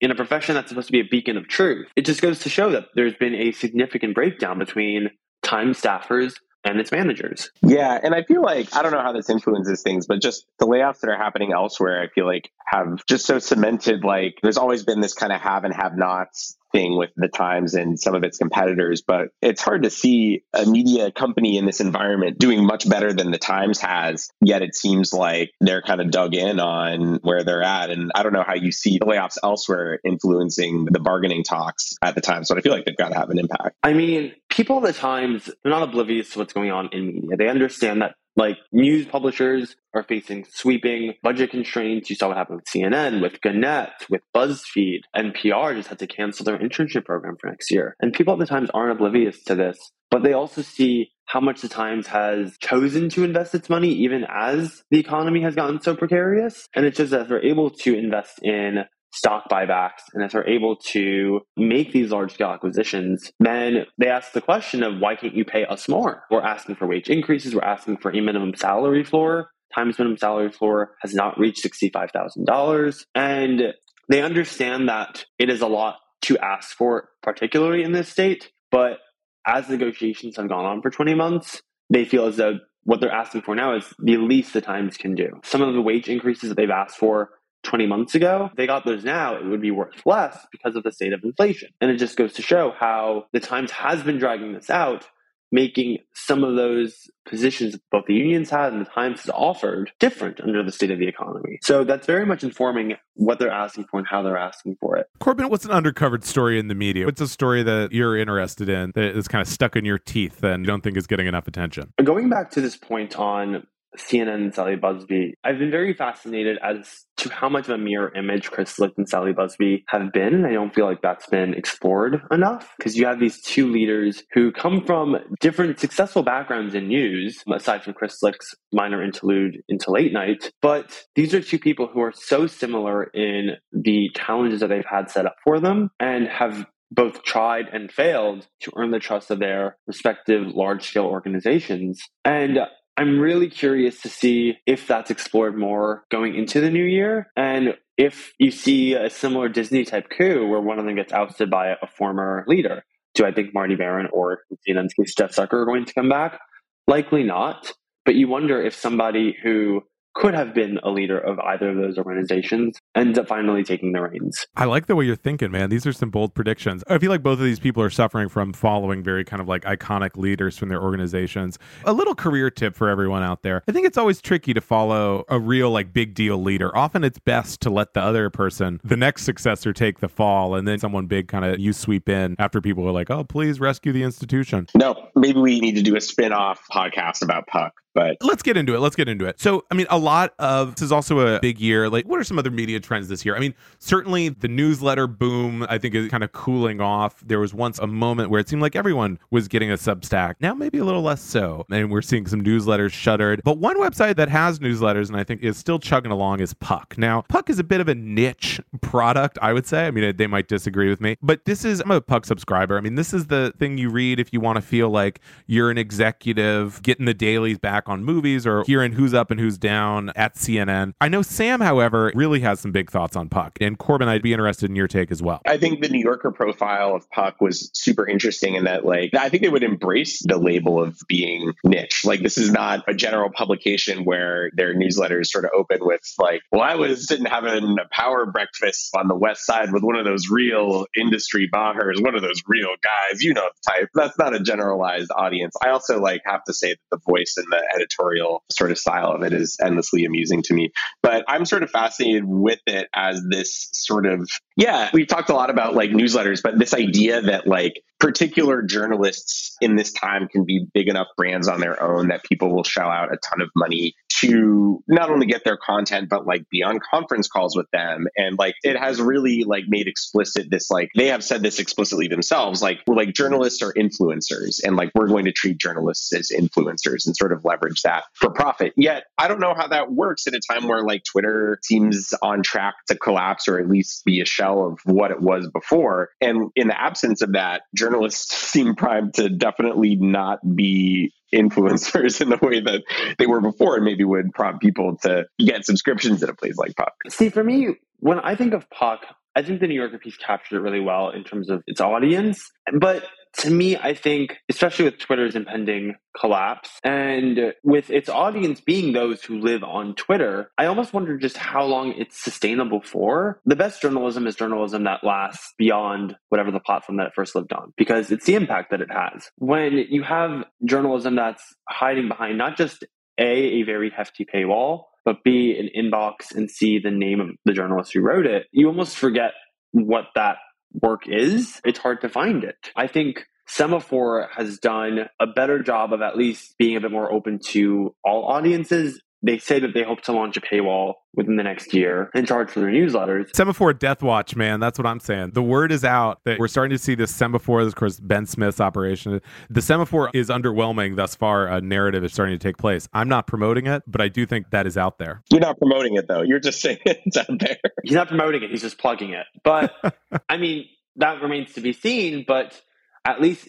in 0.00 0.10
a 0.10 0.14
profession 0.14 0.54
that's 0.54 0.68
supposed 0.68 0.88
to 0.88 0.92
be 0.92 1.00
a 1.00 1.08
beacon 1.10 1.36
of 1.36 1.48
truth. 1.48 1.88
It 1.96 2.04
just 2.04 2.22
goes 2.22 2.38
to 2.40 2.48
show 2.48 2.70
that 2.70 2.88
there's 2.94 3.14
been 3.14 3.34
a 3.34 3.52
significant 3.52 4.14
breakdown 4.14 4.58
between 4.58 5.10
time 5.42 5.72
staffers 5.72 6.34
and 6.64 6.80
its 6.80 6.92
managers. 6.92 7.50
Yeah, 7.62 7.98
and 8.02 8.14
I 8.14 8.22
feel 8.24 8.42
like 8.42 8.74
I 8.76 8.82
don't 8.82 8.92
know 8.92 9.00
how 9.00 9.12
this 9.12 9.30
influences 9.30 9.82
things, 9.82 10.06
but 10.06 10.20
just 10.20 10.46
the 10.58 10.66
layoffs 10.66 11.00
that 11.00 11.10
are 11.10 11.16
happening 11.16 11.52
elsewhere, 11.52 12.02
I 12.02 12.08
feel 12.08 12.26
like 12.26 12.50
have 12.66 13.04
just 13.06 13.26
so 13.26 13.38
cemented 13.38 14.04
like 14.04 14.38
there's 14.42 14.58
always 14.58 14.84
been 14.84 15.00
this 15.00 15.14
kind 15.14 15.32
of 15.32 15.40
have 15.40 15.64
and 15.64 15.74
have 15.74 15.96
nots 15.96 16.57
thing 16.72 16.96
with 16.96 17.10
the 17.16 17.28
Times 17.28 17.74
and 17.74 17.98
some 17.98 18.14
of 18.14 18.24
its 18.24 18.38
competitors, 18.38 19.02
but 19.02 19.28
it's 19.42 19.62
hard 19.62 19.82
to 19.84 19.90
see 19.90 20.44
a 20.52 20.66
media 20.66 21.10
company 21.10 21.58
in 21.58 21.66
this 21.66 21.80
environment 21.80 22.38
doing 22.38 22.64
much 22.64 22.88
better 22.88 23.12
than 23.12 23.30
the 23.30 23.38
Times 23.38 23.80
has. 23.80 24.30
Yet 24.40 24.62
it 24.62 24.74
seems 24.74 25.12
like 25.12 25.52
they're 25.60 25.82
kind 25.82 26.00
of 26.00 26.10
dug 26.10 26.34
in 26.34 26.60
on 26.60 27.16
where 27.22 27.44
they're 27.44 27.62
at. 27.62 27.90
And 27.90 28.10
I 28.14 28.22
don't 28.22 28.32
know 28.32 28.44
how 28.46 28.54
you 28.54 28.72
see 28.72 28.98
the 28.98 29.06
layoffs 29.06 29.38
elsewhere 29.42 30.00
influencing 30.04 30.86
the 30.86 31.00
bargaining 31.00 31.44
talks 31.44 31.96
at 32.02 32.14
the 32.14 32.20
Times, 32.20 32.48
but 32.48 32.58
I 32.58 32.60
feel 32.60 32.72
like 32.72 32.84
they've 32.84 32.96
got 32.96 33.10
to 33.10 33.18
have 33.18 33.30
an 33.30 33.38
impact. 33.38 33.76
I 33.82 33.92
mean, 33.92 34.32
people 34.48 34.78
at 34.78 34.82
the 34.82 34.92
Times, 34.92 35.50
they're 35.62 35.70
not 35.70 35.82
oblivious 35.82 36.30
to 36.30 36.38
what's 36.38 36.52
going 36.52 36.70
on 36.70 36.88
in 36.92 37.06
media. 37.06 37.36
They 37.36 37.48
understand 37.48 38.02
that 38.02 38.14
like 38.38 38.58
news 38.70 39.04
publishers 39.04 39.74
are 39.94 40.04
facing 40.04 40.46
sweeping 40.48 41.14
budget 41.22 41.50
constraints. 41.50 42.08
You 42.08 42.14
saw 42.14 42.28
what 42.28 42.36
happened 42.36 42.60
with 42.60 42.66
CNN, 42.66 43.20
with 43.20 43.40
Gannett, 43.40 43.90
with 44.08 44.22
BuzzFeed. 44.34 45.00
NPR 45.16 45.74
just 45.76 45.88
had 45.88 45.98
to 45.98 46.06
cancel 46.06 46.44
their 46.44 46.56
internship 46.56 47.04
program 47.04 47.36
for 47.40 47.50
next 47.50 47.72
year. 47.72 47.96
And 48.00 48.12
people 48.12 48.32
at 48.34 48.38
the 48.38 48.46
Times 48.46 48.70
aren't 48.72 48.92
oblivious 48.92 49.42
to 49.44 49.56
this, 49.56 49.76
but 50.10 50.22
they 50.22 50.34
also 50.34 50.62
see 50.62 51.10
how 51.24 51.40
much 51.40 51.60
the 51.60 51.68
Times 51.68 52.06
has 52.06 52.56
chosen 52.60 53.08
to 53.10 53.24
invest 53.24 53.56
its 53.56 53.68
money, 53.68 53.92
even 53.92 54.24
as 54.32 54.84
the 54.90 55.00
economy 55.00 55.42
has 55.42 55.56
gotten 55.56 55.80
so 55.80 55.96
precarious. 55.96 56.68
And 56.76 56.86
it's 56.86 56.96
just 56.96 57.10
that 57.10 57.28
they're 57.28 57.44
able 57.44 57.70
to 57.70 57.94
invest 57.94 58.38
in 58.42 58.84
stock 59.12 59.44
buybacks 59.50 60.02
and 60.12 60.22
if 60.22 60.32
they're 60.32 60.48
able 60.48 60.76
to 60.76 61.40
make 61.56 61.92
these 61.92 62.10
large 62.10 62.34
scale 62.34 62.50
acquisitions, 62.50 63.32
then 63.40 63.86
they 63.98 64.08
ask 64.08 64.32
the 64.32 64.40
question 64.40 64.82
of 64.82 65.00
why 65.00 65.16
can't 65.16 65.34
you 65.34 65.44
pay 65.44 65.64
us 65.64 65.88
more? 65.88 66.24
We're 66.30 66.42
asking 66.42 66.76
for 66.76 66.86
wage 66.86 67.08
increases, 67.08 67.54
we're 67.54 67.62
asking 67.62 67.98
for 67.98 68.10
a 68.10 68.20
minimum 68.20 68.54
salary 68.54 69.04
floor. 69.04 69.50
Times 69.74 69.98
minimum 69.98 70.18
salary 70.18 70.50
floor 70.50 70.94
has 71.02 71.14
not 71.14 71.38
reached 71.38 71.64
$65,000. 71.64 73.04
And 73.14 73.74
they 74.08 74.22
understand 74.22 74.88
that 74.88 75.24
it 75.38 75.50
is 75.50 75.60
a 75.60 75.66
lot 75.66 75.96
to 76.22 76.38
ask 76.38 76.76
for, 76.76 77.10
particularly 77.22 77.82
in 77.82 77.92
this 77.92 78.08
state. 78.08 78.50
But 78.70 78.98
as 79.46 79.68
negotiations 79.68 80.36
have 80.36 80.48
gone 80.48 80.64
on 80.64 80.82
for 80.82 80.90
20 80.90 81.14
months, 81.14 81.62
they 81.90 82.04
feel 82.04 82.26
as 82.26 82.36
though 82.36 82.58
what 82.84 83.00
they're 83.00 83.12
asking 83.12 83.42
for 83.42 83.54
now 83.54 83.76
is 83.76 83.84
the 83.98 84.16
least 84.16 84.54
the 84.54 84.60
Times 84.60 84.96
can 84.96 85.14
do. 85.14 85.40
Some 85.44 85.60
of 85.62 85.74
the 85.74 85.82
wage 85.82 86.08
increases 86.08 86.48
that 86.48 86.56
they've 86.56 86.70
asked 86.70 86.96
for 86.96 87.30
20 87.68 87.86
months 87.86 88.14
ago, 88.14 88.50
they 88.56 88.66
got 88.66 88.84
those 88.86 89.04
now, 89.04 89.36
it 89.36 89.44
would 89.44 89.60
be 89.60 89.70
worth 89.70 90.06
less 90.06 90.46
because 90.50 90.74
of 90.74 90.82
the 90.82 90.90
state 90.90 91.12
of 91.12 91.22
inflation. 91.22 91.68
And 91.80 91.90
it 91.90 91.98
just 91.98 92.16
goes 92.16 92.32
to 92.34 92.42
show 92.42 92.72
how 92.78 93.26
the 93.32 93.40
Times 93.40 93.70
has 93.72 94.02
been 94.02 94.18
dragging 94.18 94.54
this 94.54 94.70
out, 94.70 95.06
making 95.52 95.98
some 96.14 96.44
of 96.44 96.56
those 96.56 97.10
positions 97.26 97.76
both 97.90 98.06
the 98.06 98.14
unions 98.14 98.48
had 98.48 98.72
and 98.72 98.80
the 98.80 98.90
Times 98.90 99.20
has 99.20 99.30
offered 99.34 99.92
different 100.00 100.40
under 100.40 100.62
the 100.62 100.72
state 100.72 100.90
of 100.90 100.98
the 100.98 101.06
economy. 101.06 101.58
So 101.62 101.84
that's 101.84 102.06
very 102.06 102.24
much 102.24 102.42
informing 102.42 102.94
what 103.14 103.38
they're 103.38 103.50
asking 103.50 103.84
for 103.90 103.98
and 103.98 104.08
how 104.08 104.22
they're 104.22 104.38
asking 104.38 104.76
for 104.80 104.96
it. 104.96 105.06
Corbin, 105.20 105.50
what's 105.50 105.66
an 105.66 105.70
undercovered 105.70 106.24
story 106.24 106.58
in 106.58 106.68
the 106.68 106.74
media? 106.74 107.04
What's 107.04 107.20
a 107.20 107.28
story 107.28 107.62
that 107.62 107.92
you're 107.92 108.16
interested 108.16 108.70
in 108.70 108.92
that 108.94 109.04
is 109.14 109.28
kind 109.28 109.42
of 109.42 109.48
stuck 109.48 109.76
in 109.76 109.84
your 109.84 109.98
teeth 109.98 110.42
and 110.42 110.62
you 110.62 110.66
don't 110.66 110.82
think 110.82 110.96
is 110.96 111.06
getting 111.06 111.26
enough 111.26 111.46
attention? 111.46 111.92
Going 112.02 112.30
back 112.30 112.50
to 112.52 112.62
this 112.62 112.76
point 112.76 113.16
on 113.16 113.66
CNN 113.98 114.34
and 114.34 114.54
Sally 114.54 114.76
Buzbee, 114.76 115.32
I've 115.44 115.58
been 115.58 115.70
very 115.70 115.94
fascinated 115.94 116.58
as 116.62 117.04
to 117.18 117.30
how 117.30 117.48
much 117.48 117.64
of 117.64 117.74
a 117.74 117.78
mirror 117.78 118.12
image 118.14 118.50
Chris 118.50 118.78
Licht 118.78 118.96
and 118.96 119.08
Sally 119.08 119.32
Buzbee 119.32 119.82
have 119.88 120.12
been. 120.12 120.44
I 120.44 120.52
don't 120.52 120.74
feel 120.74 120.86
like 120.86 121.02
that's 121.02 121.26
been 121.26 121.54
explored 121.54 122.22
enough 122.30 122.72
because 122.78 122.96
you 122.96 123.06
have 123.06 123.18
these 123.18 123.42
two 123.42 123.70
leaders 123.70 124.22
who 124.32 124.52
come 124.52 124.84
from 124.84 125.16
different 125.40 125.80
successful 125.80 126.22
backgrounds 126.22 126.74
in 126.74 126.88
news, 126.88 127.42
aside 127.52 127.82
from 127.82 127.94
Chris 127.94 128.22
Licht's 128.22 128.54
minor 128.72 129.02
interlude 129.02 129.60
into 129.68 129.90
late 129.90 130.12
night. 130.12 130.50
But 130.62 131.04
these 131.14 131.34
are 131.34 131.42
two 131.42 131.58
people 131.58 131.88
who 131.92 132.00
are 132.00 132.12
so 132.14 132.46
similar 132.46 133.04
in 133.04 133.56
the 133.72 134.10
challenges 134.14 134.60
that 134.60 134.68
they've 134.68 134.84
had 134.84 135.10
set 135.10 135.26
up 135.26 135.36
for 135.44 135.60
them 135.60 135.90
and 135.98 136.28
have 136.28 136.66
both 136.90 137.22
tried 137.22 137.66
and 137.72 137.92
failed 137.92 138.46
to 138.60 138.72
earn 138.76 138.90
the 138.90 138.98
trust 138.98 139.30
of 139.30 139.38
their 139.38 139.76
respective 139.86 140.46
large 140.48 140.86
scale 140.88 141.04
organizations. 141.04 142.00
And 142.24 142.60
I'm 142.98 143.20
really 143.20 143.48
curious 143.48 144.00
to 144.02 144.08
see 144.08 144.58
if 144.66 144.88
that's 144.88 145.08
explored 145.08 145.56
more 145.56 146.02
going 146.10 146.34
into 146.34 146.60
the 146.60 146.68
new 146.68 146.82
year 146.82 147.28
and 147.36 147.76
if 147.96 148.32
you 148.40 148.50
see 148.50 148.94
a 148.94 149.08
similar 149.08 149.48
Disney 149.48 149.84
type 149.84 150.08
coup 150.10 150.48
where 150.48 150.60
one 150.60 150.80
of 150.80 150.84
them 150.84 150.96
gets 150.96 151.12
ousted 151.12 151.48
by 151.48 151.76
a 151.80 151.86
former 151.86 152.44
leader. 152.48 152.82
Do 153.14 153.24
I 153.24 153.30
think 153.30 153.54
Marty 153.54 153.76
Baron 153.76 154.08
or 154.12 154.40
CNN's 154.68 154.94
case 154.94 155.14
Jeff 155.14 155.30
Zucker 155.30 155.52
are 155.52 155.64
going 155.64 155.84
to 155.84 155.94
come 155.94 156.08
back? 156.08 156.40
Likely 156.88 157.22
not. 157.22 157.70
But 158.04 158.16
you 158.16 158.26
wonder 158.26 158.60
if 158.60 158.74
somebody 158.74 159.36
who 159.44 159.82
could 160.18 160.34
have 160.34 160.52
been 160.52 160.80
a 160.82 160.90
leader 160.90 161.16
of 161.16 161.38
either 161.38 161.70
of 161.70 161.76
those 161.76 161.96
organizations 161.96 162.76
ends 162.96 163.16
up 163.16 163.28
finally 163.28 163.62
taking 163.62 163.92
the 163.92 164.00
reins. 164.00 164.46
I 164.56 164.64
like 164.64 164.86
the 164.86 164.96
way 164.96 165.04
you're 165.04 165.14
thinking, 165.14 165.52
man. 165.52 165.70
These 165.70 165.86
are 165.86 165.92
some 165.92 166.10
bold 166.10 166.34
predictions. 166.34 166.82
I 166.88 166.98
feel 166.98 167.08
like 167.08 167.22
both 167.22 167.38
of 167.38 167.44
these 167.44 167.60
people 167.60 167.84
are 167.84 167.90
suffering 167.90 168.28
from 168.28 168.52
following 168.52 169.04
very 169.04 169.24
kind 169.24 169.40
of 169.40 169.46
like 169.46 169.62
iconic 169.62 170.16
leaders 170.16 170.58
from 170.58 170.70
their 170.70 170.82
organizations. 170.82 171.56
A 171.84 171.92
little 171.92 172.16
career 172.16 172.50
tip 172.50 172.74
for 172.74 172.88
everyone 172.88 173.22
out 173.22 173.44
there. 173.44 173.62
I 173.68 173.72
think 173.72 173.86
it's 173.86 173.96
always 173.96 174.20
tricky 174.20 174.52
to 174.54 174.60
follow 174.60 175.24
a 175.28 175.38
real 175.38 175.70
like 175.70 175.92
big 175.92 176.14
deal 176.14 176.42
leader. 176.42 176.76
Often 176.76 177.04
it's 177.04 177.20
best 177.20 177.60
to 177.60 177.70
let 177.70 177.94
the 177.94 178.00
other 178.00 178.28
person, 178.28 178.80
the 178.82 178.96
next 178.96 179.22
successor 179.22 179.72
take 179.72 180.00
the 180.00 180.08
fall 180.08 180.56
and 180.56 180.66
then 180.66 180.80
someone 180.80 181.06
big 181.06 181.28
kind 181.28 181.44
of 181.44 181.60
you 181.60 181.72
sweep 181.72 182.08
in 182.08 182.34
after 182.40 182.60
people 182.60 182.84
are 182.88 182.92
like, 182.92 183.08
"Oh, 183.08 183.22
please 183.22 183.60
rescue 183.60 183.92
the 183.92 184.02
institution." 184.02 184.66
No, 184.74 185.10
maybe 185.14 185.38
we 185.38 185.60
need 185.60 185.76
to 185.76 185.82
do 185.82 185.94
a 185.94 186.00
spin-off 186.00 186.60
podcast 186.72 187.22
about 187.22 187.46
Puck 187.46 187.72
But 187.94 188.18
let's 188.22 188.42
get 188.42 188.56
into 188.56 188.74
it. 188.74 188.80
Let's 188.80 188.96
get 188.96 189.08
into 189.08 189.24
it. 189.24 189.40
So, 189.40 189.64
I 189.70 189.74
mean, 189.74 189.86
a 189.90 189.98
lot 189.98 190.34
of 190.38 190.74
this 190.76 190.82
is 190.82 190.92
also 190.92 191.20
a 191.20 191.40
big 191.40 191.58
year. 191.58 191.88
Like, 191.88 192.06
what 192.06 192.20
are 192.20 192.24
some 192.24 192.38
other 192.38 192.50
media 192.50 192.78
trends 192.80 193.08
this 193.08 193.24
year? 193.24 193.34
I 193.34 193.40
mean, 193.40 193.54
certainly 193.78 194.28
the 194.28 194.48
newsletter 194.48 195.06
boom, 195.06 195.66
I 195.68 195.78
think, 195.78 195.94
is 195.94 196.08
kind 196.08 196.22
of 196.22 196.32
cooling 196.32 196.80
off. 196.80 197.20
There 197.26 197.40
was 197.40 197.54
once 197.54 197.78
a 197.78 197.86
moment 197.86 198.30
where 198.30 198.40
it 198.40 198.48
seemed 198.48 198.62
like 198.62 198.76
everyone 198.76 199.18
was 199.30 199.48
getting 199.48 199.70
a 199.70 199.74
Substack. 199.74 200.34
Now, 200.40 200.54
maybe 200.54 200.78
a 200.78 200.84
little 200.84 201.02
less 201.02 201.22
so. 201.22 201.66
And 201.70 201.90
we're 201.90 202.02
seeing 202.02 202.26
some 202.26 202.42
newsletters 202.42 202.92
shuttered. 202.92 203.40
But 203.44 203.58
one 203.58 203.78
website 203.78 204.16
that 204.16 204.28
has 204.28 204.58
newsletters 204.58 205.08
and 205.08 205.16
I 205.16 205.24
think 205.24 205.42
is 205.42 205.56
still 205.56 205.78
chugging 205.78 206.12
along 206.12 206.40
is 206.40 206.54
Puck. 206.54 206.96
Now, 206.98 207.22
Puck 207.28 207.50
is 207.50 207.58
a 207.58 207.64
bit 207.64 207.80
of 207.80 207.88
a 207.88 207.94
niche 207.94 208.60
product, 208.80 209.38
I 209.42 209.52
would 209.52 209.66
say. 209.66 209.86
I 209.86 209.90
mean, 209.90 210.16
they 210.16 210.26
might 210.26 210.48
disagree 210.48 210.88
with 210.88 211.00
me, 211.00 211.16
but 211.22 211.44
this 211.46 211.64
is, 211.64 211.80
I'm 211.80 211.90
a 211.90 212.00
Puck 212.00 212.26
subscriber. 212.26 212.76
I 212.76 212.80
mean, 212.80 212.94
this 212.94 213.12
is 213.12 213.26
the 213.26 213.52
thing 213.58 213.78
you 213.78 213.90
read 213.90 214.20
if 214.20 214.32
you 214.32 214.40
want 214.40 214.56
to 214.56 214.62
feel 214.62 214.90
like 214.90 215.20
you're 215.46 215.70
an 215.70 215.78
executive 215.78 216.82
getting 216.82 217.06
the 217.06 217.14
dailies 217.14 217.58
back 217.58 217.77
on 217.86 218.02
movies 218.02 218.46
or 218.46 218.64
hearing 218.64 218.92
who's 218.92 219.12
up 219.12 219.30
and 219.30 219.38
who's 219.38 219.58
down 219.58 220.10
at 220.16 220.34
CNN. 220.34 220.94
I 221.00 221.08
know 221.08 221.22
Sam, 221.22 221.60
however, 221.60 222.10
really 222.14 222.40
has 222.40 222.60
some 222.60 222.72
big 222.72 222.90
thoughts 222.90 223.16
on 223.16 223.28
Puck. 223.28 223.58
And 223.60 223.78
Corbin, 223.78 224.08
I'd 224.08 224.22
be 224.22 224.32
interested 224.32 224.70
in 224.70 224.76
your 224.76 224.88
take 224.88 225.10
as 225.10 225.22
well. 225.22 225.42
I 225.46 225.58
think 225.58 225.82
the 225.82 225.88
New 225.88 226.00
Yorker 226.00 226.30
profile 226.30 226.94
of 226.94 227.08
Puck 227.10 227.40
was 227.40 227.70
super 227.74 228.08
interesting 228.08 228.54
in 228.54 228.64
that, 228.64 228.84
like, 228.84 229.14
I 229.14 229.28
think 229.28 229.42
they 229.42 229.48
would 229.48 229.62
embrace 229.62 230.22
the 230.24 230.38
label 230.38 230.82
of 230.82 230.98
being 231.08 231.52
niche. 231.64 232.02
Like, 232.04 232.22
this 232.22 232.38
is 232.38 232.50
not 232.50 232.84
a 232.88 232.94
general 232.94 233.30
publication 233.30 234.04
where 234.04 234.50
their 234.54 234.74
newsletters 234.74 235.26
sort 235.26 235.44
of 235.44 235.50
open 235.54 235.78
with, 235.82 236.00
like, 236.18 236.40
well, 236.52 236.62
I 236.62 236.76
was 236.76 237.06
sitting 237.06 237.26
having 237.26 237.76
a 237.78 237.88
power 237.90 238.24
breakfast 238.26 238.94
on 238.96 239.08
the 239.08 239.14
West 239.14 239.44
Side 239.44 239.72
with 239.72 239.82
one 239.82 239.96
of 239.96 240.04
those 240.04 240.28
real 240.30 240.86
industry 240.96 241.48
bahers, 241.52 242.00
one 242.00 242.14
of 242.14 242.22
those 242.22 242.42
real 242.46 242.70
guys, 242.82 243.22
you 243.22 243.34
know, 243.34 243.48
type. 243.68 243.88
That's 243.94 244.18
not 244.18 244.34
a 244.34 244.40
generalized 244.40 245.10
audience. 245.14 245.54
I 245.62 245.70
also, 245.70 246.00
like, 246.00 246.22
have 246.24 246.44
to 246.44 246.54
say 246.54 246.70
that 246.70 246.78
the 246.90 246.98
voice 247.06 247.34
and 247.36 247.46
the 247.50 247.62
editorial 247.74 248.42
sort 248.50 248.70
of 248.70 248.78
style 248.78 249.12
of 249.12 249.22
it 249.22 249.32
is 249.32 249.56
endlessly 249.62 250.04
amusing 250.04 250.42
to 250.44 250.54
me. 250.54 250.70
But 251.02 251.24
I'm 251.28 251.44
sort 251.44 251.62
of 251.62 251.70
fascinated 251.70 252.24
with 252.26 252.60
it 252.66 252.88
as 252.94 253.22
this 253.28 253.68
sort 253.72 254.06
of, 254.06 254.28
yeah, 254.56 254.90
we've 254.92 255.06
talked 255.06 255.30
a 255.30 255.34
lot 255.34 255.50
about 255.50 255.74
like 255.74 255.90
newsletters, 255.90 256.42
but 256.42 256.58
this 256.58 256.74
idea 256.74 257.20
that 257.22 257.46
like 257.46 257.82
particular 257.98 258.62
journalists 258.62 259.56
in 259.60 259.76
this 259.76 259.92
time 259.92 260.28
can 260.28 260.44
be 260.44 260.66
big 260.72 260.88
enough 260.88 261.08
brands 261.16 261.48
on 261.48 261.60
their 261.60 261.82
own 261.82 262.08
that 262.08 262.22
people 262.24 262.54
will 262.54 262.64
shell 262.64 262.88
out 262.88 263.12
a 263.12 263.16
ton 263.16 263.40
of 263.40 263.50
money 263.56 263.94
to 264.20 264.82
not 264.88 265.10
only 265.10 265.26
get 265.26 265.44
their 265.44 265.56
content 265.56 266.08
but 266.08 266.26
like 266.26 266.48
be 266.50 266.62
on 266.62 266.78
conference 266.78 267.28
calls 267.28 267.56
with 267.56 267.70
them. 267.72 268.06
And 268.16 268.38
like 268.38 268.54
it 268.62 268.76
has 268.76 269.00
really 269.00 269.44
like 269.44 269.64
made 269.68 269.88
explicit 269.88 270.50
this 270.50 270.70
like 270.70 270.90
they 270.96 271.08
have 271.08 271.24
said 271.24 271.42
this 271.42 271.58
explicitly 271.58 272.08
themselves 272.08 272.62
like 272.62 272.80
we're 272.86 272.96
like 272.96 273.14
journalists 273.14 273.62
are 273.62 273.72
influencers 273.72 274.60
and 274.62 274.76
like 274.76 274.90
we're 274.94 275.08
going 275.08 275.24
to 275.24 275.32
treat 275.32 275.58
journalists 275.58 276.12
as 276.12 276.30
influencers 276.30 277.06
and 277.06 277.16
sort 277.16 277.32
of 277.32 277.44
leverage 277.44 277.82
that 277.82 278.04
for 278.14 278.30
profit. 278.30 278.72
Yet 278.76 279.04
i 279.18 279.28
don't 279.28 279.40
know 279.40 279.54
how 279.54 279.68
that 279.68 279.92
works 279.92 280.26
at 280.26 280.34
a 280.34 280.40
time 280.40 280.68
where 280.68 280.82
like 280.82 281.02
twitter 281.04 281.58
seems 281.62 282.14
on 282.22 282.42
track 282.42 282.74
to 282.88 282.96
collapse 282.96 283.48
or 283.48 283.58
at 283.58 283.68
least 283.68 284.04
be 284.04 284.20
a 284.20 284.24
shell 284.24 284.66
of 284.66 284.78
what 284.84 285.10
it 285.10 285.20
was 285.20 285.48
before. 285.50 286.10
And 286.20 286.50
in 286.54 286.68
the 286.68 286.80
absence 286.80 287.22
of 287.22 287.32
that 287.32 287.62
journalists 287.74 287.87
seem 288.10 288.74
primed 288.74 289.14
to 289.14 289.28
definitely 289.28 289.96
not 289.96 290.40
be 290.56 291.12
influencers 291.32 292.20
in 292.20 292.30
the 292.30 292.38
way 292.40 292.60
that 292.60 292.82
they 293.18 293.26
were 293.26 293.40
before 293.40 293.76
and 293.76 293.84
maybe 293.84 294.04
would 294.04 294.32
prompt 294.32 294.62
people 294.62 294.96
to 295.02 295.26
get 295.38 295.64
subscriptions 295.64 296.22
at 296.22 296.28
a 296.28 296.34
place 296.34 296.56
like 296.56 296.74
Puck. 296.76 296.94
See, 297.08 297.28
for 297.28 297.44
me, 297.44 297.76
when 297.98 298.18
I 298.20 298.34
think 298.34 298.54
of 298.54 298.68
Puck, 298.70 299.04
I 299.36 299.42
think 299.42 299.60
the 299.60 299.66
New 299.66 299.74
Yorker 299.74 299.98
piece 299.98 300.16
captured 300.16 300.56
it 300.56 300.60
really 300.60 300.80
well 300.80 301.10
in 301.10 301.24
terms 301.24 301.50
of 301.50 301.62
its 301.66 301.80
audience. 301.80 302.50
But 302.72 303.04
to 303.38 303.50
me, 303.50 303.76
I 303.76 303.94
think, 303.94 304.36
especially 304.48 304.86
with 304.86 304.98
Twitter's 304.98 305.36
impending 305.36 305.96
collapse 306.18 306.70
and 306.82 307.54
with 307.62 307.90
its 307.90 308.08
audience 308.08 308.60
being 308.60 308.92
those 308.92 309.22
who 309.22 309.38
live 309.38 309.62
on 309.62 309.94
Twitter, 309.94 310.50
I 310.58 310.66
almost 310.66 310.92
wonder 310.92 311.16
just 311.16 311.36
how 311.36 311.64
long 311.64 311.92
it's 311.92 312.22
sustainable 312.22 312.82
for. 312.82 313.40
The 313.44 313.56
best 313.56 313.80
journalism 313.80 314.26
is 314.26 314.36
journalism 314.36 314.84
that 314.84 315.04
lasts 315.04 315.54
beyond 315.58 316.16
whatever 316.28 316.50
the 316.50 316.60
platform 316.60 316.98
that 316.98 317.06
it 317.08 317.12
first 317.14 317.34
lived 317.34 317.52
on 317.52 317.72
because 317.76 318.10
it's 318.10 318.26
the 318.26 318.34
impact 318.34 318.70
that 318.70 318.80
it 318.80 318.90
has. 318.90 319.30
When 319.36 319.74
you 319.88 320.02
have 320.02 320.44
journalism 320.64 321.14
that's 321.16 321.42
hiding 321.68 322.08
behind 322.08 322.38
not 322.38 322.56
just 322.56 322.84
A, 323.18 323.26
a 323.26 323.62
very 323.62 323.90
hefty 323.90 324.24
paywall, 324.24 324.84
but 325.04 325.24
B, 325.24 325.56
an 325.58 325.70
inbox 325.74 326.34
and 326.34 326.50
see 326.50 326.78
the 326.78 326.90
name 326.90 327.20
of 327.20 327.28
the 327.44 327.52
journalist 327.52 327.92
who 327.94 328.00
wrote 328.00 328.26
it, 328.26 328.46
you 328.52 328.66
almost 328.66 328.96
forget 328.96 329.32
what 329.72 330.04
that 330.14 330.36
work 330.72 331.02
is, 331.06 331.60
it's 331.64 331.78
hard 331.78 332.00
to 332.02 332.08
find 332.08 332.44
it. 332.44 332.56
I 332.76 332.86
think 332.86 333.26
Semafor 333.48 334.28
has 334.36 334.58
done 334.58 335.08
a 335.18 335.26
better 335.26 335.62
job 335.62 335.92
of 335.92 336.02
at 336.02 336.16
least 336.16 336.54
being 336.58 336.76
a 336.76 336.80
bit 336.80 336.92
more 336.92 337.10
open 337.10 337.38
to 337.48 337.94
all 338.04 338.24
audiences. 338.26 339.00
They 339.22 339.38
say 339.38 339.58
that 339.60 339.74
they 339.74 339.82
hope 339.82 340.02
to 340.02 340.12
launch 340.12 340.36
a 340.36 340.40
paywall 340.40 340.94
within 341.14 341.36
the 341.36 341.42
next 341.42 341.74
year 341.74 342.10
and 342.14 342.26
charge 342.26 342.50
for 342.50 342.60
their 342.60 342.70
newsletters. 342.70 343.30
Semafor 343.32 343.76
Death 343.76 344.02
Watch, 344.02 344.36
man. 344.36 344.60
That's 344.60 344.78
what 344.78 344.86
I'm 344.86 345.00
saying. 345.00 345.32
The 345.32 345.42
word 345.42 345.72
is 345.72 345.84
out 345.84 346.20
that 346.24 346.38
we're 346.38 346.48
starting 346.48 346.76
to 346.76 346.82
see 346.82 346.94
this 346.94 347.12
Semafor, 347.12 347.64
this, 347.64 347.72
of 347.72 347.76
course, 347.76 347.98
Ben 347.98 348.26
Smith's 348.26 348.60
operation. 348.60 349.20
The 349.50 349.60
Semafor 349.60 350.10
is 350.14 350.28
underwhelming 350.28 350.96
thus 350.96 351.16
far. 351.16 351.48
A 351.48 351.60
narrative 351.60 352.04
is 352.04 352.12
starting 352.12 352.38
to 352.38 352.42
take 352.42 352.58
place. 352.58 352.88
I'm 352.92 353.08
not 353.08 353.26
promoting 353.26 353.66
it, 353.66 353.82
but 353.86 354.00
I 354.00 354.08
do 354.08 354.24
think 354.24 354.50
that 354.50 354.66
is 354.66 354.78
out 354.78 354.98
there. 354.98 355.22
You're 355.30 355.40
not 355.40 355.58
promoting 355.58 355.96
it, 355.96 356.06
though. 356.06 356.22
You're 356.22 356.40
just 356.40 356.60
saying 356.60 356.78
it's 356.86 357.16
out 357.16 357.26
there. 357.40 357.58
He's 357.82 357.94
not 357.94 358.08
promoting 358.08 358.42
it, 358.42 358.50
he's 358.50 358.62
just 358.62 358.78
plugging 358.78 359.10
it. 359.10 359.26
But, 359.42 359.74
I 360.28 360.36
mean, 360.36 360.66
that 360.96 361.22
remains 361.22 361.54
to 361.54 361.60
be 361.60 361.72
seen, 361.72 362.24
but 362.26 362.60
at 363.08 363.22
least 363.22 363.48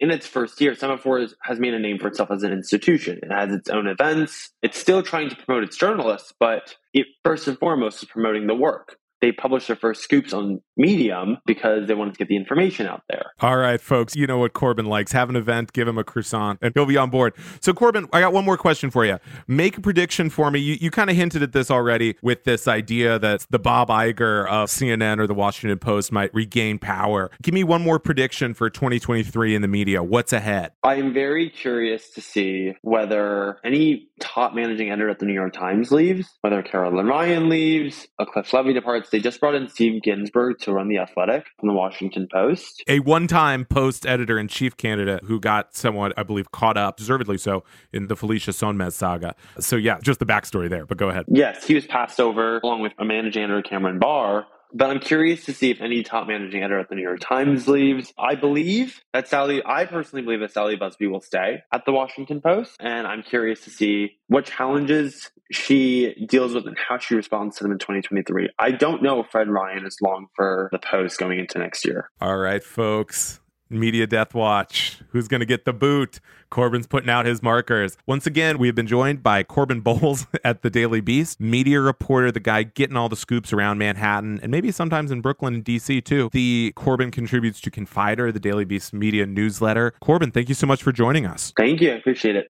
in 0.00 0.10
its 0.10 0.26
first 0.26 0.60
year, 0.60 0.72
Semafor 0.72 1.32
has 1.42 1.58
made 1.58 1.72
a 1.72 1.78
name 1.78 1.98
for 1.98 2.08
itself 2.08 2.30
as 2.30 2.42
an 2.42 2.52
institution. 2.52 3.18
It 3.22 3.32
has 3.32 3.50
its 3.50 3.70
own 3.70 3.86
events. 3.86 4.50
It's 4.62 4.78
still 4.78 5.02
trying 5.02 5.30
to 5.30 5.36
promote 5.36 5.64
its 5.64 5.78
journalists, 5.78 6.34
but 6.38 6.76
it 6.92 7.06
first 7.24 7.48
and 7.48 7.58
foremost 7.58 8.02
is 8.02 8.08
promoting 8.08 8.46
the 8.46 8.54
work 8.54 8.98
they 9.20 9.32
published 9.32 9.66
their 9.66 9.76
first 9.76 10.02
scoops 10.02 10.32
on 10.32 10.60
Medium 10.76 11.38
because 11.46 11.88
they 11.88 11.94
wanted 11.94 12.14
to 12.14 12.18
get 12.18 12.28
the 12.28 12.36
information 12.36 12.86
out 12.86 13.02
there. 13.08 13.32
All 13.40 13.56
right, 13.56 13.80
folks, 13.80 14.14
you 14.14 14.26
know 14.26 14.38
what 14.38 14.52
Corbin 14.52 14.86
likes. 14.86 15.12
Have 15.12 15.28
an 15.28 15.36
event, 15.36 15.72
give 15.72 15.88
him 15.88 15.98
a 15.98 16.04
croissant, 16.04 16.58
and 16.62 16.72
he'll 16.74 16.86
be 16.86 16.96
on 16.96 17.10
board. 17.10 17.34
So, 17.60 17.72
Corbin, 17.72 18.08
I 18.12 18.20
got 18.20 18.32
one 18.32 18.44
more 18.44 18.56
question 18.56 18.90
for 18.90 19.04
you. 19.04 19.18
Make 19.46 19.78
a 19.78 19.80
prediction 19.80 20.30
for 20.30 20.50
me. 20.50 20.60
You, 20.60 20.76
you 20.80 20.90
kind 20.90 21.10
of 21.10 21.16
hinted 21.16 21.42
at 21.42 21.52
this 21.52 21.70
already 21.70 22.16
with 22.22 22.44
this 22.44 22.68
idea 22.68 23.18
that 23.18 23.46
the 23.50 23.58
Bob 23.58 23.88
Iger 23.88 24.48
of 24.48 24.68
CNN 24.68 25.18
or 25.18 25.26
the 25.26 25.34
Washington 25.34 25.78
Post 25.78 26.12
might 26.12 26.32
regain 26.32 26.78
power. 26.78 27.30
Give 27.42 27.54
me 27.54 27.64
one 27.64 27.82
more 27.82 27.98
prediction 27.98 28.54
for 28.54 28.70
2023 28.70 29.54
in 29.54 29.62
the 29.62 29.68
media. 29.68 30.02
What's 30.02 30.32
ahead? 30.32 30.72
I 30.82 30.96
am 30.96 31.12
very 31.12 31.50
curious 31.50 32.10
to 32.10 32.20
see 32.20 32.74
whether 32.82 33.58
any 33.64 34.08
top 34.20 34.54
managing 34.54 34.90
editor 34.90 35.08
at 35.08 35.18
the 35.18 35.26
New 35.26 35.32
York 35.32 35.52
Times 35.52 35.90
leaves, 35.90 36.28
whether 36.40 36.62
Carolyn 36.62 37.06
Ryan 37.06 37.48
leaves, 37.48 38.06
a 38.18 38.26
Cliff 38.26 38.52
Levy 38.52 38.72
departs 38.72 39.07
they 39.10 39.20
just 39.20 39.40
brought 39.40 39.54
in 39.54 39.68
Steve 39.68 40.02
Ginsberg 40.02 40.58
to 40.60 40.72
run 40.72 40.88
the 40.88 40.98
Athletic 40.98 41.46
from 41.58 41.68
the 41.68 41.74
Washington 41.74 42.28
Post. 42.30 42.82
A 42.88 43.00
one-time 43.00 43.64
Post 43.64 44.06
editor 44.06 44.38
in 44.38 44.48
chief 44.48 44.76
candidate 44.76 45.24
who 45.24 45.40
got 45.40 45.74
somewhat, 45.74 46.12
I 46.16 46.22
believe, 46.22 46.50
caught 46.50 46.76
up, 46.76 46.96
deservedly 46.96 47.38
so, 47.38 47.64
in 47.92 48.08
the 48.08 48.16
Felicia 48.16 48.50
Sonmez 48.50 48.92
saga. 48.92 49.34
So 49.58 49.76
yeah, 49.76 49.98
just 50.02 50.20
the 50.20 50.26
backstory 50.26 50.68
there. 50.68 50.86
But 50.86 50.98
go 50.98 51.08
ahead. 51.08 51.24
Yes, 51.28 51.66
he 51.66 51.74
was 51.74 51.86
passed 51.86 52.20
over 52.20 52.58
along 52.58 52.82
with 52.82 52.92
a 52.98 53.04
managing 53.04 53.44
editor 53.44 53.62
Cameron 53.62 53.98
Barr 53.98 54.46
but 54.72 54.90
I'm 54.90 55.00
curious 55.00 55.44
to 55.46 55.54
see 55.54 55.70
if 55.70 55.80
any 55.80 56.02
top 56.02 56.26
managing 56.26 56.62
editor 56.62 56.78
at 56.78 56.88
the 56.88 56.94
New 56.94 57.02
York 57.02 57.20
Times 57.20 57.68
leaves. 57.68 58.12
I 58.18 58.34
believe 58.34 59.02
that 59.12 59.28
Sally, 59.28 59.62
I 59.64 59.86
personally 59.86 60.22
believe 60.22 60.40
that 60.40 60.52
Sally 60.52 60.76
Buzbee 60.76 61.10
will 61.10 61.20
stay 61.20 61.62
at 61.72 61.84
the 61.84 61.92
Washington 61.92 62.40
Post. 62.40 62.76
And 62.80 63.06
I'm 63.06 63.22
curious 63.22 63.64
to 63.64 63.70
see 63.70 64.18
what 64.26 64.44
challenges 64.44 65.30
she 65.50 66.26
deals 66.28 66.54
with 66.54 66.66
and 66.66 66.76
how 66.76 66.98
she 66.98 67.14
responds 67.14 67.56
to 67.56 67.64
them 67.64 67.72
in 67.72 67.78
2023. 67.78 68.50
I 68.58 68.70
don't 68.70 69.02
know 69.02 69.20
if 69.20 69.30
Fred 69.30 69.48
Ryan 69.48 69.86
is 69.86 69.96
long 70.00 70.26
for 70.34 70.68
the 70.72 70.78
Post 70.78 71.18
going 71.18 71.38
into 71.38 71.58
next 71.58 71.84
year. 71.84 72.10
All 72.20 72.36
right, 72.38 72.62
folks. 72.62 73.40
Media 73.70 74.06
Death 74.06 74.34
Watch. 74.34 75.00
Who's 75.10 75.28
going 75.28 75.40
to 75.40 75.46
get 75.46 75.64
the 75.64 75.72
boot? 75.72 76.20
Corbin's 76.50 76.86
putting 76.86 77.10
out 77.10 77.26
his 77.26 77.42
markers. 77.42 77.98
Once 78.06 78.26
again, 78.26 78.58
we 78.58 78.66
have 78.68 78.74
been 78.74 78.86
joined 78.86 79.22
by 79.22 79.42
Corbin 79.42 79.80
Bolies 79.80 80.26
at 80.44 80.62
the 80.62 80.70
Daily 80.70 81.00
Beast, 81.02 81.40
media 81.40 81.80
reporter, 81.80 82.32
the 82.32 82.40
guy 82.40 82.62
getting 82.62 82.96
all 82.96 83.08
the 83.08 83.16
scoops 83.16 83.52
around 83.52 83.78
Manhattan 83.78 84.40
and 84.42 84.50
maybe 84.50 84.72
sometimes 84.72 85.10
in 85.10 85.20
Brooklyn 85.20 85.54
and 85.54 85.64
DC 85.64 86.02
too. 86.04 86.30
The 86.32 86.72
Corbin 86.76 87.10
contributes 87.10 87.60
to 87.62 87.70
Confider, 87.70 88.32
the 88.32 88.40
Daily 88.40 88.64
Beast 88.64 88.94
media 88.94 89.26
newsletter. 89.26 89.92
Corbin, 90.00 90.30
thank 90.30 90.48
you 90.48 90.54
so 90.54 90.66
much 90.66 90.82
for 90.82 90.92
joining 90.92 91.26
us. 91.26 91.52
Thank 91.56 91.80
you. 91.80 91.92
I 91.92 91.96
appreciate 91.96 92.36
it. 92.36 92.50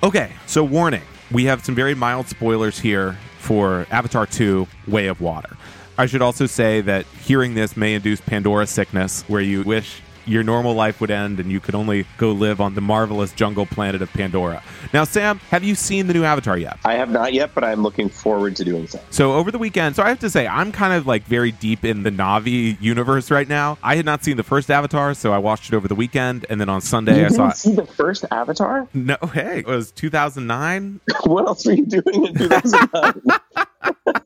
Okay, 0.00 0.30
so 0.46 0.62
warning. 0.62 1.02
We 1.32 1.46
have 1.46 1.64
some 1.64 1.74
very 1.74 1.92
mild 1.92 2.28
spoilers 2.28 2.78
here 2.78 3.18
for 3.40 3.84
Avatar 3.90 4.26
2 4.26 4.68
Way 4.86 5.08
of 5.08 5.20
Water. 5.20 5.56
I 5.98 6.06
should 6.06 6.22
also 6.22 6.46
say 6.46 6.80
that 6.82 7.04
hearing 7.06 7.54
this 7.54 7.76
may 7.76 7.94
induce 7.94 8.20
Pandora 8.20 8.68
sickness, 8.68 9.24
where 9.26 9.40
you 9.40 9.64
wish 9.64 10.00
your 10.28 10.42
normal 10.42 10.74
life 10.74 11.00
would 11.00 11.10
end 11.10 11.40
and 11.40 11.50
you 11.50 11.60
could 11.60 11.74
only 11.74 12.06
go 12.16 12.32
live 12.32 12.60
on 12.60 12.74
the 12.74 12.80
marvelous 12.80 13.32
jungle 13.32 13.66
planet 13.66 14.02
of 14.02 14.12
Pandora. 14.12 14.62
Now, 14.92 15.04
Sam, 15.04 15.38
have 15.50 15.64
you 15.64 15.74
seen 15.74 16.06
the 16.06 16.14
new 16.14 16.24
Avatar 16.24 16.58
yet? 16.58 16.78
I 16.84 16.94
have 16.94 17.10
not 17.10 17.32
yet, 17.32 17.54
but 17.54 17.64
I'm 17.64 17.82
looking 17.82 18.08
forward 18.08 18.56
to 18.56 18.64
doing 18.64 18.86
so. 18.86 19.00
So 19.10 19.32
over 19.32 19.50
the 19.50 19.58
weekend, 19.58 19.96
so 19.96 20.02
I 20.02 20.08
have 20.08 20.20
to 20.20 20.30
say, 20.30 20.46
I'm 20.46 20.72
kind 20.72 20.92
of 20.92 21.06
like 21.06 21.24
very 21.24 21.52
deep 21.52 21.84
in 21.84 22.02
the 22.02 22.10
Na'vi 22.10 22.80
universe 22.80 23.30
right 23.30 23.48
now. 23.48 23.78
I 23.82 23.96
had 23.96 24.04
not 24.04 24.24
seen 24.24 24.36
the 24.36 24.42
first 24.42 24.70
Avatar, 24.70 25.14
so 25.14 25.32
I 25.32 25.38
watched 25.38 25.72
it 25.72 25.76
over 25.76 25.88
the 25.88 25.94
weekend, 25.94 26.46
and 26.50 26.60
then 26.60 26.68
on 26.68 26.80
Sunday 26.80 27.20
You 27.20 27.26
I 27.26 27.28
saw 27.28 27.50
see 27.52 27.74
the 27.74 27.86
first 27.86 28.24
Avatar? 28.30 28.88
No, 28.94 29.16
hey, 29.32 29.60
it 29.60 29.66
was 29.66 29.90
2009. 29.92 31.00
what 31.24 31.46
else 31.46 31.66
were 31.66 31.72
you 31.72 31.86
doing 31.86 32.26
in 32.26 32.34
2009? 32.34 33.22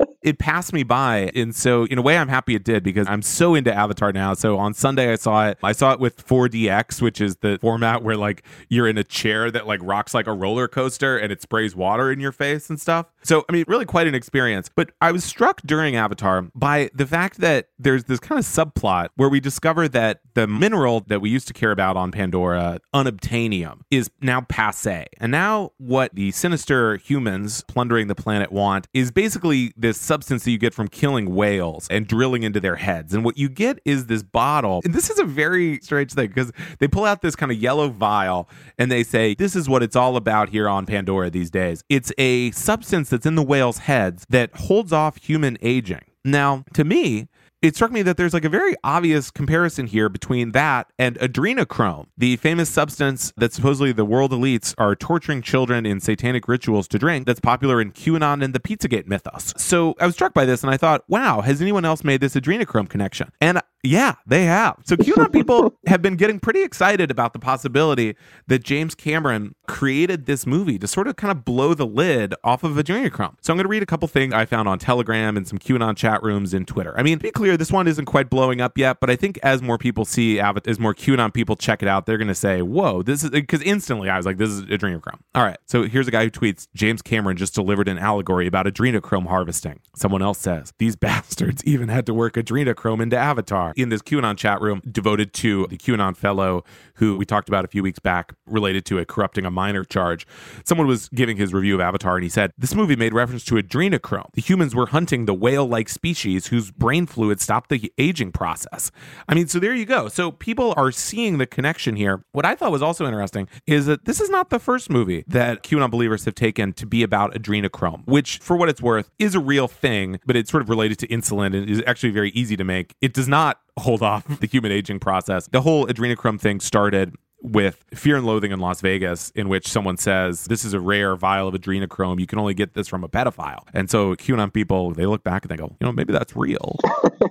it 0.23 0.39
passed 0.39 0.73
me 0.73 0.83
by 0.83 1.31
and 1.35 1.55
so 1.55 1.85
in 1.85 1.99
a 1.99 2.03
way 2.03 2.17
i'm 2.17 2.29
happy 2.29 2.55
it 2.55 2.65
did 2.65 2.83
because 2.83 3.07
i'm 3.09 3.23
so 3.23 3.55
into 3.55 3.73
avatar 3.73 4.13
now. 4.13 4.35
So 4.35 4.59
on 4.59 4.75
sunday 4.75 5.13
i 5.13 5.17
saw 5.17 5.49
it. 5.49 5.59
I 5.63 5.73
saw 5.73 5.93
it 5.93 6.01
with 6.01 6.27
4dx 6.27 7.03
which 7.03 7.21
is 7.21 7.37
the 7.37 7.59
format 7.61 8.03
where 8.03 8.17
like 8.17 8.43
you're 8.69 8.89
in 8.89 8.99
a 8.99 9.05
chair 9.05 9.51
that 9.51 9.67
like 9.67 9.81
rocks 9.83 10.15
like 10.15 10.27
a 10.27 10.33
roller 10.33 10.69
coaster 10.69 11.17
and 11.17 11.33
it 11.33 11.43
sprays 11.43 11.75
water 11.75 12.11
in 12.11 12.21
your 12.21 12.33
face 12.33 12.71
and 12.71 12.81
stuff. 12.81 13.07
So 13.23 13.45
i 13.49 13.53
mean 13.53 13.65
really 13.69 13.85
quite 13.85 14.07
an 14.07 14.15
experience. 14.15 14.71
But 14.75 14.91
i 15.01 15.13
was 15.13 15.25
struck 15.25 15.61
during 15.63 15.97
avatar 15.97 16.43
by 16.55 16.91
the 16.95 17.07
fact 17.07 17.39
that 17.39 17.69
there's 17.79 18.05
this 18.05 18.21
kind 18.21 18.39
of 18.39 18.45
subplot 18.45 19.09
where 19.17 19.29
we 19.29 19.41
discover 19.41 19.89
that 19.89 20.21
the 20.35 20.47
mineral 20.47 21.01
that 21.09 21.21
we 21.21 21.31
used 21.31 21.47
to 21.49 21.53
care 21.53 21.71
about 21.71 21.97
on 21.97 22.11
pandora 22.11 22.79
unobtainium 22.95 23.81
is 23.91 24.11
now 24.21 24.41
passe 24.43 25.07
and 25.19 25.33
now 25.33 25.71
what 25.79 26.15
the 26.15 26.31
sinister 26.31 26.97
humans 26.97 27.65
plundering 27.69 28.07
the 28.07 28.15
planet 28.15 28.53
want 28.53 28.87
is 28.95 29.11
basically 29.11 29.73
this 29.77 29.99
substance 30.13 30.45
that 30.45 30.51
you 30.51 30.59
get 30.59 30.75
from 30.75 30.89
killing 30.89 31.35
whales 31.35 31.87
and 31.91 32.07
drilling 32.07 32.43
into 32.43 32.61
their 32.61 32.77
heads. 32.77 33.15
And 33.15 33.25
what 33.25 33.39
you 33.39 33.49
get 33.49 33.79
is 33.87 34.09
this 34.09 34.23
bottle. 34.23 34.83
And 34.85 34.93
this 34.93 35.09
is 35.09 35.19
a 35.19 35.25
very 35.25 35.79
strange 35.81 36.13
thing 36.13 36.29
because 36.29 36.53
they 36.81 36.87
pull 36.87 37.07
out 37.07 37.23
this 37.23 37.35
kind 37.35 37.51
of 37.51 37.57
yellow 37.57 37.89
vial 37.89 38.47
and 38.77 38.93
they 38.93 39.05
say, 39.05 39.35
This 39.35 39.57
is 39.57 39.71
what 39.71 39.83
it's 39.83 39.97
all 39.97 40.17
about 40.17 40.51
here 40.51 40.69
on 40.69 40.85
Pandora 40.85 41.31
these 41.31 41.51
days. 41.51 41.83
It's 41.89 42.13
a 42.19 42.51
substance 42.51 43.09
that's 43.09 43.25
in 43.25 43.37
the 43.37 43.43
whales' 43.43 43.79
heads 43.79 44.27
that 44.29 44.55
holds 44.55 44.93
off 44.93 45.17
human 45.17 45.57
aging. 45.63 46.03
Now, 46.27 46.65
to 46.75 46.85
me, 46.85 47.29
it 47.63 47.77
struck 47.77 47.93
me 47.93 48.03
that 48.03 48.17
there's 48.17 48.35
like 48.35 48.45
a 48.45 48.49
very 48.49 48.75
obvious 48.83 49.31
comparison 49.31 49.87
here 49.87 50.09
between 50.09 50.51
that 50.53 50.93
and 50.99 51.17
adrenochrome, 51.21 52.07
the 52.19 52.37
famous 52.37 52.69
substance 52.69 53.33
that 53.37 53.53
supposedly 53.53 53.93
the 53.93 54.05
world 54.05 54.33
elites 54.33 54.75
are 54.79 54.97
torturing 54.97 55.41
children 55.43 55.87
in 55.87 56.01
satanic 56.01 56.49
rituals 56.49 56.89
to 56.89 56.99
drink 56.99 57.25
that's 57.27 57.41
popular 57.41 57.81
in 57.81 57.93
QAnon 57.93 58.43
and 58.43 58.53
the 58.53 58.61
Pizzagate 58.61 59.07
mythos. 59.07 59.55
So 59.57 59.95
I 60.01 60.07
was 60.07 60.17
struck 60.17 60.35
by 60.35 60.45
this 60.45 60.65
and 60.65 60.73
I 60.73 60.77
thought, 60.77 61.05
wow, 61.09 61.41
has 61.41 61.63
anyone 61.63 61.85
else 61.85 62.03
made 62.03 62.21
this 62.21 62.35
adrenochrome 62.35 62.89
connection? 62.89 63.31
And 63.41 63.61
yeah, 63.83 64.15
they 64.27 64.45
have. 64.45 64.77
So 64.85 64.97
QAnon 64.97 65.33
people 65.33 65.75
have 65.87 66.01
been 66.03 66.15
getting 66.15 66.39
pretty 66.39 66.63
excited 66.63 67.11
about 67.11 67.33
the 67.33 67.41
possibility 67.41 68.15
that 68.47 68.63
James 68.63 68.95
Cameron 68.95 69.57
created 69.67 70.27
this 70.27 70.47
movie 70.47 70.79
to 70.79 70.87
sort 70.87 71.09
of 71.09 71.17
kind 71.17 71.33
of 71.33 71.45
blow 71.45 71.75
the 71.75 71.87
lid 71.87 72.33
off 72.45 72.63
of 72.63 72.73
adrenochrome. 72.73 73.35
So 73.41 73.53
I'm 73.53 73.57
going 73.57 73.65
to 73.65 73.69
read 73.69 73.83
a 73.83 73.87
couple 73.87 74.07
things 74.07 74.35
I 74.35 74.45
found 74.47 74.69
on 74.69 74.79
Telegram 74.79 75.37
and 75.37 75.49
some 75.49 75.59
QAnon 75.59 75.97
chat 75.97 76.23
rooms 76.23 76.55
and 76.55 76.67
Twitter. 76.67 76.95
I 76.97 77.03
mean, 77.03 77.19
to 77.19 77.23
be 77.23 77.33
clear, 77.33 77.57
this 77.57 77.73
one 77.73 77.89
isn't 77.89 78.05
quite 78.05 78.31
blowing 78.31 78.61
up 78.61 78.79
yet, 78.79 79.01
but 79.01 79.11
I 79.11 79.17
think 79.17 79.41
as 79.43 79.61
more 79.63 79.79
people 79.79 80.05
see, 80.05 80.39
as 80.39 80.79
more 80.79 80.95
QAnon 80.95 81.35
people 81.35 81.57
check 81.57 81.83
it 81.83 81.89
out, 81.89 82.07
they're 82.07 82.19
going 82.19 82.29
to 82.29 82.35
say, 82.37 82.63
whoa, 82.63 83.03
this 83.03 83.25
is 83.25 83.31
because 83.31 83.63
instantly 83.63 84.09
I 84.09 84.17
was 84.17 84.27
like, 84.27 84.39
this 84.39 84.51
is 84.51 84.63
adrenochrome. 84.63 85.19
All 85.35 85.43
right. 85.43 85.59
So 85.67 85.83
here's 85.85 86.07
a 86.07 86.13
guy 86.13 86.23
who 86.23 86.31
tweets 86.31 86.69
James 86.75 87.03
Cameron 87.03 87.37
just 87.37 87.55
delivered 87.55 87.89
an 87.89 87.99
allegory 87.99 88.47
about 88.47 88.67
adrenochrome 88.67 89.27
harvesting. 89.27 89.81
Someone 89.97 90.23
else 90.23 90.39
says, 90.39 90.73
these 90.79 90.95
bastards 91.03 91.65
even 91.65 91.89
had 91.89 92.07
to 92.07 92.15
work 92.15 92.35
adrenochrome 92.35 93.03
into 93.03 93.17
Avatar 93.17 93.72
in 93.77 93.89
this 93.89 94.03
QAnon 94.03 94.37
chat 94.37 94.61
room 94.61 94.83
devoted 94.91 95.33
to 95.35 95.67
the 95.69 95.77
QAnon 95.77 96.17
fellow 96.17 96.65
who 96.95 97.17
we 97.17 97.25
talked 97.25 97.49
about 97.49 97.65
a 97.65 97.69
few 97.69 97.83
weeks 97.83 97.99
back 97.99 98.35
related 98.47 98.85
to 98.87 98.99
a 98.99 99.05
corrupting 99.05 99.45
a 99.45 99.51
minor 99.51 99.85
charge. 99.85 100.27
Someone 100.65 100.87
was 100.87 101.09
giving 101.09 101.37
his 101.37 101.53
review 101.53 101.75
of 101.75 101.81
Avatar 101.81 102.17
and 102.17 102.23
he 102.23 102.29
said, 102.29 102.53
This 102.59 102.75
movie 102.75 102.97
made 102.97 103.13
reference 103.13 103.45
to 103.47 103.57
adrenochrome. 103.57 104.33
The 104.35 104.41
humans 104.41 104.75
were 104.75 104.87
hunting 104.87 105.27
the 105.27 105.35
whale 105.35 105.67
like 105.67 105.89
species 105.89 106.49
whose 106.49 106.71
brain 106.71 107.07
fluid 107.07 107.41
stopped 107.41 107.71
the 107.71 107.93
aging 107.99 108.33
process. 108.33 108.91
I 109.29 109.35
mean, 109.35 109.49
so 109.49 109.59
there 109.59 109.75
you 109.75 109.85
go. 109.85 110.09
So 110.09 110.31
people 110.31 110.75
are 110.77 110.93
seeing 110.93 111.39
the 111.39 111.47
connection 111.47 111.97
here. 111.97 112.25
What 112.33 112.45
I 112.45 112.55
thought 112.55 112.73
was 112.73 112.83
also 112.83 113.05
interesting 113.05 113.49
is 113.67 113.87
that 113.87 114.05
this 114.05 114.21
is 114.21 114.31
not 114.31 114.51
the 114.51 114.59
first 114.59 114.91
movie 114.91 115.25
that 115.27 115.63
QAnon 115.63 115.91
believers 115.91 116.25
have 116.25 116.35
taken 116.35 116.73
to 116.75 116.87
be 116.87 117.03
about 117.03 117.35
adrenochrome, 117.35 118.07
which, 118.07 118.39
for 118.39 118.57
what 118.57 118.69
it's 118.69 118.83
worth, 118.83 119.11
is 119.19 119.35
a 119.35 119.41
real 119.41 119.69
thing, 119.69 120.21
but 120.27 120.37
it's 120.37 120.51
sort 120.51 120.63
of 120.63 120.69
related 120.69 120.99
to 121.01 121.07
insulin 121.09 121.57
and 121.57 121.69
is 121.69 121.83
actually 121.87 122.11
very 122.11 122.31
easy 122.31 122.57
to 122.57 122.65
make. 122.65 122.95
It 123.01 123.13
does 123.13 123.29
not 123.29 123.61
hold 123.79 124.03
off 124.03 124.27
the 124.41 124.47
human 124.47 124.73
aging 124.73 125.01
process. 125.01 125.47
The 125.49 125.63
whole 125.63 125.87
adrenochrome 125.87 126.41
thing 126.41 126.61
started 126.61 127.15
with 127.43 127.85
Fear 127.95 128.19
and 128.19 128.27
Loathing 128.27 128.53
in 128.53 128.61
Las 128.61 128.81
Vegas, 128.81 129.31
in 129.31 129.49
which 129.49 129.67
someone 129.67 129.97
says, 129.97 130.45
This 130.45 130.65
is 130.65 130.75
a 130.75 130.81
rare 130.81 131.17
vial 131.17 131.49
of 131.49 131.55
adrenochrome. 131.55 132.21
You 132.21 132.27
can 132.27 132.39
only 132.39 132.55
get 132.55 132.75
this 132.75 132.87
from 132.89 133.03
a 133.05 133.09
pedophile. 133.09 133.67
And 133.75 133.91
so 133.91 134.15
QAnon 134.15 134.53
people, 134.53 134.93
they 134.93 135.07
look 135.07 135.25
back 135.25 135.45
and 135.45 135.51
they 135.51 135.57
go, 135.57 135.77
You 135.81 135.87
know, 135.87 135.93
maybe 135.93 136.13
that's 136.13 136.37
real. 136.37 136.79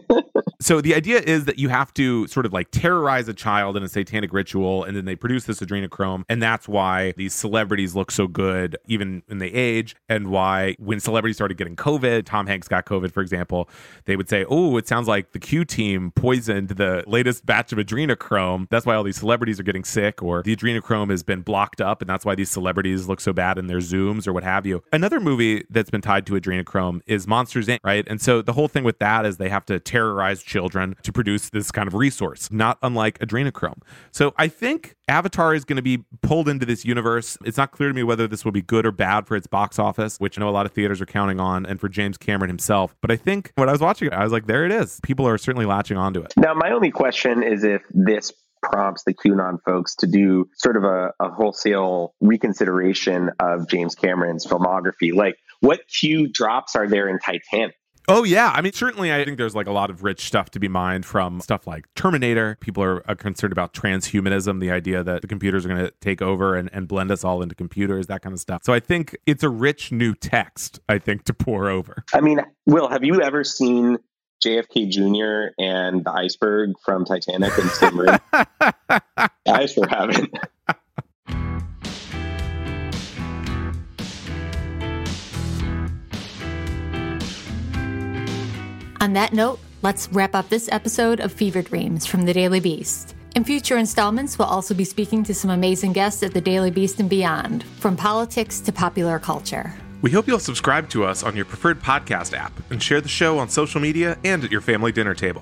so 0.61 0.79
the 0.79 0.93
idea 0.93 1.19
is 1.19 1.45
that 1.45 1.57
you 1.57 1.69
have 1.69 1.93
to 1.95 2.27
sort 2.27 2.45
of 2.45 2.53
like 2.53 2.69
terrorize 2.71 3.27
a 3.27 3.33
child 3.33 3.75
in 3.75 3.83
a 3.83 3.89
satanic 3.89 4.31
ritual, 4.31 4.83
and 4.83 4.95
then 4.95 5.05
they 5.05 5.15
produce 5.15 5.45
this 5.45 5.59
adrenochrome. 5.59 6.23
And 6.29 6.41
that's 6.41 6.67
why 6.67 7.13
these 7.17 7.33
celebrities 7.33 7.95
look 7.95 8.11
so 8.11 8.27
good, 8.27 8.77
even 8.85 9.23
when 9.25 9.39
they 9.39 9.47
age, 9.47 9.95
and 10.07 10.27
why 10.27 10.75
when 10.77 10.99
celebrities 10.99 11.35
started 11.35 11.57
getting 11.57 11.75
COVID, 11.75 12.25
Tom 12.25 12.45
Hanks 12.45 12.67
got 12.67 12.85
COVID, 12.85 13.11
for 13.11 13.21
example, 13.21 13.67
they 14.05 14.15
would 14.15 14.29
say, 14.29 14.45
Oh, 14.47 14.77
it 14.77 14.87
sounds 14.87 15.07
like 15.07 15.31
the 15.31 15.39
Q 15.39 15.65
team 15.65 16.11
poisoned 16.11 16.69
the 16.69 17.03
latest 17.07 17.45
batch 17.45 17.71
of 17.71 17.79
adrenochrome. 17.79 18.67
That's 18.69 18.85
why 18.85 18.95
all 18.95 19.03
these 19.03 19.17
celebrities 19.17 19.59
are 19.59 19.63
getting 19.63 19.83
sick, 19.83 20.21
or 20.21 20.43
the 20.43 20.55
adrenochrome 20.55 21.09
has 21.09 21.23
been 21.23 21.41
blocked 21.41 21.81
up, 21.81 22.01
and 22.01 22.09
that's 22.09 22.23
why 22.23 22.35
these 22.35 22.51
celebrities 22.51 23.07
look 23.07 23.19
so 23.19 23.33
bad 23.33 23.57
in 23.57 23.65
their 23.65 23.79
Zooms 23.79 24.27
or 24.27 24.33
what 24.33 24.43
have 24.43 24.67
you. 24.67 24.83
Another 24.93 25.19
movie 25.19 25.65
that's 25.69 25.89
been 25.89 26.01
tied 26.01 26.27
to 26.27 26.33
adrenochrome 26.33 27.01
is 27.07 27.27
Monsters 27.27 27.67
Inc., 27.67 27.79
right? 27.83 28.07
And 28.07 28.21
so 28.21 28.41
the 28.43 28.53
whole 28.53 28.67
thing 28.67 28.83
with 28.83 28.99
that 28.99 29.25
is 29.25 29.37
they 29.37 29.49
have 29.49 29.65
to 29.65 29.79
terrorize 29.79 30.43
children 30.51 30.95
to 31.03 31.13
produce 31.13 31.49
this 31.49 31.71
kind 31.71 31.87
of 31.87 31.93
resource, 31.93 32.51
not 32.51 32.77
unlike 32.83 33.17
adrenochrome. 33.19 33.81
So 34.11 34.33
I 34.37 34.49
think 34.49 34.95
Avatar 35.07 35.55
is 35.55 35.63
going 35.63 35.77
to 35.77 35.81
be 35.81 36.03
pulled 36.21 36.49
into 36.49 36.65
this 36.65 36.83
universe. 36.83 37.37
It's 37.45 37.57
not 37.57 37.71
clear 37.71 37.87
to 37.87 37.95
me 37.95 38.03
whether 38.03 38.27
this 38.27 38.43
will 38.43 38.51
be 38.51 38.61
good 38.61 38.85
or 38.85 38.91
bad 38.91 39.27
for 39.27 39.37
its 39.37 39.47
box 39.47 39.79
office, 39.79 40.17
which 40.17 40.37
I 40.37 40.41
know 40.41 40.49
a 40.49 40.51
lot 40.51 40.65
of 40.65 40.73
theaters 40.73 40.99
are 40.99 41.05
counting 41.05 41.39
on, 41.39 41.65
and 41.65 41.79
for 41.79 41.87
James 41.87 42.17
Cameron 42.17 42.49
himself. 42.49 42.95
But 43.01 43.11
I 43.11 43.15
think 43.15 43.53
when 43.55 43.69
I 43.69 43.71
was 43.71 43.81
watching 43.81 44.07
it, 44.07 44.13
I 44.13 44.23
was 44.23 44.33
like, 44.33 44.47
there 44.47 44.65
it 44.65 44.71
is. 44.71 44.99
People 45.03 45.27
are 45.27 45.37
certainly 45.37 45.65
latching 45.65 45.97
onto 45.97 46.21
it. 46.21 46.33
Now, 46.35 46.53
my 46.53 46.71
only 46.71 46.91
question 46.91 47.43
is 47.43 47.63
if 47.63 47.81
this 47.91 48.33
prompts 48.61 49.03
the 49.03 49.13
QAnon 49.13 49.57
folks 49.65 49.95
to 49.95 50.07
do 50.07 50.47
sort 50.55 50.77
of 50.77 50.83
a, 50.83 51.11
a, 51.19 51.29
wholesale 51.31 52.13
reconsideration 52.21 53.31
of 53.39 53.67
James 53.67 53.95
Cameron's 53.95 54.45
filmography. 54.45 55.13
Like, 55.13 55.35
what 55.61 55.81
Q 55.87 56.27
drops 56.27 56.75
are 56.75 56.87
there 56.87 57.07
in 57.07 57.19
Titanic? 57.19 57.75
Oh 58.07 58.23
yeah, 58.23 58.51
I 58.53 58.61
mean 58.61 58.73
certainly 58.73 59.13
I 59.13 59.23
think 59.23 59.37
there's 59.37 59.55
like 59.55 59.67
a 59.67 59.71
lot 59.71 59.89
of 59.89 60.03
rich 60.03 60.25
stuff 60.25 60.49
to 60.51 60.59
be 60.59 60.67
mined 60.67 61.05
from 61.05 61.39
stuff 61.39 61.67
like 61.67 61.85
Terminator. 61.95 62.57
People 62.59 62.83
are, 62.83 63.07
are 63.07 63.15
concerned 63.15 63.51
about 63.53 63.73
transhumanism, 63.73 64.59
the 64.59 64.71
idea 64.71 65.03
that 65.03 65.21
the 65.21 65.27
computers 65.27 65.65
are 65.65 65.69
going 65.69 65.85
to 65.85 65.93
take 66.01 66.21
over 66.21 66.55
and, 66.55 66.69
and 66.73 66.87
blend 66.87 67.11
us 67.11 67.23
all 67.23 67.41
into 67.41 67.55
computers, 67.55 68.07
that 68.07 68.21
kind 68.21 68.33
of 68.33 68.39
stuff. 68.39 68.63
So 68.63 68.73
I 68.73 68.79
think 68.79 69.15
it's 69.25 69.43
a 69.43 69.49
rich 69.49 69.91
new 69.91 70.15
text, 70.15 70.79
I 70.89 70.97
think, 70.97 71.25
to 71.25 71.33
pore 71.33 71.69
over. 71.69 72.03
I 72.13 72.21
mean, 72.21 72.41
Will, 72.65 72.89
have 72.89 73.03
you 73.03 73.21
ever 73.21 73.43
seen 73.43 73.97
JFK 74.43 74.89
Jr. 74.89 75.53
and 75.61 76.03
the 76.03 76.11
iceberg 76.11 76.73
from 76.83 77.05
Titanic 77.05 77.57
in 77.57 77.65
the 77.65 77.69
same 77.69 77.99
room? 77.99 78.17
I 79.47 79.65
sure 79.67 79.87
haven't. 79.87 80.33
On 89.01 89.13
that 89.13 89.33
note, 89.33 89.57
let's 89.81 90.07
wrap 90.09 90.35
up 90.35 90.47
this 90.49 90.69
episode 90.71 91.21
of 91.21 91.31
Fever 91.31 91.63
Dreams 91.63 92.05
from 92.05 92.21
the 92.21 92.33
Daily 92.33 92.59
Beast. 92.59 93.15
In 93.33 93.43
future 93.43 93.77
installments, 93.77 94.37
we'll 94.37 94.47
also 94.47 94.75
be 94.75 94.83
speaking 94.83 95.23
to 95.23 95.33
some 95.33 95.49
amazing 95.49 95.91
guests 95.91 96.21
at 96.21 96.35
the 96.35 96.39
Daily 96.39 96.69
Beast 96.69 96.99
and 96.99 97.09
beyond, 97.09 97.63
from 97.63 97.97
politics 97.97 98.59
to 98.59 98.71
popular 98.71 99.17
culture. 99.17 99.73
We 100.03 100.11
hope 100.11 100.27
you'll 100.27 100.37
subscribe 100.37 100.87
to 100.89 101.03
us 101.03 101.23
on 101.23 101.35
your 101.35 101.45
preferred 101.45 101.81
podcast 101.81 102.37
app 102.37 102.53
and 102.69 102.81
share 102.81 103.01
the 103.01 103.09
show 103.09 103.39
on 103.39 103.49
social 103.49 103.81
media 103.81 104.19
and 104.23 104.43
at 104.43 104.51
your 104.51 104.61
family 104.61 104.91
dinner 104.91 105.15
table. 105.15 105.41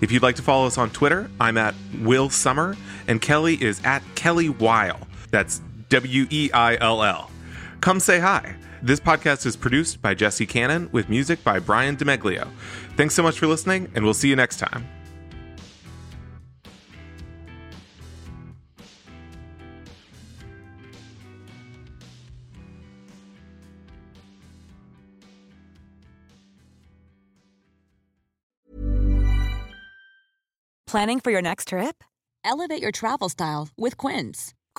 If 0.00 0.12
you'd 0.12 0.22
like 0.22 0.36
to 0.36 0.42
follow 0.42 0.68
us 0.68 0.78
on 0.78 0.90
Twitter, 0.90 1.28
I'm 1.40 1.58
at 1.58 1.74
Will 2.02 2.30
Sommer 2.30 2.76
and 3.08 3.20
Kelly 3.20 3.60
is 3.60 3.80
at 3.82 4.04
Kelly 4.14 4.50
Weill. 4.50 5.00
That's 5.32 5.60
W 5.88 6.28
E 6.30 6.52
I 6.54 6.76
L 6.76 7.02
L. 7.02 7.28
Come 7.80 7.98
say 7.98 8.20
hi. 8.20 8.54
This 8.82 8.98
podcast 8.98 9.44
is 9.44 9.56
produced 9.56 10.00
by 10.00 10.14
Jesse 10.14 10.46
Cannon 10.46 10.88
with 10.90 11.10
music 11.10 11.44
by 11.44 11.58
Brian 11.58 11.96
DeMeglio. 11.96 12.48
Thanks 12.96 13.14
so 13.14 13.22
much 13.22 13.38
for 13.38 13.46
listening, 13.46 13.92
and 13.94 14.04
we'll 14.04 14.14
see 14.14 14.28
you 14.28 14.36
next 14.36 14.58
time. 14.58 14.88
Planning 30.86 31.20
for 31.20 31.30
your 31.30 31.42
next 31.42 31.68
trip? 31.68 32.02
Elevate 32.44 32.82
your 32.82 32.90
travel 32.90 33.28
style 33.28 33.68
with 33.76 33.96
Quince. 33.96 34.54